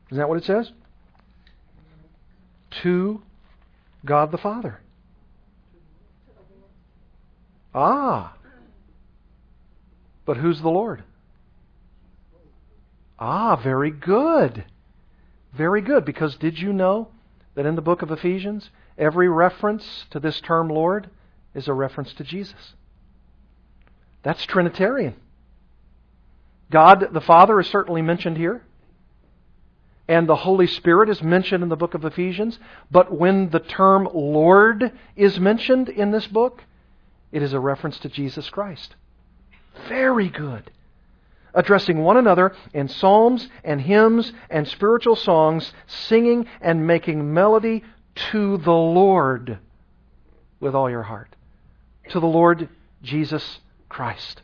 Isn't 0.10 0.18
that 0.18 0.30
what 0.30 0.38
it 0.38 0.46
says? 0.46 0.72
To 2.84 3.22
God 4.06 4.32
the 4.32 4.38
Father. 4.38 4.80
Ah. 7.76 8.34
But 10.26 10.38
who's 10.38 10.62
the 10.62 10.70
Lord? 10.70 11.04
Ah, 13.20 13.60
very 13.62 13.92
good. 13.92 14.64
Very 15.56 15.82
good. 15.82 16.06
Because 16.06 16.38
did 16.38 16.58
you 16.58 16.72
know 16.72 17.10
that 17.60 17.66
in 17.66 17.76
the 17.76 17.82
book 17.82 18.02
of 18.02 18.10
Ephesians, 18.10 18.70
every 18.98 19.28
reference 19.28 20.06
to 20.12 20.18
this 20.18 20.40
term 20.40 20.70
Lord 20.70 21.10
is 21.54 21.68
a 21.68 21.74
reference 21.74 22.14
to 22.14 22.24
Jesus? 22.24 22.74
That's 24.24 24.46
Trinitarian. 24.46 25.16
God 26.72 27.10
the 27.12 27.20
Father 27.20 27.60
is 27.60 27.68
certainly 27.68 28.02
mentioned 28.02 28.38
here. 28.38 28.64
and 30.10 30.28
the 30.28 30.38
Holy 30.38 30.68
Spirit 30.68 31.08
is 31.08 31.22
mentioned 31.22 31.62
in 31.62 31.70
the 31.70 31.76
book 31.76 31.94
of 31.94 32.04
Ephesians, 32.04 32.58
but 32.90 33.16
when 33.16 33.50
the 33.50 33.60
term 33.60 34.10
Lord 34.12 34.92
is 35.16 35.40
mentioned 35.40 35.88
in 35.88 36.12
this 36.12 36.26
book, 36.28 36.64
it 37.32 37.44
is 37.44 37.54
a 37.54 37.60
reference 37.60 38.00
to 38.00 38.10
Jesus 38.10 38.50
Christ. 38.50 38.96
Very 39.88 40.30
good. 40.30 40.72
Addressing 41.54 42.00
one 42.00 42.18
another 42.18 42.56
in 42.74 42.88
psalms 42.88 43.50
and 43.64 43.82
hymns 43.82 44.32
and 44.50 44.68
spiritual 44.68 45.16
songs, 45.16 45.74
singing 45.88 46.46
and 46.62 46.86
making 46.86 47.34
melody 47.34 47.84
to 48.32 48.58
the 48.58 48.72
Lord 48.72 49.60
with 50.60 50.76
all 50.76 50.90
your 50.90 51.04
heart. 51.04 51.36
To 52.10 52.20
the 52.20 52.28
Lord 52.28 52.70
Jesus 53.02 53.60
Christ. 53.88 54.42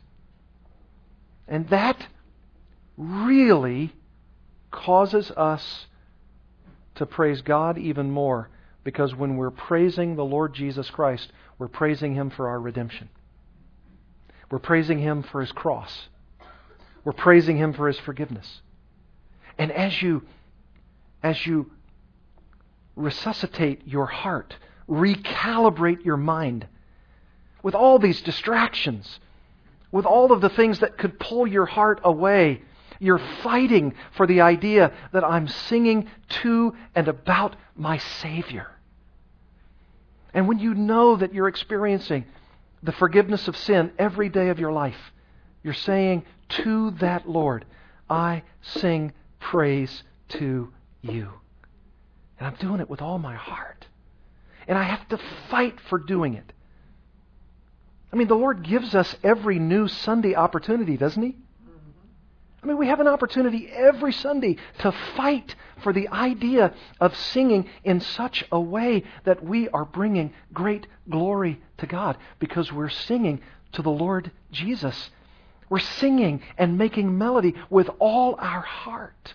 And 1.48 1.68
that 1.68 2.06
really 2.96 3.92
causes 4.70 5.30
us 5.32 5.86
to 6.96 7.06
praise 7.06 7.42
God 7.42 7.78
even 7.78 8.10
more 8.10 8.48
because 8.84 9.14
when 9.14 9.36
we're 9.36 9.50
praising 9.50 10.16
the 10.16 10.24
Lord 10.24 10.54
Jesus 10.54 10.88
Christ, 10.90 11.32
we're 11.58 11.68
praising 11.68 12.14
Him 12.14 12.30
for 12.30 12.48
our 12.48 12.60
redemption. 12.60 13.08
We're 14.50 14.58
praising 14.58 14.98
Him 14.98 15.22
for 15.22 15.40
His 15.40 15.52
cross. 15.52 16.08
We're 17.06 17.12
praising 17.12 17.56
Him 17.56 17.72
for 17.72 17.86
His 17.86 18.00
forgiveness. 18.00 18.62
And 19.58 19.70
as 19.70 20.02
you, 20.02 20.24
as 21.22 21.46
you 21.46 21.70
resuscitate 22.96 23.86
your 23.86 24.06
heart, 24.06 24.56
recalibrate 24.88 26.04
your 26.04 26.16
mind 26.16 26.66
with 27.62 27.76
all 27.76 28.00
these 28.00 28.20
distractions, 28.22 29.20
with 29.92 30.04
all 30.04 30.32
of 30.32 30.40
the 30.40 30.48
things 30.48 30.80
that 30.80 30.98
could 30.98 31.20
pull 31.20 31.46
your 31.46 31.64
heart 31.64 32.00
away, 32.02 32.62
you're 32.98 33.22
fighting 33.44 33.94
for 34.16 34.26
the 34.26 34.40
idea 34.40 34.92
that 35.12 35.22
I'm 35.22 35.46
singing 35.46 36.10
to 36.42 36.74
and 36.96 37.06
about 37.06 37.54
my 37.76 37.98
Savior. 37.98 38.66
And 40.34 40.48
when 40.48 40.58
you 40.58 40.74
know 40.74 41.14
that 41.14 41.32
you're 41.32 41.46
experiencing 41.46 42.24
the 42.82 42.90
forgiveness 42.90 43.46
of 43.46 43.56
sin 43.56 43.92
every 43.96 44.28
day 44.28 44.48
of 44.48 44.58
your 44.58 44.72
life, 44.72 45.12
you're 45.62 45.72
saying 45.72 46.24
to 46.48 46.92
that 46.92 47.28
Lord, 47.28 47.64
I 48.08 48.42
sing 48.62 49.12
praise 49.40 50.02
to 50.28 50.72
you. 51.02 51.30
And 52.38 52.46
I'm 52.46 52.54
doing 52.56 52.80
it 52.80 52.90
with 52.90 53.02
all 53.02 53.18
my 53.18 53.34
heart. 53.34 53.86
And 54.68 54.76
I 54.76 54.82
have 54.82 55.08
to 55.08 55.18
fight 55.50 55.80
for 55.88 55.98
doing 55.98 56.34
it. 56.34 56.52
I 58.12 58.16
mean, 58.16 58.28
the 58.28 58.34
Lord 58.34 58.62
gives 58.62 58.94
us 58.94 59.14
every 59.22 59.58
new 59.58 59.88
Sunday 59.88 60.34
opportunity, 60.34 60.96
doesn't 60.96 61.22
He? 61.22 61.36
I 62.62 62.66
mean, 62.66 62.78
we 62.78 62.88
have 62.88 62.98
an 62.98 63.06
opportunity 63.06 63.68
every 63.72 64.12
Sunday 64.12 64.56
to 64.78 64.90
fight 65.16 65.54
for 65.84 65.92
the 65.92 66.08
idea 66.08 66.74
of 67.00 67.16
singing 67.16 67.68
in 67.84 68.00
such 68.00 68.44
a 68.50 68.58
way 68.58 69.04
that 69.24 69.44
we 69.44 69.68
are 69.68 69.84
bringing 69.84 70.32
great 70.52 70.88
glory 71.08 71.60
to 71.78 71.86
God 71.86 72.16
because 72.40 72.72
we're 72.72 72.88
singing 72.88 73.40
to 73.72 73.82
the 73.82 73.90
Lord 73.90 74.32
Jesus. 74.50 75.10
We're 75.68 75.78
singing 75.78 76.42
and 76.56 76.78
making 76.78 77.16
melody 77.18 77.54
with 77.70 77.90
all 77.98 78.36
our 78.38 78.60
heart. 78.60 79.34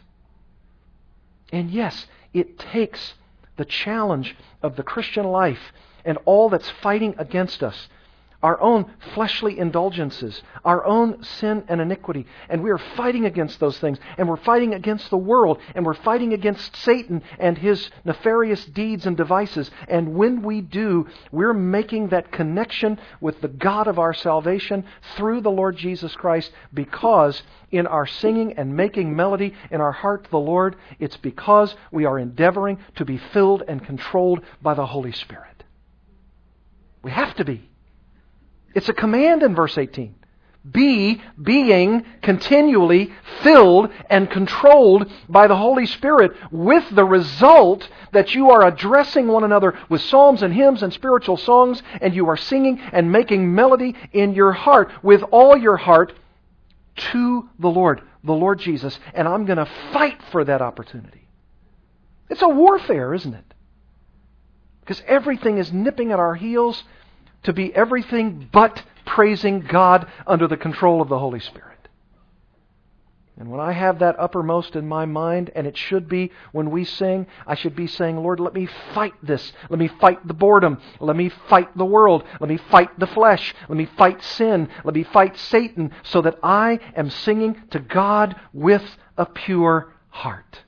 And 1.51 1.69
yes, 1.69 2.07
it 2.34 2.57
takes 2.57 3.15
the 3.57 3.65
challenge 3.65 4.36
of 4.63 4.75
the 4.75 4.84
Christian 4.84 5.25
life 5.25 5.73
and 6.05 6.17
all 6.25 6.49
that's 6.49 6.69
fighting 6.69 7.15
against 7.17 7.61
us 7.61 7.89
our 8.44 8.60
own 8.60 8.86
fleshly 9.14 9.60
indulgences, 9.60 10.42
our 10.66 10.86
own 10.86 11.24
sin 11.24 11.64
and 11.68 11.80
iniquity. 11.80 12.26
And 12.50 12.64
we 12.64 12.72
are 12.72 12.78
fighting 12.78 13.26
against 13.26 13.60
those 13.60 13.78
things. 13.80 14.00
And 14.18 14.28
we're 14.28 14.38
fighting 14.38 14.74
against 14.74 15.10
the 15.10 15.18
world. 15.18 15.60
And 15.76 15.86
we're 15.86 15.94
fighting 15.94 16.34
against 16.34 16.76
Satan 16.78 17.22
and 17.39 17.58
his 17.58 17.89
nefarious 18.04 18.66
deeds 18.66 19.06
and 19.06 19.16
devices. 19.16 19.70
And 19.88 20.16
when 20.16 20.42
we 20.42 20.62
do, 20.62 21.08
we're 21.32 21.54
making 21.54 22.10
that 22.10 22.32
connection 22.32 23.00
with 23.20 23.42
the 23.42 23.48
God 23.48 23.88
of 23.88 24.00
our 24.00 24.14
salvation 24.14 24.86
through 25.16 25.42
the 25.42 25.52
Lord 25.52 25.78
Jesus 25.78 26.16
Christ 26.16 26.52
because 26.74 27.42
in 27.72 27.88
our 27.88 28.06
singing 28.06 28.54
and 28.54 28.76
making 28.76 29.16
melody 29.16 29.54
in 29.70 29.82
our 29.82 29.92
heart 29.92 30.26
to 30.26 30.32
the 30.32 30.39
Lord, 30.39 30.76
it's 31.00 31.18
because 31.18 31.76
we 31.92 32.06
are 32.06 32.20
endeavoring 32.20 32.80
to 32.96 33.06
be 33.06 33.18
filled 33.18 33.64
and 33.68 33.86
controlled 33.86 34.42
by 34.62 34.74
the 34.74 34.86
Holy 34.86 35.12
Spirit. 35.12 35.64
We 37.04 37.12
have 37.12 37.36
to 37.36 37.46
be. 37.46 37.70
It's 38.74 38.89
a 38.89 38.93
command 38.93 39.43
in 39.43 39.55
verse 39.55 39.78
18. 39.78 40.15
Be 40.69 41.19
being 41.41 42.05
continually 42.22 43.11
filled 43.41 43.89
and 44.09 44.30
controlled 44.30 45.11
by 45.28 45.47
the 45.47 45.55
Holy 45.55 45.88
Spirit 45.88 46.34
with 46.51 46.88
the 46.91 47.03
result 47.03 47.89
that 48.11 48.36
you 48.36 48.51
are 48.51 48.67
addressing 48.67 49.28
one 49.28 49.43
another 49.43 49.74
with 49.89 50.01
psalms 50.01 50.43
and 50.43 50.53
hymns 50.53 50.84
and 50.84 50.93
spiritual 50.93 51.38
songs 51.38 51.82
and 51.99 52.13
you 52.13 52.30
are 52.30 52.38
singing 52.38 52.80
and 52.80 53.11
making 53.11 53.55
melody 53.55 53.95
in 54.13 54.34
your 54.36 54.51
heart 54.51 54.91
with 55.01 55.24
all 55.32 55.57
your 55.57 55.78
heart 55.78 56.13
to 56.95 57.49
the 57.57 57.69
Lord, 57.69 58.03
the 58.24 58.34
Lord 58.34 58.59
Jesus. 58.59 58.99
And 59.15 59.28
I'm 59.28 59.45
going 59.45 59.57
to 59.57 59.69
fight 59.91 60.22
for 60.32 60.43
that 60.43 60.61
opportunity. 60.61 61.28
It's 62.30 62.43
a 62.43 62.47
warfare, 62.47 63.15
isn't 63.15 63.34
it? 63.34 63.53
Because 64.82 65.01
everything 65.07 65.57
is 65.57 65.72
nipping 65.72 66.11
at 66.11 66.19
our 66.19 66.36
heels 66.36 66.84
to 67.44 67.54
be 67.54 67.74
everything 67.76 68.50
but 68.52 68.84
praising 69.06 69.62
God 69.62 70.08
under 70.28 70.48
the 70.48 70.58
control 70.58 71.02
of 71.02 71.10
the 71.10 71.20
Holy 71.20 71.39
Spirit. 71.39 71.72
And 73.42 73.50
when 73.50 73.60
I 73.60 73.72
have 73.72 74.00
that 74.00 74.20
uppermost 74.20 74.76
in 74.76 74.88
my 74.88 75.06
mind, 75.06 75.50
and 75.56 75.66
it 75.66 75.76
should 75.76 76.08
be 76.08 76.32
when 76.52 76.70
we 76.70 76.84
sing, 76.84 77.26
I 77.48 77.56
should 77.56 77.76
be 77.76 77.88
saying, 77.88 78.18
Lord, 78.18 78.39
let 78.39 78.54
me 78.54 78.68
fight 78.94 79.14
this. 79.24 79.52
Let 79.68 79.80
me 79.80 79.88
fight 79.88 80.28
the 80.28 80.36
boredom. 80.36 80.80
Let 81.00 81.16
me 81.16 81.30
fight 81.50 81.76
the 81.76 81.86
world. 81.86 82.24
Let 82.39 82.50
me 82.52 82.58
fight 82.58 83.00
the 83.00 83.08
flesh. 83.08 83.56
Let 83.68 83.80
me 83.80 83.89
fight 83.98 84.24
sin. 84.24 84.70
Let 84.84 84.94
me 84.94 85.02
fight 85.02 85.38
Satan 85.38 85.92
so 86.04 86.22
that 86.22 86.38
I 86.44 86.78
am 86.96 87.10
singing 87.10 87.60
to 87.72 87.80
God 87.80 88.36
with 88.54 88.84
a 89.18 89.26
pure 89.26 89.92
heart. 90.10 90.60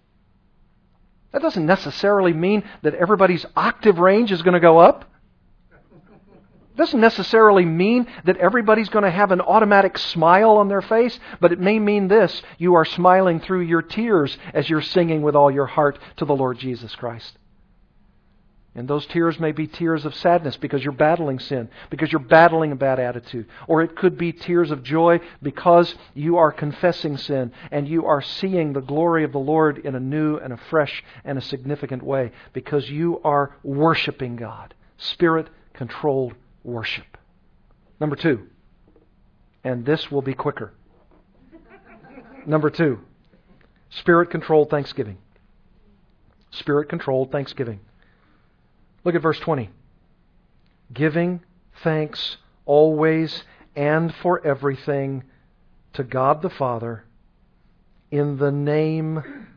That 1.31 1.43
doesn't 1.43 1.67
necessarily 1.67 2.33
mean 2.33 2.63
that 2.81 2.95
everybody's 2.95 3.45
octave 3.55 3.99
range 3.99 4.31
is 4.31 4.41
going 4.41 4.55
to 4.55 4.59
go 4.59 4.79
up 4.79 5.12
doesn't 6.75 6.99
necessarily 6.99 7.65
mean 7.65 8.07
that 8.25 8.37
everybody's 8.37 8.89
going 8.89 9.03
to 9.03 9.11
have 9.11 9.31
an 9.31 9.41
automatic 9.41 9.97
smile 9.97 10.51
on 10.57 10.67
their 10.67 10.81
face, 10.81 11.19
but 11.39 11.51
it 11.51 11.59
may 11.59 11.77
mean 11.79 12.07
this. 12.07 12.41
You 12.57 12.75
are 12.75 12.85
smiling 12.85 13.39
through 13.39 13.61
your 13.61 13.81
tears 13.81 14.37
as 14.53 14.69
you're 14.69 14.81
singing 14.81 15.21
with 15.21 15.35
all 15.35 15.51
your 15.51 15.67
heart 15.67 15.99
to 16.17 16.25
the 16.25 16.35
Lord 16.35 16.57
Jesus 16.57 16.95
Christ. 16.95 17.37
And 18.75 18.87
those 18.87 19.05
tears 19.05 19.39
may 19.39 19.51
be 19.51 19.67
tears 19.67 20.03
of 20.03 20.15
sadness 20.15 20.57
because 20.57 20.83
you're 20.83 20.93
battling 20.93 21.37
sin, 21.37 21.69
because 21.91 22.11
you're 22.11 22.19
battling 22.19 22.71
a 22.71 22.75
bad 22.75 22.99
attitude. 22.99 23.45
Or 23.67 23.83
it 23.83 23.95
could 23.95 24.17
be 24.17 24.33
tears 24.33 24.71
of 24.71 24.81
joy 24.81 25.19
because 25.43 25.93
you 26.15 26.37
are 26.37 26.51
confessing 26.51 27.17
sin 27.17 27.51
and 27.69 27.87
you 27.87 28.07
are 28.07 28.23
seeing 28.23 28.73
the 28.73 28.81
glory 28.81 29.23
of 29.23 29.31
the 29.31 29.37
Lord 29.37 29.77
in 29.85 29.93
a 29.93 29.99
new 29.99 30.37
and 30.37 30.51
a 30.51 30.59
fresh 30.71 31.03
and 31.23 31.37
a 31.37 31.41
significant 31.41 32.01
way 32.01 32.31
because 32.53 32.89
you 32.89 33.21
are 33.23 33.55
worshiping 33.61 34.37
God, 34.37 34.73
spirit 34.97 35.49
controlled 35.73 36.33
worship. 36.63 37.17
Number 37.99 38.15
two, 38.15 38.47
and 39.63 39.85
this 39.85 40.11
will 40.11 40.21
be 40.21 40.33
quicker. 40.33 40.73
Number 42.45 42.69
two, 42.69 42.99
spirit 43.89 44.29
controlled 44.29 44.69
thanksgiving. 44.69 45.17
Spirit 46.51 46.89
controlled 46.89 47.31
thanksgiving. 47.31 47.79
Look 49.03 49.15
at 49.15 49.21
verse 49.21 49.39
20. 49.39 49.69
Giving 50.93 51.41
thanks 51.83 52.37
always 52.65 53.43
and 53.75 54.13
for 54.15 54.45
everything 54.45 55.23
to 55.93 56.03
God 56.03 56.41
the 56.41 56.49
Father 56.49 57.03
in 58.11 58.37
the 58.37 58.51
name 58.51 59.47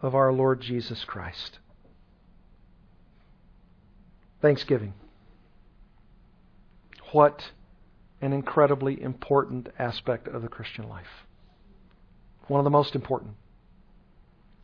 of 0.00 0.14
our 0.14 0.32
Lord 0.32 0.60
Jesus 0.60 1.04
Christ. 1.04 1.58
Thanksgiving 4.40 4.94
what 7.14 7.52
an 8.20 8.32
incredibly 8.32 9.00
important 9.00 9.68
aspect 9.78 10.26
of 10.26 10.42
the 10.42 10.48
Christian 10.48 10.88
life. 10.88 11.26
One 12.48 12.58
of 12.58 12.64
the 12.64 12.70
most 12.70 12.94
important. 12.94 13.34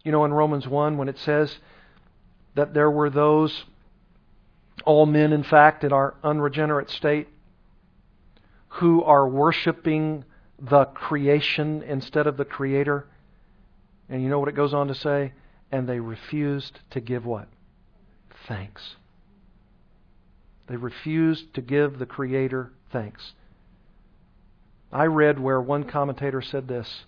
You 0.03 0.12
know, 0.12 0.24
in 0.24 0.32
Romans 0.32 0.66
1, 0.66 0.98
when 0.98 1.09
it 1.09 1.18
says 1.18 1.59
that 2.57 2.74
there 2.74 2.90
were 2.90 3.09
those, 3.09 3.64
all 4.84 5.07
men, 5.07 5.32
in 5.32 5.44
fact, 5.44 5.84
in 5.84 5.92
our 5.92 6.14
unregenerate 6.24 6.90
state, 6.90 7.28
who 8.68 9.03
are 9.05 9.28
worshiping 9.28 10.24
the 10.59 10.86
creation 10.86 11.82
instead 11.82 12.26
of 12.26 12.36
the 12.36 12.44
Creator. 12.44 13.07
And 14.09 14.22
you 14.22 14.28
know 14.28 14.38
what 14.38 14.48
it 14.48 14.55
goes 14.55 14.74
on 14.74 14.88
to 14.88 14.94
say? 14.94 15.32
And 15.70 15.88
they 15.88 16.01
refused 16.01 16.80
to 16.90 17.01
give 17.01 17.24
what? 17.24 17.48
Thanks. 18.48 18.96
They 20.71 20.77
refused 20.77 21.53
to 21.55 21.62
give 21.62 21.99
the 21.99 22.07
Creator 22.07 22.71
thanks. 22.93 23.33
I 24.93 25.07
read 25.07 25.41
where 25.41 25.61
one 25.61 25.83
commentator 25.83 26.41
said 26.41 26.68
this 26.68 27.07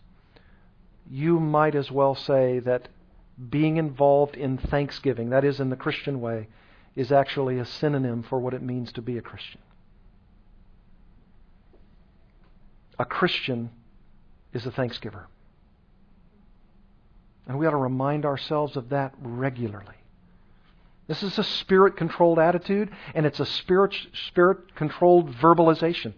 You 1.08 1.38
might 1.38 1.76
as 1.76 1.88
well 1.88 2.16
say 2.16 2.58
that 2.58 2.88
being 3.50 3.76
involved 3.76 4.34
in 4.34 4.58
thanksgiving, 4.58 5.30
that 5.30 5.44
is, 5.44 5.60
in 5.60 5.70
the 5.70 5.76
Christian 5.76 6.20
way, 6.20 6.48
is 6.96 7.12
actually 7.12 7.60
a 7.60 7.64
synonym 7.64 8.24
for 8.24 8.40
what 8.40 8.52
it 8.52 8.62
means 8.62 8.90
to 8.94 9.00
be 9.00 9.16
a 9.16 9.22
Christian. 9.22 9.60
A 12.98 13.04
Christian 13.04 13.70
is 14.52 14.66
a 14.66 14.72
thanksgiver. 14.72 15.26
And 17.46 17.60
we 17.60 17.66
ought 17.68 17.70
to 17.70 17.76
remind 17.76 18.24
ourselves 18.24 18.76
of 18.76 18.88
that 18.88 19.14
regularly. 19.20 20.01
This 21.08 21.22
is 21.22 21.38
a 21.38 21.44
spirit 21.44 21.96
controlled 21.96 22.38
attitude, 22.38 22.90
and 23.14 23.26
it's 23.26 23.40
a 23.40 23.46
spirit 23.46 24.74
controlled 24.74 25.34
verbalization 25.34 26.14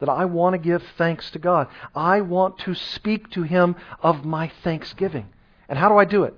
that 0.00 0.08
I 0.08 0.24
want 0.24 0.54
to 0.54 0.58
give 0.58 0.82
thanks 0.98 1.30
to 1.30 1.38
God. 1.38 1.68
I 1.94 2.20
want 2.20 2.58
to 2.60 2.74
speak 2.74 3.30
to 3.30 3.42
Him 3.42 3.76
of 4.02 4.24
my 4.24 4.50
thanksgiving. 4.62 5.28
And 5.68 5.78
how 5.78 5.88
do 5.88 5.96
I 5.96 6.04
do 6.04 6.24
it? 6.24 6.34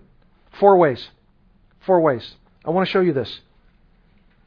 Four 0.52 0.76
ways. 0.76 1.08
Four 1.80 2.00
ways. 2.00 2.36
I 2.64 2.70
want 2.70 2.86
to 2.86 2.92
show 2.92 3.00
you 3.00 3.12
this. 3.12 3.40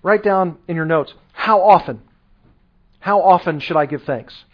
Write 0.03 0.23
down 0.23 0.57
in 0.67 0.75
your 0.75 0.85
notes 0.85 1.13
how 1.33 1.61
often? 1.61 2.01
How 2.99 3.21
often 3.21 3.59
should 3.59 3.77
I 3.77 3.85
give 3.85 4.03
thanks? 4.03 4.45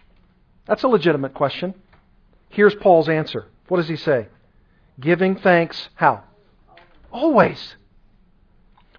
That's 0.65 0.83
a 0.83 0.87
legitimate 0.87 1.33
question. 1.33 1.73
Here's 2.49 2.75
Paul's 2.75 3.09
answer. 3.09 3.47
What 3.67 3.77
does 3.77 3.87
he 3.87 3.95
say? 3.95 4.27
Giving 4.99 5.35
thanks 5.35 5.89
how? 5.95 6.23
Always. 7.11 7.75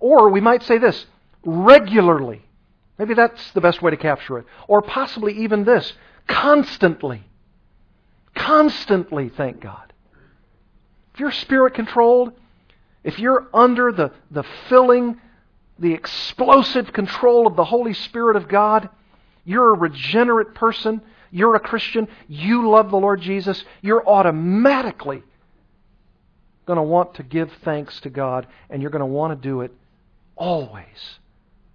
Or 0.00 0.30
we 0.30 0.40
might 0.40 0.62
say 0.62 0.78
this 0.78 1.06
regularly. 1.44 2.42
Maybe 2.98 3.14
that's 3.14 3.52
the 3.52 3.60
best 3.60 3.82
way 3.82 3.90
to 3.90 3.96
capture 3.96 4.38
it. 4.38 4.46
Or 4.68 4.82
possibly 4.82 5.44
even 5.44 5.64
this 5.64 5.92
constantly. 6.26 7.22
Constantly, 8.34 9.28
thank 9.30 9.60
God. 9.60 9.92
If 11.14 11.20
you're 11.20 11.32
spirit 11.32 11.74
controlled, 11.74 12.32
if 13.02 13.18
you're 13.18 13.46
under 13.54 13.92
the, 13.92 14.12
the 14.30 14.44
filling, 14.68 15.20
the 15.78 15.94
explosive 15.94 16.92
control 16.92 17.46
of 17.46 17.56
the 17.56 17.64
Holy 17.64 17.94
Spirit 17.94 18.36
of 18.36 18.48
God, 18.48 18.88
you're 19.44 19.74
a 19.74 19.78
regenerate 19.78 20.54
person, 20.54 21.00
you're 21.30 21.54
a 21.54 21.60
Christian, 21.60 22.08
you 22.28 22.68
love 22.68 22.90
the 22.90 22.96
Lord 22.96 23.20
Jesus, 23.20 23.64
you're 23.80 24.06
automatically 24.06 25.22
going 26.66 26.78
to 26.78 26.82
want 26.82 27.14
to 27.14 27.22
give 27.22 27.50
thanks 27.64 28.00
to 28.00 28.10
God, 28.10 28.46
and 28.68 28.82
you're 28.82 28.90
going 28.90 29.00
to 29.00 29.06
want 29.06 29.40
to 29.40 29.48
do 29.48 29.60
it 29.60 29.72
always, 30.36 31.18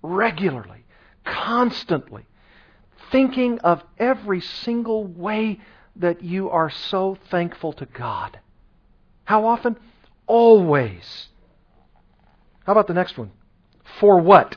regularly, 0.01 0.85
constantly, 1.25 2.25
thinking 3.11 3.59
of 3.59 3.83
every 3.97 4.41
single 4.41 5.05
way 5.05 5.59
that 5.97 6.23
you 6.23 6.49
are 6.49 6.69
so 6.69 7.17
thankful 7.29 7.73
to 7.73 7.85
God. 7.85 8.39
How 9.25 9.45
often? 9.45 9.77
Always. 10.27 11.27
How 12.65 12.71
about 12.71 12.87
the 12.87 12.93
next 12.93 13.17
one? 13.17 13.31
For 13.99 14.19
what? 14.19 14.55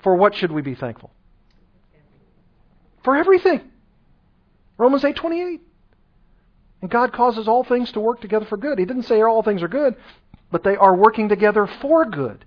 For 0.00 0.16
what 0.16 0.34
should 0.34 0.52
we 0.52 0.62
be 0.62 0.74
thankful? 0.74 1.10
For 3.02 3.16
everything. 3.16 3.60
Romans 4.76 5.04
8:28. 5.04 5.60
And 6.82 6.90
God 6.90 7.12
causes 7.12 7.48
all 7.48 7.64
things 7.64 7.90
to 7.92 8.00
work 8.00 8.20
together 8.20 8.44
for 8.44 8.58
good. 8.58 8.78
He 8.78 8.84
didn't 8.84 9.04
say 9.04 9.22
all 9.22 9.42
things 9.42 9.62
are 9.62 9.68
good, 9.68 9.96
but 10.50 10.62
they 10.62 10.76
are 10.76 10.94
working 10.94 11.28
together 11.28 11.66
for 11.66 12.04
good 12.04 12.44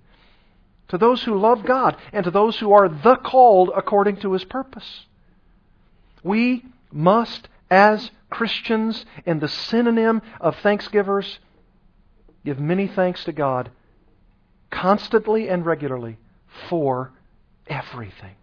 to 0.90 0.98
those 0.98 1.22
who 1.22 1.38
love 1.38 1.64
God 1.64 1.96
and 2.12 2.24
to 2.24 2.30
those 2.30 2.58
who 2.58 2.72
are 2.72 2.88
the 2.88 3.16
called 3.16 3.70
according 3.74 4.16
to 4.18 4.32
his 4.32 4.44
purpose. 4.44 5.06
We 6.22 6.64
must, 6.92 7.48
as 7.70 8.10
Christians, 8.28 9.04
in 9.24 9.38
the 9.38 9.48
synonym 9.48 10.20
of 10.40 10.56
thanksgivers, 10.58 11.38
give 12.44 12.58
many 12.58 12.88
thanks 12.88 13.24
to 13.24 13.32
God 13.32 13.70
constantly 14.70 15.48
and 15.48 15.64
regularly 15.64 16.18
for 16.68 17.12
everything. 17.68 18.34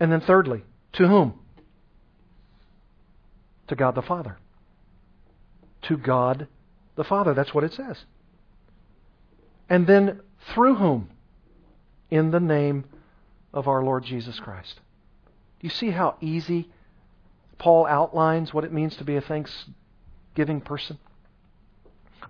And 0.00 0.10
then, 0.10 0.22
thirdly, 0.22 0.64
to 0.94 1.06
whom? 1.06 1.34
To 3.68 3.76
God 3.76 3.94
the 3.94 4.02
Father. 4.02 4.38
To 5.82 5.96
God 5.96 6.48
the 6.96 7.04
Father. 7.04 7.34
That's 7.34 7.52
what 7.54 7.64
it 7.64 7.74
says. 7.74 7.98
And 9.68 9.86
then 9.86 10.20
through 10.48 10.76
whom? 10.76 11.10
In 12.10 12.30
the 12.30 12.40
name 12.40 12.84
of 13.52 13.68
our 13.68 13.82
Lord 13.82 14.04
Jesus 14.04 14.38
Christ. 14.38 14.80
Do 15.60 15.66
you 15.66 15.70
see 15.70 15.90
how 15.90 16.16
easy 16.20 16.68
Paul 17.58 17.86
outlines 17.86 18.52
what 18.52 18.64
it 18.64 18.72
means 18.72 18.96
to 18.96 19.04
be 19.04 19.16
a 19.16 19.20
thanksgiving 19.20 20.60
person? 20.60 20.98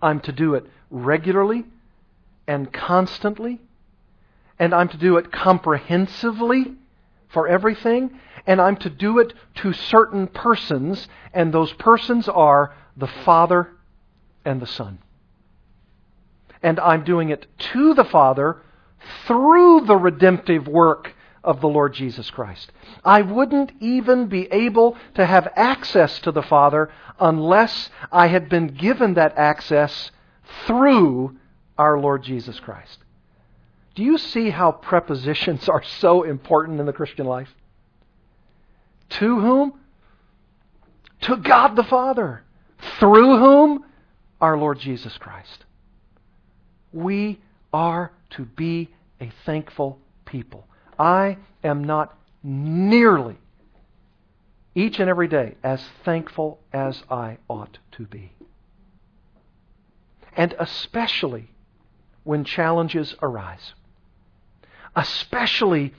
I'm 0.01 0.21
to 0.21 0.33
do 0.33 0.55
it 0.55 0.67
regularly 0.91 1.65
and 2.47 2.73
constantly, 2.73 3.61
and 4.59 4.75
I'm 4.75 4.89
to 4.89 4.97
do 4.97 5.17
it 5.17 5.33
comprehensively 5.33 6.75
for 7.29 7.49
everything, 7.49 8.19
and 8.47 8.61
I'm 8.61 8.77
to 8.77 8.91
do 8.91 9.19
it 9.19 9.33
to 9.57 9.73
certain 9.73 10.27
persons, 10.27 11.09
and 11.33 11.53
those 11.53 11.73
persons 11.73 12.29
are 12.29 12.75
the 12.97 13.07
Father 13.07 13.71
and 14.45 14.61
the 14.61 14.67
Son 14.67 14.99
and 16.63 16.79
I'm 16.81 17.05
doing 17.05 17.31
it 17.31 17.47
to 17.73 17.95
the 17.95 18.05
Father 18.05 18.63
through 19.27 19.83
the 19.83 19.97
redemptive 19.97 20.69
work 20.69 21.15
of 21.45 21.61
the 21.61 21.69
Lord 21.69 21.93
Jesus 21.93 22.31
Christ. 22.31 22.71
I 23.05 23.23
wouldn't 23.23 23.73
even 23.81 24.29
be 24.29 24.47
able 24.53 24.97
to 25.15 25.27
have 25.27 25.53
access 25.57 26.21
to 26.21 26.33
the 26.33 26.43
Father 26.43 26.91
unless 27.19 27.91
I 28.11 28.29
had 28.29 28.49
been 28.49 28.69
given 28.69 29.15
that 29.15 29.37
access 29.37 30.11
through 30.67 31.37
our 31.77 31.99
Lord 31.99 32.23
Jesus 32.23 32.61
Christ. 32.61 32.99
Do 33.95 34.03
you 34.03 34.19
see 34.19 34.51
how 34.51 34.73
prepositions 34.73 35.69
are 35.69 35.83
so 35.83 36.23
important 36.23 36.81
in 36.81 36.87
the 36.87 36.93
Christian 36.93 37.27
life? 37.27 37.53
To 39.11 39.41
whom? 39.41 39.75
To 41.23 41.37
God 41.37 41.77
the 41.77 41.85
Father. 41.85 42.43
Through 42.99 43.39
whom? 43.39 43.85
Our 44.41 44.57
Lord 44.57 44.79
Jesus 44.79 45.17
Christ. 45.19 45.65
We 46.93 47.41
are 47.73 48.13
to 48.31 48.45
be 48.45 48.91
a 49.21 49.31
thankful 49.45 49.99
people. 50.25 50.67
I 50.99 51.39
am 51.65 51.85
not 51.85 52.19
nearly 52.43 53.39
each 54.75 54.99
and 55.01 55.09
every 55.09 55.29
day 55.29 55.57
as 55.63 55.83
thankful 56.05 56.59
as 56.73 57.03
I 57.11 57.39
ought 57.49 57.79
to 57.93 58.07
be. 58.07 58.33
And 60.37 60.55
especially 60.59 61.51
when 62.25 62.45
challenges 62.45 63.15
arise, 63.21 63.75
especially 64.97 65.93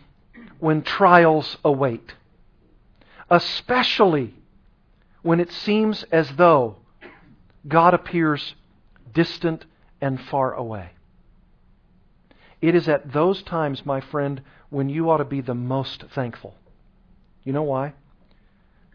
when 0.60 0.82
trials 0.82 1.58
await, 1.64 2.16
especially 3.30 4.34
when 5.22 5.39
it 5.39 5.52
seems 5.52 6.04
as 6.04 6.30
though 6.36 6.78
God 7.68 7.94
appears 7.94 8.56
distant 9.14 9.66
and 10.04 10.20
far 10.20 10.54
away. 10.54 10.89
It 12.62 12.76
is 12.76 12.89
at 12.89 13.14
those 13.14 13.41
times, 13.41 13.86
my 13.86 14.01
friend, 14.01 14.41
when 14.70 14.89
you 14.89 15.10
ought 15.10 15.18
to 15.18 15.26
be 15.26 15.39
the 15.39 15.56
most 15.56 16.04
thankful. 16.14 16.56
You 17.45 17.54
know 17.54 17.64
why? 17.64 17.93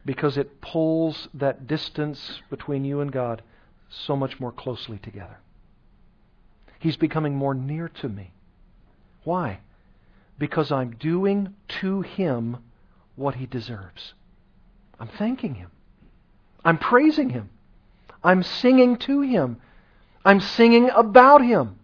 Because 0.04 0.36
it 0.36 0.60
pulls 0.60 1.28
that 1.32 1.66
distance 1.66 2.42
between 2.50 2.84
you 2.84 3.00
and 3.00 3.10
God 3.10 3.40
so 3.88 4.16
much 4.16 4.38
more 4.38 4.52
closely 4.52 4.98
together. 4.98 5.38
He's 6.78 6.98
becoming 6.98 7.34
more 7.34 7.54
near 7.54 7.88
to 7.88 8.08
me. 8.10 8.32
Why? 9.24 9.60
Because 10.38 10.70
I'm 10.70 10.90
doing 10.90 11.54
to 11.80 12.02
Him 12.02 12.58
what 13.16 13.36
He 13.36 13.46
deserves. 13.46 14.12
I'm 15.00 15.08
thanking 15.08 15.54
Him. 15.54 15.70
I'm 16.66 16.76
praising 16.76 17.30
Him. 17.30 17.48
I'm 18.22 18.42
singing 18.42 18.98
to 18.98 19.22
Him. 19.22 19.56
I'm 20.24 20.40
singing 20.40 20.90
about 20.90 21.42
Him. 21.42 21.78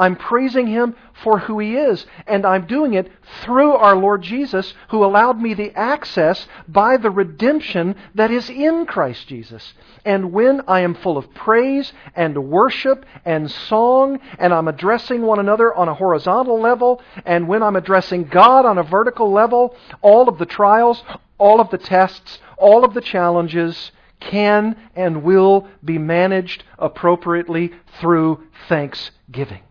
I'm 0.00 0.16
praising 0.16 0.66
Him 0.66 0.96
for 1.22 1.40
who 1.40 1.58
He 1.58 1.76
is. 1.76 2.06
And 2.26 2.46
I'm 2.46 2.66
doing 2.66 2.94
it 2.94 3.12
through 3.42 3.72
our 3.72 3.94
Lord 3.94 4.22
Jesus, 4.22 4.72
who 4.88 5.04
allowed 5.04 5.38
me 5.38 5.52
the 5.52 5.76
access 5.76 6.48
by 6.66 6.96
the 6.96 7.10
redemption 7.10 7.94
that 8.14 8.30
is 8.30 8.48
in 8.48 8.86
Christ 8.86 9.28
Jesus. 9.28 9.74
And 10.06 10.32
when 10.32 10.62
I 10.66 10.80
am 10.80 10.94
full 10.94 11.18
of 11.18 11.34
praise 11.34 11.92
and 12.16 12.48
worship 12.48 13.04
and 13.26 13.50
song, 13.50 14.20
and 14.38 14.54
I'm 14.54 14.68
addressing 14.68 15.20
one 15.20 15.38
another 15.38 15.74
on 15.74 15.88
a 15.88 15.94
horizontal 15.94 16.58
level, 16.58 17.02
and 17.26 17.46
when 17.46 17.62
I'm 17.62 17.76
addressing 17.76 18.24
God 18.24 18.64
on 18.64 18.78
a 18.78 18.82
vertical 18.82 19.30
level, 19.30 19.76
all 20.00 20.30
of 20.30 20.38
the 20.38 20.46
trials, 20.46 21.04
all 21.36 21.60
of 21.60 21.68
the 21.68 21.78
tests, 21.78 22.38
all 22.56 22.84
of 22.84 22.94
the 22.94 23.02
challenges, 23.02 23.92
can 24.20 24.76
and 24.94 25.22
will 25.22 25.66
be 25.84 25.98
managed 25.98 26.64
appropriately 26.78 27.72
through 28.00 28.44
thanksgiving. 28.68 29.62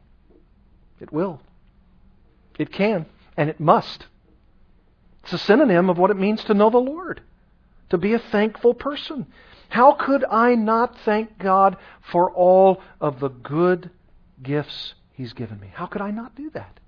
It 0.99 1.13
will. 1.13 1.41
It 2.57 2.71
can, 2.71 3.05
and 3.37 3.49
it 3.49 3.59
must. 3.59 4.07
It's 5.23 5.33
a 5.33 5.37
synonym 5.37 5.89
of 5.89 5.97
what 5.97 6.11
it 6.11 6.17
means 6.17 6.43
to 6.45 6.53
know 6.53 6.69
the 6.69 6.77
Lord, 6.77 7.21
to 7.89 7.97
be 7.97 8.13
a 8.13 8.19
thankful 8.19 8.73
person. 8.73 9.27
How 9.69 9.93
could 9.93 10.25
I 10.25 10.55
not 10.55 10.97
thank 11.05 11.37
God 11.37 11.77
for 12.11 12.31
all 12.31 12.81
of 12.99 13.19
the 13.19 13.29
good 13.29 13.91
gifts 14.41 14.95
He's 15.13 15.33
given 15.33 15.59
me? 15.59 15.69
How 15.73 15.85
could 15.85 16.01
I 16.01 16.11
not 16.11 16.35
do 16.35 16.49
that? 16.51 16.79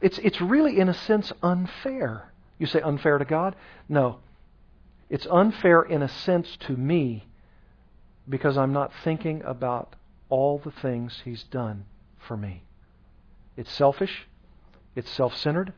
It's, 0.00 0.18
it's 0.18 0.40
really, 0.40 0.78
in 0.78 0.88
a 0.88 0.94
sense, 0.94 1.32
unfair. 1.42 2.32
You 2.58 2.66
say 2.66 2.80
unfair 2.80 3.18
to 3.18 3.24
God? 3.24 3.56
No. 3.88 4.20
It's 5.10 5.26
unfair, 5.26 5.82
in 5.82 6.02
a 6.02 6.08
sense, 6.08 6.56
to 6.60 6.76
me 6.76 7.26
because 8.28 8.56
I'm 8.56 8.72
not 8.72 8.92
thinking 9.02 9.42
about 9.44 9.96
all 10.28 10.58
the 10.58 10.70
things 10.70 11.22
He's 11.24 11.42
done 11.42 11.84
for 12.16 12.36
me. 12.36 12.62
It's 13.56 13.72
selfish. 13.72 14.28
It's 14.94 15.10
self 15.10 15.36
centered. 15.36 15.72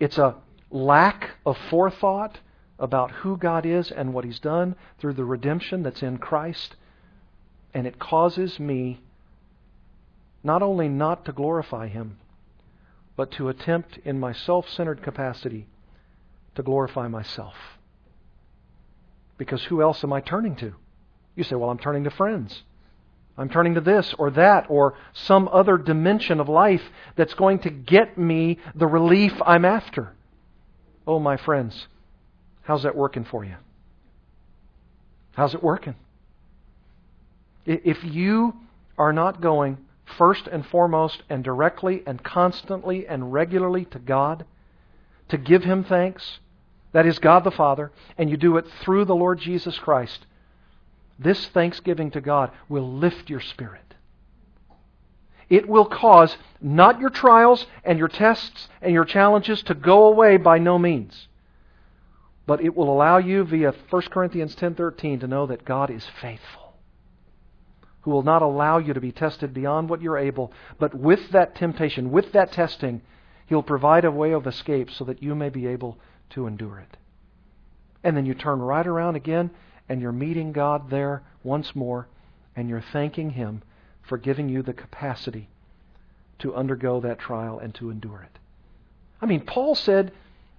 It's 0.00 0.16
a 0.16 0.36
lack 0.70 1.32
of 1.44 1.58
forethought 1.70 2.40
about 2.78 3.10
who 3.10 3.36
God 3.36 3.66
is 3.66 3.90
and 3.90 4.14
what 4.14 4.24
He's 4.24 4.40
done 4.40 4.76
through 4.98 5.14
the 5.14 5.24
redemption 5.24 5.82
that's 5.82 6.02
in 6.02 6.16
Christ. 6.16 6.76
And 7.74 7.86
it 7.86 7.98
causes 7.98 8.58
me 8.58 9.00
not 10.42 10.62
only 10.62 10.88
not 10.88 11.26
to 11.26 11.32
glorify 11.32 11.88
Him, 11.88 12.18
but 13.14 13.30
to 13.32 13.50
attempt 13.50 13.98
in 14.04 14.18
my 14.18 14.32
self 14.32 14.68
centered 14.70 15.02
capacity 15.02 15.66
to 16.54 16.62
glorify 16.62 17.08
myself. 17.08 17.54
Because 19.38 19.62
who 19.64 19.82
else 19.82 20.02
am 20.02 20.12
I 20.12 20.20
turning 20.20 20.56
to? 20.56 20.74
You 21.34 21.44
say, 21.44 21.56
well, 21.56 21.70
I'm 21.70 21.78
turning 21.78 22.04
to 22.04 22.10
friends. 22.10 22.62
I'm 23.38 23.50
turning 23.50 23.74
to 23.74 23.80
this 23.80 24.14
or 24.18 24.30
that 24.30 24.66
or 24.70 24.94
some 25.12 25.48
other 25.52 25.76
dimension 25.76 26.40
of 26.40 26.48
life 26.48 26.82
that's 27.16 27.34
going 27.34 27.58
to 27.60 27.70
get 27.70 28.16
me 28.16 28.58
the 28.74 28.86
relief 28.86 29.34
I'm 29.44 29.64
after. 29.64 30.14
Oh, 31.06 31.18
my 31.18 31.36
friends, 31.36 31.86
how's 32.62 32.84
that 32.84 32.96
working 32.96 33.24
for 33.24 33.44
you? 33.44 33.56
How's 35.32 35.54
it 35.54 35.62
working? 35.62 35.96
If 37.66 38.02
you 38.04 38.54
are 38.96 39.12
not 39.12 39.42
going 39.42 39.78
first 40.16 40.46
and 40.46 40.64
foremost 40.64 41.22
and 41.28 41.44
directly 41.44 42.02
and 42.06 42.22
constantly 42.22 43.06
and 43.06 43.32
regularly 43.32 43.84
to 43.86 43.98
God 43.98 44.46
to 45.28 45.36
give 45.36 45.64
Him 45.64 45.84
thanks, 45.84 46.38
that 46.96 47.04
is 47.04 47.18
God 47.18 47.44
the 47.44 47.50
Father, 47.50 47.92
and 48.16 48.30
you 48.30 48.38
do 48.38 48.56
it 48.56 48.64
through 48.80 49.04
the 49.04 49.14
Lord 49.14 49.38
Jesus 49.38 49.78
Christ, 49.78 50.24
this 51.18 51.46
thanksgiving 51.48 52.10
to 52.12 52.22
God 52.22 52.50
will 52.70 52.90
lift 52.90 53.28
your 53.28 53.42
spirit. 53.42 53.94
It 55.50 55.68
will 55.68 55.84
cause 55.84 56.38
not 56.58 56.98
your 56.98 57.10
trials 57.10 57.66
and 57.84 57.98
your 57.98 58.08
tests 58.08 58.70
and 58.80 58.94
your 58.94 59.04
challenges 59.04 59.62
to 59.64 59.74
go 59.74 60.06
away 60.06 60.38
by 60.38 60.56
no 60.56 60.78
means. 60.78 61.28
But 62.46 62.62
it 62.62 62.74
will 62.74 62.90
allow 62.90 63.18
you 63.18 63.44
via 63.44 63.74
1 63.90 64.02
Corinthians 64.10 64.56
10:13 64.56 65.20
to 65.20 65.26
know 65.26 65.44
that 65.44 65.66
God 65.66 65.90
is 65.90 66.08
faithful. 66.22 66.78
Who 68.00 68.10
will 68.10 68.22
not 68.22 68.40
allow 68.40 68.78
you 68.78 68.94
to 68.94 69.02
be 69.02 69.12
tested 69.12 69.52
beyond 69.52 69.90
what 69.90 70.00
you're 70.00 70.16
able, 70.16 70.50
but 70.78 70.94
with 70.94 71.28
that 71.32 71.56
temptation, 71.56 72.10
with 72.10 72.32
that 72.32 72.52
testing, 72.52 73.02
he'll 73.48 73.62
provide 73.62 74.06
a 74.06 74.10
way 74.10 74.32
of 74.32 74.46
escape 74.46 74.90
so 74.90 75.04
that 75.04 75.22
you 75.22 75.34
may 75.34 75.50
be 75.50 75.66
able 75.66 75.98
to 76.30 76.46
endure 76.46 76.78
it. 76.78 76.96
And 78.04 78.16
then 78.16 78.26
you 78.26 78.34
turn 78.34 78.60
right 78.60 78.86
around 78.86 79.16
again 79.16 79.50
and 79.88 80.00
you're 80.00 80.12
meeting 80.12 80.52
God 80.52 80.90
there 80.90 81.22
once 81.44 81.74
more, 81.76 82.08
and 82.56 82.68
you're 82.68 82.84
thanking 82.92 83.30
Him 83.30 83.62
for 84.02 84.18
giving 84.18 84.48
you 84.48 84.62
the 84.62 84.72
capacity 84.72 85.48
to 86.40 86.54
undergo 86.54 87.00
that 87.00 87.18
trial 87.18 87.58
and 87.58 87.74
to 87.76 87.90
endure 87.90 88.22
it. 88.22 88.38
I 89.20 89.26
mean, 89.26 89.40
Paul 89.40 89.74
said 89.74 90.12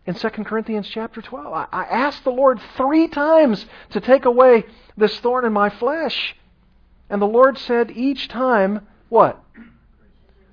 in 0.05 0.15
2 0.15 0.29
Corinthians 0.29 0.87
chapter 0.87 1.21
12, 1.21 1.67
I, 1.71 1.83
asked 1.83 2.23
the 2.23 2.31
Lord 2.31 2.59
three 2.75 3.07
times 3.07 3.65
to 3.91 3.99
take 3.99 4.25
away 4.25 4.65
this 4.95 5.19
thorn 5.19 5.45
in 5.45 5.53
my 5.53 5.69
flesh. 5.69 6.35
And 7.09 7.21
the 7.21 7.27
Lord 7.27 7.57
said 7.57 7.91
each 7.91 8.27
time, 8.27 8.87
What? 9.09 9.43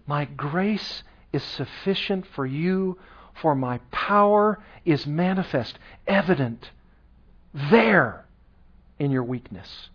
My 0.07 0.25
grace 0.25 1.03
is 1.33 1.43
sufficient 1.43 2.27
for 2.27 2.45
you, 2.45 2.99
for 3.41 3.55
my 3.55 3.79
power 3.91 4.59
is 4.85 5.07
manifest, 5.07 5.79
evident, 6.07 6.71
there 7.71 8.25
in 8.99 9.11
your 9.11 9.25
weakness. 9.25 9.89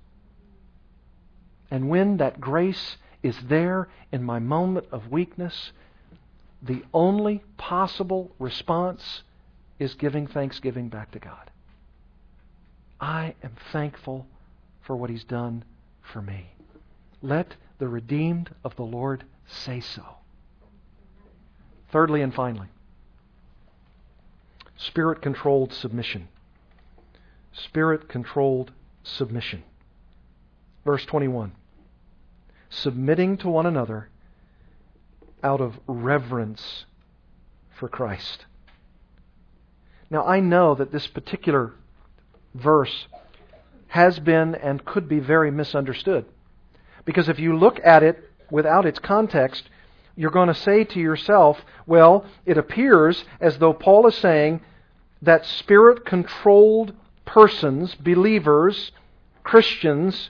And 1.72 1.90
when 1.90 2.18
that 2.18 2.42
grace 2.42 2.98
is 3.22 3.36
there 3.48 3.90
in 4.12 4.24
my 4.24 4.40
moment 4.40 4.88
of 4.92 5.12
weakness, 5.12 5.72
the 6.62 6.84
only 6.94 7.44
possible 7.58 8.32
response 8.40 9.24
is 9.78 9.94
giving 9.94 10.28
thanksgiving 10.28 10.90
back 10.90 11.12
to 11.12 11.20
God. 11.20 11.52
I 13.00 13.36
am 13.44 13.56
thankful 13.72 14.28
for 14.82 14.96
what 14.96 15.10
He's 15.10 15.24
done 15.24 15.64
for 16.02 16.22
me. 16.22 16.52
Let 17.22 17.56
the 17.78 17.88
redeemed 17.88 18.50
of 18.64 18.76
the 18.76 18.84
Lord 18.84 19.24
say 19.48 19.80
so. 19.80 20.04
Thirdly 21.92 22.22
and 22.22 22.34
finally, 22.34 22.68
spirit 24.80 25.22
controlled 25.22 25.74
submission. 25.74 26.30
Spirit 27.52 28.08
controlled 28.08 28.72
submission. 29.04 29.64
Verse 30.86 31.06
21 31.06 31.52
Submitting 32.70 33.38
to 33.38 33.50
one 33.50 33.66
another 33.66 34.10
out 35.44 35.62
of 35.62 35.80
reverence 35.88 36.86
for 37.78 37.88
Christ. 37.88 38.46
Now, 40.10 40.26
I 40.26 40.40
know 40.40 40.76
that 40.76 40.92
this 40.92 41.08
particular 41.08 41.74
verse 42.54 43.08
has 43.90 44.20
been 44.20 44.56
and 44.56 44.86
could 44.86 45.08
be 45.08 45.20
very 45.20 45.52
misunderstood. 45.52 46.26
Because 47.06 47.30
if 47.30 47.40
you 47.40 47.58
look 47.58 47.80
at 47.84 48.04
it 48.04 48.24
without 48.52 48.86
its 48.86 49.00
context, 49.00 49.70
you're 50.20 50.32
going 50.32 50.50
to 50.50 50.54
say 50.54 50.84
to 50.84 51.00
yourself, 51.00 51.64
well, 51.88 52.26
it 52.46 52.58
appears 52.58 53.24
as 53.40 53.58
though 53.58 53.72
Paul 53.72 54.06
is 54.06 54.16
saying 54.16 54.60
that 55.22 55.46
spirit 55.46 56.04
controlled 56.06 56.92
persons, 57.24 57.96
believers, 57.96 58.92
Christians, 59.46 60.30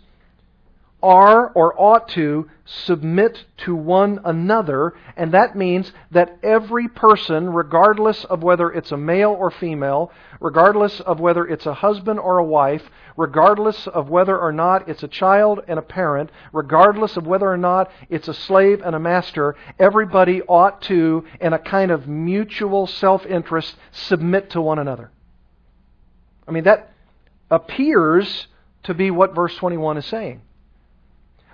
are 1.01 1.49
or 1.49 1.79
ought 1.79 2.09
to 2.09 2.49
submit 2.65 3.45
to 3.57 3.75
one 3.75 4.19
another, 4.25 4.93
and 5.15 5.31
that 5.33 5.55
means 5.55 5.91
that 6.11 6.37
every 6.43 6.87
person, 6.87 7.49
regardless 7.49 8.25
of 8.25 8.43
whether 8.43 8.69
it's 8.69 8.91
a 8.91 8.97
male 8.97 9.31
or 9.31 9.49
female, 9.49 10.11
regardless 10.39 10.99
of 11.01 11.19
whether 11.19 11.47
it's 11.47 11.65
a 11.65 11.73
husband 11.73 12.19
or 12.19 12.37
a 12.37 12.43
wife, 12.43 12.89
regardless 13.17 13.87
of 13.87 14.09
whether 14.09 14.37
or 14.37 14.51
not 14.51 14.87
it's 14.87 15.03
a 15.03 15.07
child 15.07 15.61
and 15.67 15.79
a 15.79 15.83
parent, 15.83 16.29
regardless 16.53 17.17
of 17.17 17.25
whether 17.25 17.49
or 17.49 17.57
not 17.57 17.91
it's 18.09 18.27
a 18.27 18.33
slave 18.33 18.81
and 18.83 18.95
a 18.95 18.99
master, 18.99 19.55
everybody 19.79 20.41
ought 20.43 20.81
to, 20.81 21.23
in 21.41 21.53
a 21.53 21.59
kind 21.59 21.91
of 21.91 22.07
mutual 22.07 22.87
self 22.87 23.25
interest, 23.25 23.75
submit 23.91 24.49
to 24.51 24.61
one 24.61 24.79
another. 24.79 25.11
I 26.47 26.51
mean, 26.51 26.63
that 26.65 26.91
appears 27.49 28.47
to 28.83 28.93
be 28.93 29.11
what 29.11 29.35
verse 29.35 29.55
21 29.55 29.97
is 29.97 30.05
saying. 30.05 30.41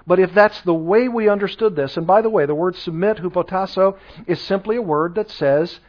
But 0.07 0.19
if 0.19 0.33
that's 0.33 0.61
the 0.61 0.73
way 0.73 1.07
we 1.07 1.29
understood 1.29 1.75
this, 1.75 1.97
and 1.97 2.05
by 2.05 2.21
the 2.21 2.29
way, 2.29 2.45
the 2.45 2.55
word 2.55 2.75
submit, 2.75 3.17
hupotasso, 3.17 3.97
is 4.27 4.39
simply 4.41 4.75
a 4.75 4.81
word 4.81 5.15
that 5.15 5.31
says 5.31 5.79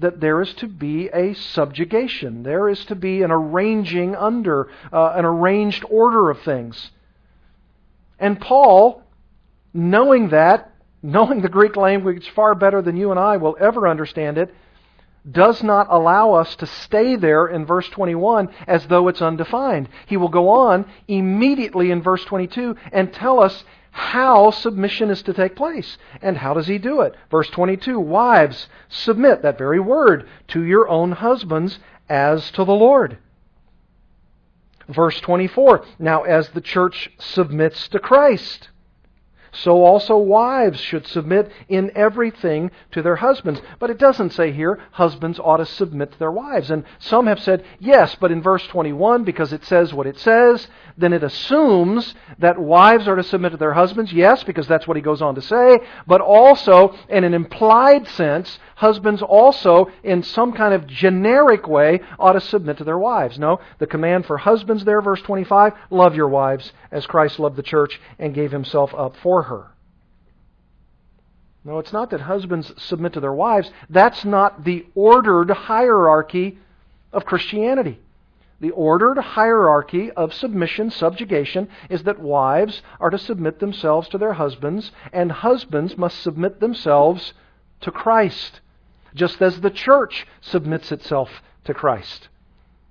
that 0.00 0.20
there 0.20 0.40
is 0.40 0.52
to 0.54 0.66
be 0.66 1.08
a 1.08 1.34
subjugation. 1.34 2.42
There 2.42 2.68
is 2.68 2.84
to 2.86 2.94
be 2.94 3.22
an 3.22 3.30
arranging 3.30 4.16
under, 4.16 4.68
uh, 4.92 5.12
an 5.14 5.24
arranged 5.24 5.84
order 5.88 6.30
of 6.30 6.40
things. 6.40 6.90
And 8.18 8.40
Paul, 8.40 9.02
knowing 9.72 10.30
that, 10.30 10.72
knowing 11.02 11.42
the 11.42 11.48
Greek 11.48 11.76
language 11.76 12.28
far 12.30 12.54
better 12.54 12.82
than 12.82 12.96
you 12.96 13.10
and 13.10 13.20
I 13.20 13.36
will 13.36 13.56
ever 13.60 13.86
understand 13.86 14.36
it, 14.36 14.52
does 15.30 15.62
not 15.62 15.86
allow 15.90 16.32
us 16.32 16.56
to 16.56 16.66
stay 16.66 17.16
there 17.16 17.46
in 17.46 17.66
verse 17.66 17.88
21 17.88 18.48
as 18.66 18.86
though 18.86 19.08
it's 19.08 19.22
undefined. 19.22 19.88
He 20.06 20.16
will 20.16 20.28
go 20.28 20.48
on 20.48 20.86
immediately 21.08 21.90
in 21.90 22.02
verse 22.02 22.24
22 22.24 22.76
and 22.92 23.12
tell 23.12 23.40
us 23.40 23.64
how 23.92 24.50
submission 24.50 25.10
is 25.10 25.22
to 25.22 25.34
take 25.34 25.56
place. 25.56 25.98
And 26.22 26.36
how 26.36 26.54
does 26.54 26.66
he 26.66 26.78
do 26.78 27.00
it? 27.02 27.14
Verse 27.30 27.50
22 27.50 27.98
Wives, 27.98 28.68
submit, 28.88 29.42
that 29.42 29.58
very 29.58 29.80
word, 29.80 30.28
to 30.48 30.62
your 30.62 30.88
own 30.88 31.12
husbands 31.12 31.78
as 32.08 32.50
to 32.52 32.64
the 32.64 32.72
Lord. 32.72 33.18
Verse 34.88 35.20
24 35.20 35.84
Now, 35.98 36.22
as 36.22 36.48
the 36.50 36.60
church 36.60 37.10
submits 37.18 37.88
to 37.88 37.98
Christ. 37.98 38.69
So 39.52 39.84
also 39.84 40.16
wives 40.16 40.80
should 40.80 41.06
submit 41.06 41.50
in 41.68 41.90
everything 41.94 42.70
to 42.92 43.02
their 43.02 43.16
husbands. 43.16 43.60
But 43.78 43.90
it 43.90 43.98
doesn't 43.98 44.32
say 44.32 44.52
here 44.52 44.80
husbands 44.92 45.38
ought 45.38 45.58
to 45.58 45.66
submit 45.66 46.12
to 46.12 46.18
their 46.18 46.30
wives. 46.30 46.70
And 46.70 46.84
some 46.98 47.26
have 47.26 47.40
said, 47.40 47.64
yes, 47.78 48.16
but 48.20 48.30
in 48.30 48.42
verse 48.42 48.66
21, 48.68 49.24
because 49.24 49.52
it 49.52 49.64
says 49.64 49.92
what 49.92 50.06
it 50.06 50.18
says, 50.18 50.68
then 50.96 51.12
it 51.12 51.24
assumes 51.24 52.14
that 52.38 52.58
wives 52.58 53.08
are 53.08 53.16
to 53.16 53.22
submit 53.22 53.52
to 53.52 53.58
their 53.58 53.74
husbands. 53.74 54.12
Yes, 54.12 54.44
because 54.44 54.68
that's 54.68 54.86
what 54.86 54.96
he 54.96 55.02
goes 55.02 55.22
on 55.22 55.34
to 55.34 55.42
say. 55.42 55.80
But 56.06 56.20
also, 56.20 56.96
in 57.08 57.24
an 57.24 57.34
implied 57.34 58.06
sense, 58.08 58.58
husbands 58.80 59.20
also, 59.20 59.90
in 60.02 60.22
some 60.22 60.52
kind 60.54 60.72
of 60.72 60.86
generic 60.86 61.68
way, 61.68 62.00
ought 62.18 62.32
to 62.32 62.40
submit 62.40 62.78
to 62.78 62.84
their 62.84 62.96
wives. 62.96 63.38
No, 63.38 63.60
the 63.78 63.86
command 63.86 64.24
for 64.24 64.38
husbands 64.38 64.86
there, 64.86 65.02
verse 65.02 65.20
25, 65.20 65.74
love 65.90 66.16
your 66.16 66.28
wives 66.28 66.72
as 66.90 67.06
Christ 67.06 67.38
loved 67.38 67.56
the 67.56 67.62
church 67.62 68.00
and 68.18 68.34
gave 68.34 68.50
himself 68.50 68.94
up 68.94 69.16
for 69.16 69.42
her. 69.42 69.72
No, 71.62 71.78
it's 71.78 71.92
not 71.92 72.08
that 72.08 72.22
husbands 72.22 72.72
submit 72.78 73.12
to 73.12 73.20
their 73.20 73.34
wives. 73.34 73.70
That's 73.90 74.24
not 74.24 74.64
the 74.64 74.86
ordered 74.94 75.50
hierarchy 75.50 76.58
of 77.12 77.26
Christianity. 77.26 78.00
The 78.60 78.70
ordered 78.70 79.18
hierarchy 79.18 80.10
of 80.12 80.32
submission, 80.32 80.90
subjugation, 80.90 81.68
is 81.90 82.04
that 82.04 82.18
wives 82.18 82.80
are 82.98 83.10
to 83.10 83.18
submit 83.18 83.58
themselves 83.58 84.08
to 84.08 84.16
their 84.16 84.32
husbands, 84.32 84.90
and 85.12 85.30
husbands 85.30 85.98
must 85.98 86.22
submit 86.22 86.60
themselves 86.60 87.34
to 87.82 87.90
Christ 87.90 88.60
just 89.14 89.40
as 89.42 89.60
the 89.60 89.70
church 89.70 90.26
submits 90.40 90.92
itself 90.92 91.42
to 91.64 91.74
Christ. 91.74 92.28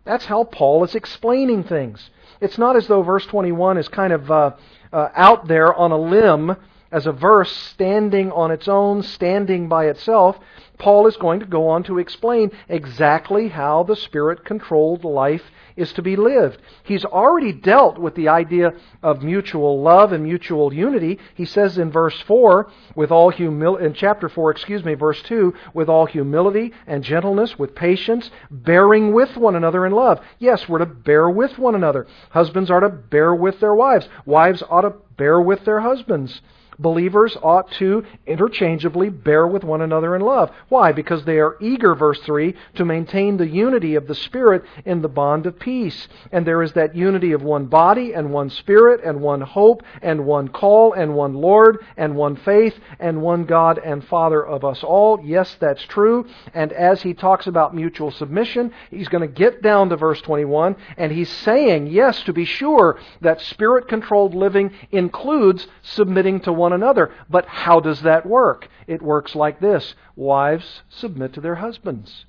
That's 0.05 0.25
how 0.25 0.43
Paul 0.43 0.83
is 0.83 0.95
explaining 0.95 1.63
things. 1.63 2.09
It's 2.41 2.57
not 2.57 2.75
as 2.75 2.87
though 2.87 3.03
verse 3.03 3.25
21 3.25 3.77
is 3.77 3.87
kind 3.87 4.13
of 4.13 4.31
uh, 4.31 4.51
uh, 4.91 5.09
out 5.13 5.47
there 5.47 5.73
on 5.73 5.91
a 5.91 5.97
limb 5.97 6.55
as 6.91 7.05
a 7.05 7.11
verse 7.11 7.51
standing 7.51 8.31
on 8.31 8.51
its 8.51 8.67
own, 8.67 9.03
standing 9.03 9.67
by 9.67 9.85
itself. 9.85 10.39
Paul 10.77 11.07
is 11.07 11.17
going 11.17 11.41
to 11.41 11.45
go 11.45 11.67
on 11.67 11.83
to 11.83 11.99
explain 11.99 12.51
exactly 12.69 13.49
how 13.49 13.83
the 13.83 13.97
Spirit 13.97 14.45
controlled 14.45 15.03
life 15.03 15.43
is 15.75 15.91
to 15.93 16.01
be 16.01 16.15
lived. 16.15 16.61
He's 16.83 17.03
already 17.03 17.51
dealt 17.51 17.97
with 17.97 18.15
the 18.15 18.29
idea 18.29 18.73
of 19.03 19.21
mutual 19.21 19.81
love 19.81 20.13
and 20.13 20.23
mutual 20.23 20.73
unity. 20.73 21.19
He 21.35 21.45
says 21.45 21.77
in 21.77 21.91
verse 21.91 22.19
4, 22.21 22.69
with 22.95 23.11
all 23.11 23.31
humil- 23.31 23.79
in 23.79 23.93
chapter 23.93 24.29
4, 24.29 24.51
excuse 24.51 24.83
me, 24.83 24.93
verse 24.93 25.21
2, 25.23 25.53
with 25.73 25.89
all 25.89 26.05
humility 26.05 26.73
and 26.87 27.03
gentleness, 27.03 27.59
with 27.59 27.75
patience, 27.75 28.31
bearing 28.49 29.13
with 29.13 29.35
one 29.35 29.55
another 29.55 29.85
in 29.85 29.91
love. 29.91 30.21
Yes, 30.37 30.67
we're 30.69 30.79
to 30.79 30.85
bear 30.85 31.29
with 31.29 31.57
one 31.57 31.75
another. 31.75 32.07
Husbands 32.29 32.71
are 32.71 32.79
to 32.81 32.89
bear 32.89 33.35
with 33.35 33.59
their 33.59 33.75
wives. 33.75 34.07
Wives 34.25 34.63
ought 34.69 34.81
to 34.81 34.93
bear 35.17 35.41
with 35.41 35.65
their 35.65 35.81
husbands 35.81 36.41
believers 36.79 37.37
ought 37.43 37.69
to 37.73 38.03
interchangeably 38.25 39.09
bear 39.09 39.45
with 39.45 39.63
one 39.63 39.81
another 39.81 40.15
in 40.15 40.21
love. 40.21 40.51
Why? 40.69 40.91
Because 40.91 41.25
they 41.25 41.39
are 41.39 41.57
eager, 41.59 41.93
verse 41.93 42.19
3, 42.21 42.55
to 42.75 42.85
maintain 42.85 43.37
the 43.37 43.47
unity 43.47 43.95
of 43.95 44.07
the 44.07 44.15
Spirit 44.15 44.63
in 44.85 45.01
the 45.01 45.09
bond 45.09 45.45
of 45.45 45.59
peace. 45.59 46.07
And 46.31 46.45
there 46.45 46.63
is 46.63 46.73
that 46.73 46.95
unity 46.95 47.33
of 47.33 47.43
one 47.43 47.65
body 47.65 48.13
and 48.13 48.31
one 48.31 48.49
Spirit 48.49 49.01
and 49.03 49.21
one 49.21 49.41
hope 49.41 49.83
and 50.01 50.25
one 50.25 50.47
call 50.47 50.93
and 50.93 51.13
one 51.13 51.33
Lord 51.33 51.85
and 51.97 52.15
one 52.15 52.35
faith 52.37 52.79
and 52.99 53.21
one 53.21 53.45
God 53.45 53.79
and 53.83 54.03
Father 54.03 54.45
of 54.45 54.63
us 54.63 54.83
all. 54.83 55.19
Yes, 55.23 55.55
that's 55.59 55.83
true. 55.83 56.25
And 56.53 56.71
as 56.73 57.01
he 57.01 57.13
talks 57.13 57.47
about 57.47 57.75
mutual 57.75 58.11
submission, 58.11 58.71
he's 58.89 59.09
going 59.09 59.27
to 59.27 59.33
get 59.33 59.61
down 59.61 59.89
to 59.89 59.97
verse 59.97 60.21
21 60.21 60.75
and 60.97 61.11
he's 61.11 61.29
saying, 61.29 61.87
yes, 61.87 62.23
to 62.23 62.33
be 62.33 62.45
sure, 62.45 62.99
that 63.21 63.41
Spirit 63.41 63.87
controlled 63.87 64.33
living 64.33 64.71
includes 64.91 65.67
submitting 65.81 66.39
to 66.41 66.53
one 66.53 66.68
one 66.69 66.81
another. 66.81 67.11
But 67.29 67.45
how 67.45 67.79
does 67.79 68.01
that 68.01 68.25
work? 68.25 68.67
It 68.87 69.01
works 69.01 69.35
like 69.35 69.59
this 69.59 69.95
Wives, 70.15 70.83
submit 70.89 71.33
to 71.33 71.41
their 71.41 71.55
husbands. 71.55 72.25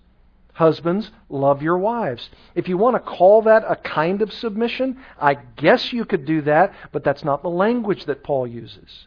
Husbands, 0.54 1.10
love 1.28 1.62
your 1.62 1.78
wives. 1.78 2.28
If 2.54 2.68
you 2.68 2.76
want 2.76 2.96
to 2.96 3.00
call 3.00 3.42
that 3.42 3.64
a 3.66 3.76
kind 3.76 4.20
of 4.20 4.32
submission, 4.32 4.98
I 5.18 5.34
guess 5.34 5.92
you 5.92 6.04
could 6.04 6.26
do 6.26 6.42
that, 6.42 6.74
but 6.92 7.04
that's 7.04 7.24
not 7.24 7.42
the 7.42 7.48
language 7.48 8.04
that 8.06 8.22
Paul 8.22 8.46
uses. 8.46 9.06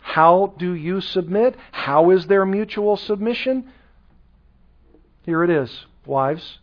How 0.00 0.54
do 0.58 0.72
you 0.72 1.00
submit? 1.00 1.54
How 1.70 2.10
is 2.10 2.26
there 2.26 2.44
mutual 2.46 2.96
submission? 2.96 3.70
Here 5.24 5.44
it 5.44 5.50
is. 5.50 5.86
Wives, 6.06 6.58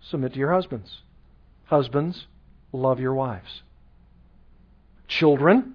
submit 0.00 0.32
to 0.32 0.38
your 0.38 0.52
husbands. 0.52 0.98
Husbands, 1.66 2.26
love 2.72 3.00
your 3.00 3.14
wives. 3.14 3.62
Children, 5.06 5.74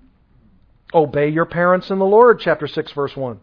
Obey 0.94 1.30
your 1.30 1.46
parents 1.46 1.92
in 1.92 2.00
the 2.00 2.06
Lord, 2.06 2.40
chapter 2.40 2.68
6, 2.68 2.92
verse 2.94 3.16
1. 3.16 3.40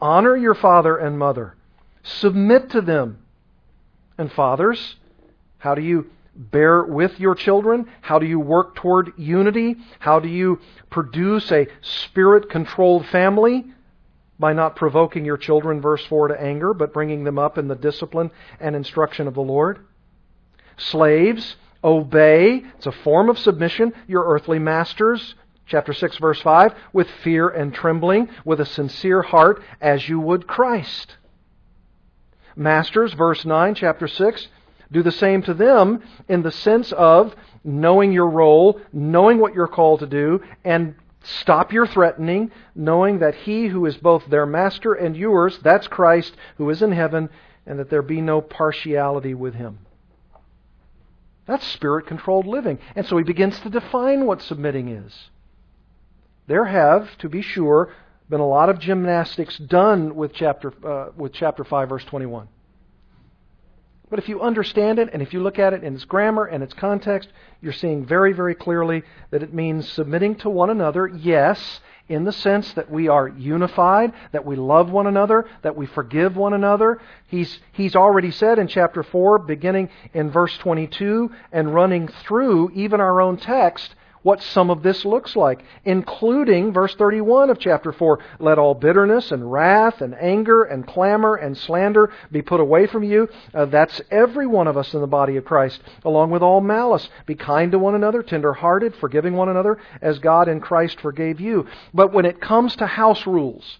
Honor 0.00 0.36
your 0.36 0.54
father 0.54 0.96
and 0.96 1.18
mother. 1.18 1.54
Submit 2.02 2.70
to 2.70 2.80
them. 2.80 3.18
And 4.16 4.32
fathers, 4.32 4.96
how 5.58 5.74
do 5.74 5.82
you 5.82 6.06
bear 6.34 6.84
with 6.84 7.18
your 7.20 7.34
children? 7.34 7.86
How 8.00 8.18
do 8.18 8.26
you 8.26 8.40
work 8.40 8.76
toward 8.76 9.12
unity? 9.16 9.76
How 9.98 10.20
do 10.20 10.28
you 10.28 10.60
produce 10.90 11.50
a 11.52 11.66
spirit 11.82 12.48
controlled 12.50 13.06
family? 13.06 13.66
By 14.38 14.52
not 14.52 14.76
provoking 14.76 15.24
your 15.24 15.36
children, 15.36 15.80
verse 15.80 16.04
4, 16.06 16.28
to 16.28 16.40
anger, 16.40 16.74
but 16.74 16.92
bringing 16.92 17.24
them 17.24 17.38
up 17.38 17.56
in 17.56 17.68
the 17.68 17.76
discipline 17.76 18.30
and 18.58 18.74
instruction 18.74 19.28
of 19.28 19.34
the 19.34 19.42
Lord. 19.42 19.86
Slaves, 20.76 21.56
obey. 21.84 22.64
It's 22.76 22.86
a 22.86 22.92
form 22.92 23.28
of 23.30 23.38
submission. 23.38 23.92
Your 24.08 24.24
earthly 24.24 24.58
masters 24.58 25.34
chapter 25.66 25.92
6 25.92 26.18
verse 26.18 26.40
5 26.40 26.74
with 26.92 27.08
fear 27.22 27.48
and 27.48 27.74
trembling 27.74 28.28
with 28.44 28.60
a 28.60 28.66
sincere 28.66 29.22
heart 29.22 29.62
as 29.80 30.08
you 30.08 30.20
would 30.20 30.46
Christ 30.46 31.16
masters 32.56 33.12
verse 33.14 33.44
9 33.44 33.74
chapter 33.74 34.06
6 34.06 34.48
do 34.92 35.02
the 35.02 35.12
same 35.12 35.42
to 35.42 35.54
them 35.54 36.02
in 36.28 36.42
the 36.42 36.52
sense 36.52 36.92
of 36.92 37.34
knowing 37.64 38.12
your 38.12 38.28
role 38.28 38.80
knowing 38.92 39.38
what 39.38 39.54
you're 39.54 39.66
called 39.66 40.00
to 40.00 40.06
do 40.06 40.40
and 40.64 40.94
stop 41.22 41.72
your 41.72 41.86
threatening 41.86 42.50
knowing 42.74 43.18
that 43.18 43.34
he 43.34 43.66
who 43.66 43.86
is 43.86 43.96
both 43.96 44.26
their 44.26 44.46
master 44.46 44.92
and 44.92 45.16
yours 45.16 45.58
that's 45.62 45.88
Christ 45.88 46.36
who 46.58 46.68
is 46.70 46.82
in 46.82 46.92
heaven 46.92 47.30
and 47.66 47.78
that 47.78 47.88
there 47.88 48.02
be 48.02 48.20
no 48.20 48.40
partiality 48.40 49.34
with 49.34 49.54
him 49.54 49.78
that's 51.46 51.66
spirit 51.66 52.06
controlled 52.06 52.46
living. 52.46 52.78
And 52.96 53.06
so 53.06 53.16
he 53.16 53.24
begins 53.24 53.58
to 53.60 53.70
define 53.70 54.26
what 54.26 54.42
submitting 54.42 54.88
is. 54.88 55.30
There 56.46 56.64
have, 56.64 57.16
to 57.18 57.28
be 57.28 57.42
sure, 57.42 57.92
been 58.28 58.40
a 58.40 58.46
lot 58.46 58.68
of 58.68 58.78
gymnastics 58.78 59.56
done 59.58 60.14
with 60.14 60.32
chapter, 60.34 60.72
uh, 60.86 61.10
with 61.16 61.32
chapter 61.32 61.64
5, 61.64 61.88
verse 61.88 62.04
21. 62.04 62.48
But 64.10 64.18
if 64.18 64.28
you 64.28 64.42
understand 64.42 64.98
it 64.98 65.10
and 65.12 65.22
if 65.22 65.32
you 65.32 65.42
look 65.42 65.58
at 65.58 65.72
it 65.72 65.82
in 65.82 65.94
its 65.94 66.04
grammar 66.04 66.44
and 66.44 66.62
its 66.62 66.74
context, 66.74 67.30
you're 67.60 67.72
seeing 67.72 68.04
very, 68.04 68.32
very 68.32 68.54
clearly 68.54 69.02
that 69.30 69.42
it 69.42 69.52
means 69.52 69.88
submitting 69.88 70.36
to 70.36 70.50
one 70.50 70.70
another, 70.70 71.08
yes, 71.08 71.80
in 72.08 72.24
the 72.24 72.32
sense 72.32 72.74
that 72.74 72.90
we 72.90 73.08
are 73.08 73.26
unified, 73.26 74.12
that 74.32 74.44
we 74.44 74.56
love 74.56 74.90
one 74.90 75.06
another, 75.06 75.46
that 75.62 75.74
we 75.74 75.86
forgive 75.86 76.36
one 76.36 76.52
another. 76.52 77.00
He's, 77.28 77.58
he's 77.72 77.96
already 77.96 78.30
said 78.30 78.58
in 78.58 78.68
chapter 78.68 79.02
4, 79.02 79.38
beginning 79.38 79.88
in 80.12 80.30
verse 80.30 80.56
22 80.58 81.30
and 81.50 81.74
running 81.74 82.08
through 82.08 82.70
even 82.74 83.00
our 83.00 83.22
own 83.22 83.38
text, 83.38 83.94
what 84.24 84.42
some 84.42 84.70
of 84.70 84.82
this 84.82 85.04
looks 85.04 85.36
like, 85.36 85.62
including 85.84 86.72
verse 86.72 86.94
31 86.96 87.50
of 87.50 87.60
chapter 87.60 87.92
4. 87.92 88.18
Let 88.40 88.58
all 88.58 88.74
bitterness 88.74 89.30
and 89.30 89.52
wrath 89.52 90.00
and 90.00 90.16
anger 90.16 90.64
and 90.64 90.84
clamor 90.84 91.36
and 91.36 91.56
slander 91.56 92.10
be 92.32 92.42
put 92.42 92.58
away 92.58 92.88
from 92.88 93.04
you. 93.04 93.28
Uh, 93.54 93.66
that's 93.66 94.00
every 94.10 94.46
one 94.46 94.66
of 94.66 94.76
us 94.76 94.92
in 94.94 95.00
the 95.00 95.06
body 95.06 95.36
of 95.36 95.44
Christ, 95.44 95.80
along 96.04 96.30
with 96.30 96.42
all 96.42 96.60
malice. 96.60 97.08
Be 97.26 97.36
kind 97.36 97.70
to 97.72 97.78
one 97.78 97.94
another, 97.94 98.22
tender-hearted, 98.22 98.96
forgiving 98.96 99.34
one 99.34 99.50
another, 99.50 99.78
as 100.00 100.18
God 100.18 100.48
in 100.48 100.60
Christ 100.60 101.00
forgave 101.00 101.40
you. 101.40 101.66
But 101.92 102.12
when 102.12 102.24
it 102.24 102.40
comes 102.40 102.74
to 102.76 102.86
house 102.86 103.26
rules, 103.26 103.78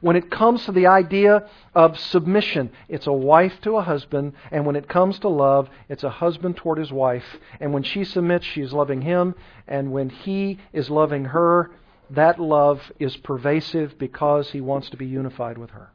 when 0.00 0.16
it 0.16 0.30
comes 0.30 0.64
to 0.64 0.72
the 0.72 0.86
idea 0.86 1.48
of 1.74 1.98
submission, 1.98 2.70
it's 2.88 3.06
a 3.06 3.12
wife 3.12 3.60
to 3.62 3.76
a 3.76 3.82
husband, 3.82 4.34
and 4.50 4.66
when 4.66 4.76
it 4.76 4.88
comes 4.88 5.18
to 5.20 5.28
love, 5.28 5.68
it's 5.88 6.04
a 6.04 6.10
husband 6.10 6.56
toward 6.56 6.78
his 6.78 6.92
wife. 6.92 7.38
And 7.60 7.72
when 7.72 7.82
she 7.82 8.04
submits, 8.04 8.44
she's 8.44 8.72
loving 8.72 9.02
him, 9.02 9.34
and 9.66 9.92
when 9.92 10.10
he 10.10 10.58
is 10.72 10.90
loving 10.90 11.26
her, 11.26 11.70
that 12.10 12.40
love 12.40 12.92
is 12.98 13.16
pervasive 13.16 13.98
because 13.98 14.50
he 14.50 14.60
wants 14.60 14.90
to 14.90 14.96
be 14.96 15.06
unified 15.06 15.58
with 15.58 15.70
her. 15.70 15.90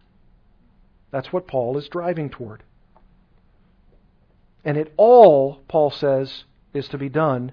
That's 1.12 1.32
what 1.32 1.48
Paul 1.48 1.78
is 1.78 1.88
driving 1.88 2.30
toward. 2.30 2.64
And 4.64 4.78
it 4.78 4.94
all, 4.98 5.62
Paul 5.68 5.92
says, 5.92 6.44
is 6.74 6.88
to 6.90 6.98
be 6.98 7.10
done 7.10 7.52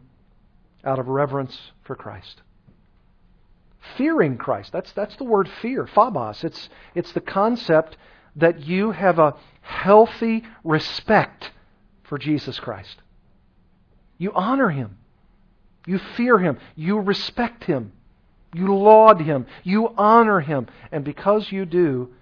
out 0.85 0.99
of 0.99 1.09
reverence 1.09 1.73
for 1.83 1.97
Christ 1.97 2.43
fearing 3.97 4.37
Christ. 4.37 4.73
That's, 4.73 4.93
that's 4.93 5.17
the 5.17 5.25
word 5.25 5.49
fear, 5.63 5.87
phobos. 5.87 6.45
It's, 6.45 6.69
it's 6.95 7.13
the 7.13 7.21
concept 7.21 7.97
that 8.37 8.67
you 8.67 8.93
have 8.93 9.19
a 9.19 9.35
healthy 9.63 10.45
respect 10.65 11.51
for 12.05 12.19
Jesus 12.19 12.59
Christ. 12.61 12.97
You 14.17 14.33
honor 14.33 14.71
him. 14.71 14.99
You 15.87 15.99
fear 15.99 16.39
him. 16.39 16.59
You 16.77 16.99
respect 16.99 17.65
him. 17.65 17.93
You 18.55 18.75
laud 18.77 19.21
him. 19.21 19.47
You 19.63 19.89
honor 19.97 20.41
him. 20.41 20.67
And 20.91 21.05
because 21.05 21.51
you 21.53 21.65
do, 21.65 22.15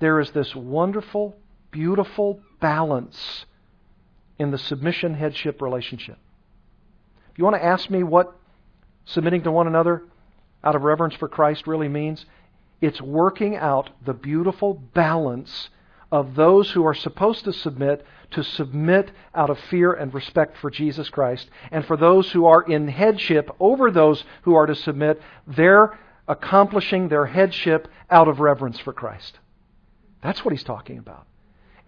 there 0.00 0.20
is 0.20 0.30
this 0.30 0.54
wonderful, 0.54 1.36
beautiful 1.70 2.40
balance 2.60 3.46
in 4.38 4.50
the 4.50 4.58
submission 4.58 5.14
headship 5.14 5.62
relationship. 5.62 6.18
If 7.32 7.38
you 7.38 7.44
want 7.44 7.56
to 7.56 7.64
ask 7.64 7.88
me 7.90 8.02
what 8.02 8.34
submitting 9.04 9.42
to 9.42 9.52
one 9.52 9.66
another 9.66 10.02
out 10.64 10.74
of 10.74 10.82
reverence 10.82 11.14
for 11.14 11.28
Christ 11.28 11.66
really 11.66 11.88
means, 11.88 12.26
it's 12.80 13.00
working 13.00 13.56
out 13.56 13.90
the 14.04 14.14
beautiful 14.14 14.74
balance 14.74 15.70
of 16.12 16.34
those 16.34 16.70
who 16.70 16.84
are 16.84 16.94
supposed 16.94 17.44
to 17.44 17.52
submit 17.52 18.04
to 18.30 18.42
submit 18.42 19.10
out 19.34 19.50
of 19.50 19.58
fear 19.58 19.92
and 19.92 20.12
respect 20.12 20.56
for 20.58 20.70
Jesus 20.70 21.08
Christ, 21.08 21.48
and 21.70 21.84
for 21.84 21.96
those 21.96 22.32
who 22.32 22.46
are 22.46 22.62
in 22.62 22.88
headship 22.88 23.50
over 23.60 23.90
those 23.90 24.24
who 24.42 24.54
are 24.54 24.66
to 24.66 24.74
submit, 24.74 25.20
they're 25.46 25.98
accomplishing 26.28 27.08
their 27.08 27.26
headship 27.26 27.88
out 28.10 28.28
of 28.28 28.40
reverence 28.40 28.78
for 28.80 28.92
Christ. 28.92 29.38
That's 30.22 30.44
what 30.44 30.52
he's 30.52 30.64
talking 30.64 30.98
about. 30.98 31.26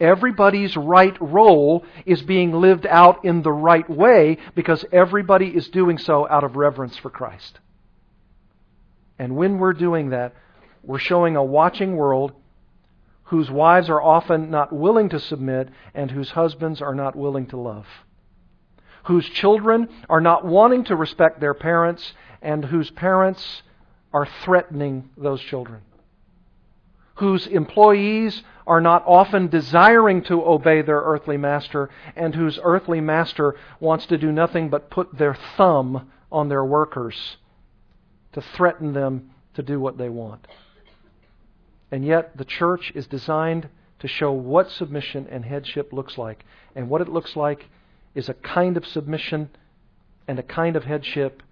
Everybody's 0.01 0.77
right 0.77 1.17
role 1.21 1.85
is 2.07 2.23
being 2.23 2.53
lived 2.53 2.87
out 2.87 3.25
in 3.25 3.43
the 3.43 3.53
right 3.53 3.89
way 3.91 4.39
because 4.55 4.85
everybody 4.93 5.49
is 5.49 5.69
doing 5.71 5.99
so 5.99 6.29
out 6.29 6.45
of 6.45 6.55
reverence 6.55 6.97
for 6.97 7.11
Christ. 7.11 7.59
And 9.19 9.37
when 9.37 9.59
we're 9.59 9.73
doing 9.73 10.11
that, 10.11 10.35
we're 10.83 10.99
showing 10.99 11.37
a 11.37 11.45
watching 11.45 11.97
world 11.97 12.33
whose 13.25 13.51
wives 13.51 13.91
are 13.91 14.01
often 14.01 14.51
not 14.51 14.73
willing 14.73 15.09
to 15.11 15.21
submit 15.21 15.69
and 15.95 16.11
whose 16.11 16.31
husbands 16.31 16.81
are 16.81 16.95
not 16.95 17.15
willing 17.15 17.47
to 17.47 17.59
love, 17.59 17.87
whose 19.05 19.29
children 19.29 19.89
are 20.09 20.21
not 20.21 20.45
wanting 20.47 20.85
to 20.85 20.97
respect 20.97 21.41
their 21.41 21.55
parents 21.55 22.15
and 22.41 22.65
whose 22.65 22.91
parents 22.91 23.63
are 24.15 24.27
threatening 24.45 25.11
those 25.17 25.43
children, 25.43 25.83
whose 27.17 27.47
employees 27.47 28.43
are 28.67 28.81
not 28.81 29.03
often 29.07 29.49
desiring 29.49 30.23
to 30.23 30.43
obey 30.47 30.81
their 30.81 31.01
earthly 31.01 31.37
master 31.37 31.91
and 32.17 32.35
whose 32.35 32.59
earthly 32.63 33.01
master 33.01 33.57
wants 33.81 34.07
to 34.07 34.17
do 34.17 34.33
nothing 34.33 34.71
but 34.71 34.91
put 34.91 35.19
their 35.19 35.37
thumb 35.57 36.11
on 36.31 36.49
their 36.49 36.65
workers 36.65 37.37
to 38.39 38.47
threaten 38.57 38.93
them 38.93 39.31
to 39.55 39.63
do 39.63 39.81
what 39.81 39.99
they 39.99 40.09
want. 40.09 40.47
And 41.91 42.05
yet, 42.05 42.37
the 42.37 42.45
church 42.45 42.93
is 42.95 43.09
designed 43.09 43.69
to 43.99 44.07
show 44.07 44.31
what 44.31 44.71
submission 44.71 45.27
and 45.29 45.45
headship 45.45 45.93
looks 45.93 46.17
like. 46.17 46.45
And 46.77 46.89
what 46.89 47.01
it 47.01 47.09
looks 47.09 47.35
like 47.35 47.67
is 48.15 48.29
a 48.29 48.35
kind 48.35 48.77
of 48.77 48.87
submission 48.87 49.51
and 50.29 50.39
a 50.39 50.45
kind 50.45 50.77
of 50.77 50.85
headship 50.85 51.43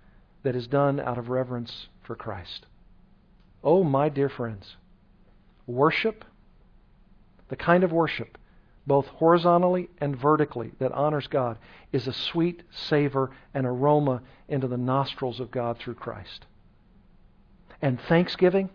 that 0.44 0.54
is 0.54 0.68
done 0.68 1.00
out 1.00 1.18
of 1.18 1.28
reverence 1.28 1.88
for 2.04 2.14
Christ. 2.14 2.66
Oh, 3.64 3.82
my 3.82 4.08
dear 4.08 4.28
friends, 4.28 4.76
worship, 5.66 6.24
the 7.48 7.56
kind 7.56 7.82
of 7.82 7.90
worship, 7.90 8.38
both 8.86 9.06
horizontally 9.06 9.88
and 9.98 10.16
vertically, 10.16 10.70
that 10.78 10.92
honors 10.92 11.26
God, 11.26 11.58
is 11.90 12.06
a 12.06 12.12
sweet 12.12 12.62
savor 12.70 13.32
and 13.52 13.66
aroma 13.66 14.22
into 14.46 14.68
the 14.68 14.76
nostrils 14.76 15.40
of 15.40 15.50
God 15.50 15.78
through 15.78 15.94
Christ. 15.94 16.46
And 17.82 18.00
thanksgiving, 18.08 18.70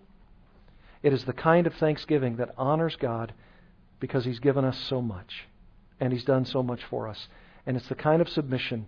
it 1.03 1.13
is 1.13 1.25
the 1.25 1.33
kind 1.33 1.67
of 1.67 1.73
thanksgiving 1.75 2.37
that 2.37 2.53
honors 2.57 2.95
God 2.95 3.33
because 3.99 4.25
He's 4.25 4.39
given 4.39 4.65
us 4.65 4.77
so 4.77 5.01
much 5.01 5.47
and 5.99 6.13
He's 6.13 6.25
done 6.25 6.45
so 6.45 6.63
much 6.63 6.81
for 6.89 7.07
us. 7.07 7.27
And 7.65 7.77
it's 7.77 7.87
the 7.87 7.95
kind 7.95 8.21
of 8.21 8.29
submission 8.29 8.87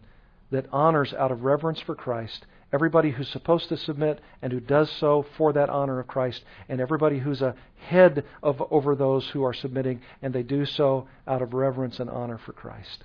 that 0.52 0.68
honors 0.72 1.14
out 1.14 1.32
of 1.32 1.44
reverence 1.44 1.80
for 1.80 1.96
Christ 1.96 2.46
everybody 2.74 3.12
who's 3.12 3.30
supposed 3.30 3.70
to 3.70 3.78
submit 3.78 4.20
and 4.42 4.52
who 4.52 4.60
does 4.60 4.92
so 5.00 5.26
for 5.38 5.54
that 5.54 5.70
honor 5.70 6.00
of 6.00 6.08
Christ, 6.08 6.44
and 6.68 6.82
everybody 6.82 7.20
who's 7.20 7.42
a 7.42 7.56
head 7.78 8.26
of 8.42 8.62
over 8.72 8.96
those 8.96 9.30
who 9.30 9.44
are 9.44 9.54
submitting 9.54 10.02
and 10.22 10.34
they 10.34 10.44
do 10.44 10.66
so 10.66 11.08
out 11.28 11.44
of 11.44 11.54
reverence 11.54 12.00
and 12.00 12.10
honor 12.10 12.40
for 12.40 12.52
Christ. 12.52 13.04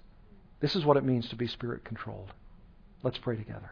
This 0.60 0.74
is 0.74 0.84
what 0.84 0.96
it 0.96 1.04
means 1.04 1.28
to 1.28 1.36
be 1.36 1.46
spirit 1.46 1.84
controlled. 1.84 2.32
Let's 3.02 3.18
pray 3.18 3.36
together. 3.36 3.70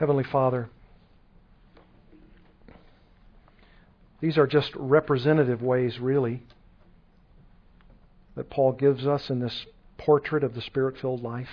Heavenly 0.00 0.24
Father, 0.24 0.70
these 4.18 4.38
are 4.38 4.46
just 4.46 4.74
representative 4.74 5.60
ways, 5.60 5.98
really, 5.98 6.42
that 8.34 8.48
Paul 8.48 8.72
gives 8.72 9.06
us 9.06 9.28
in 9.28 9.40
this 9.40 9.66
portrait 9.98 10.42
of 10.42 10.54
the 10.54 10.62
Spirit 10.62 10.96
filled 10.96 11.22
life. 11.22 11.50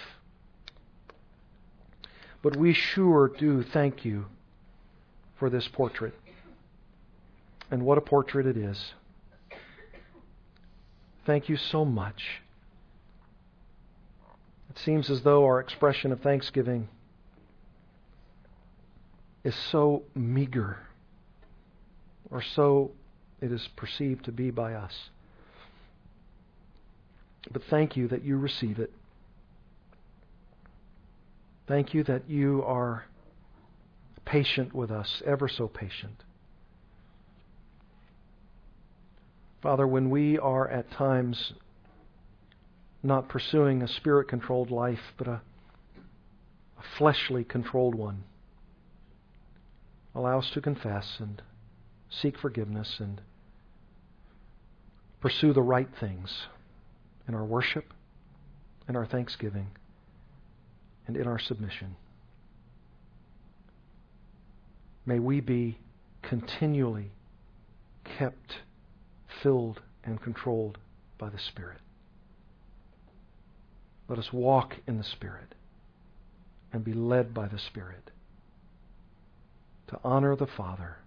But 2.42 2.56
we 2.56 2.72
sure 2.72 3.28
do 3.38 3.64
thank 3.64 4.06
you 4.06 4.28
for 5.38 5.50
this 5.50 5.68
portrait. 5.68 6.14
And 7.70 7.84
what 7.84 7.98
a 7.98 8.02
portrait 8.02 8.46
it 8.46 8.56
is. 8.56 8.94
Thank 11.26 11.50
you 11.50 11.58
so 11.58 11.84
much. 11.84 12.40
It 14.70 14.78
seems 14.78 15.10
as 15.10 15.24
though 15.24 15.44
our 15.44 15.60
expression 15.60 16.14
of 16.14 16.22
thanksgiving 16.22 16.88
is 19.48 19.56
so 19.72 20.04
meager, 20.14 20.78
or 22.30 22.42
so 22.42 22.92
it 23.40 23.50
is 23.50 23.66
perceived 23.78 24.26
to 24.26 24.32
be 24.34 24.52
by 24.52 24.74
us. 24.74 25.10
But 27.50 27.64
thank 27.70 27.96
you 27.96 28.10
that 28.10 28.26
you 28.26 28.36
receive 28.38 28.78
it. 28.78 28.92
Thank 31.66 31.94
you 31.94 32.04
that 32.04 32.30
you 32.30 32.62
are 32.66 33.06
patient 34.26 34.76
with 34.76 34.92
us, 34.92 35.24
ever 35.26 35.48
so 35.48 35.70
patient. 35.70 36.26
Father, 39.62 39.88
when 39.88 40.10
we 40.10 40.38
are 40.38 40.68
at 40.68 40.92
times 40.92 41.54
not 43.02 43.30
pursuing 43.30 43.82
a 43.82 43.88
spirit 43.88 44.28
controlled 44.28 44.72
life, 44.72 45.14
but 45.18 45.28
a, 45.28 45.42
a 46.78 46.84
fleshly 46.98 47.46
controlled 47.46 47.96
one, 47.96 48.26
allow 50.18 50.40
us 50.40 50.50
to 50.52 50.62
confess 50.62 51.18
and 51.20 51.44
seek 52.10 52.38
forgiveness 52.40 52.96
and 53.00 53.22
pursue 55.22 55.54
the 55.54 55.62
right 55.62 55.90
things 56.00 56.48
in 57.28 57.36
our 57.36 57.46
worship, 57.46 57.94
in 58.90 58.96
our 58.96 59.06
thanksgiving, 59.06 59.68
and 61.06 61.16
in 61.16 61.28
our 61.28 61.38
submission. 61.38 61.96
May 65.06 65.20
we 65.20 65.40
be 65.40 65.78
continually 66.24 67.12
kept 68.18 68.56
filled 69.44 69.82
and 70.04 70.20
controlled 70.22 70.80
by 71.20 71.30
the 71.30 71.40
Spirit. 71.40 71.80
Let 74.10 74.18
us 74.18 74.34
walk 74.34 74.78
in 74.88 74.98
the 74.98 75.04
Spirit 75.04 75.54
and 76.74 76.84
be 76.84 76.94
led 76.94 77.34
by 77.34 77.48
the 77.48 77.60
Spirit 77.60 78.10
to 79.88 80.00
honor 80.04 80.36
the 80.36 80.48
Father 80.48 80.98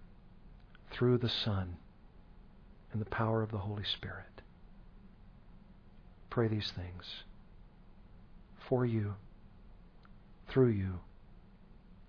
through 0.91 1.17
the 1.17 1.29
Son 1.29 1.77
and 2.91 3.01
the 3.01 3.09
power 3.09 3.41
of 3.41 3.51
the 3.51 3.57
Holy 3.57 3.83
Spirit. 3.83 4.41
Pray 6.29 6.47
these 6.47 6.71
things 6.75 7.05
for 8.67 8.85
you, 8.85 9.15
through 10.49 10.69
you, 10.69 10.99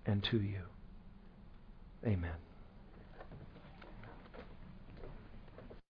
and 0.05 0.23
to 0.23 0.37
you. 0.37 0.61
Amen. 2.05 2.31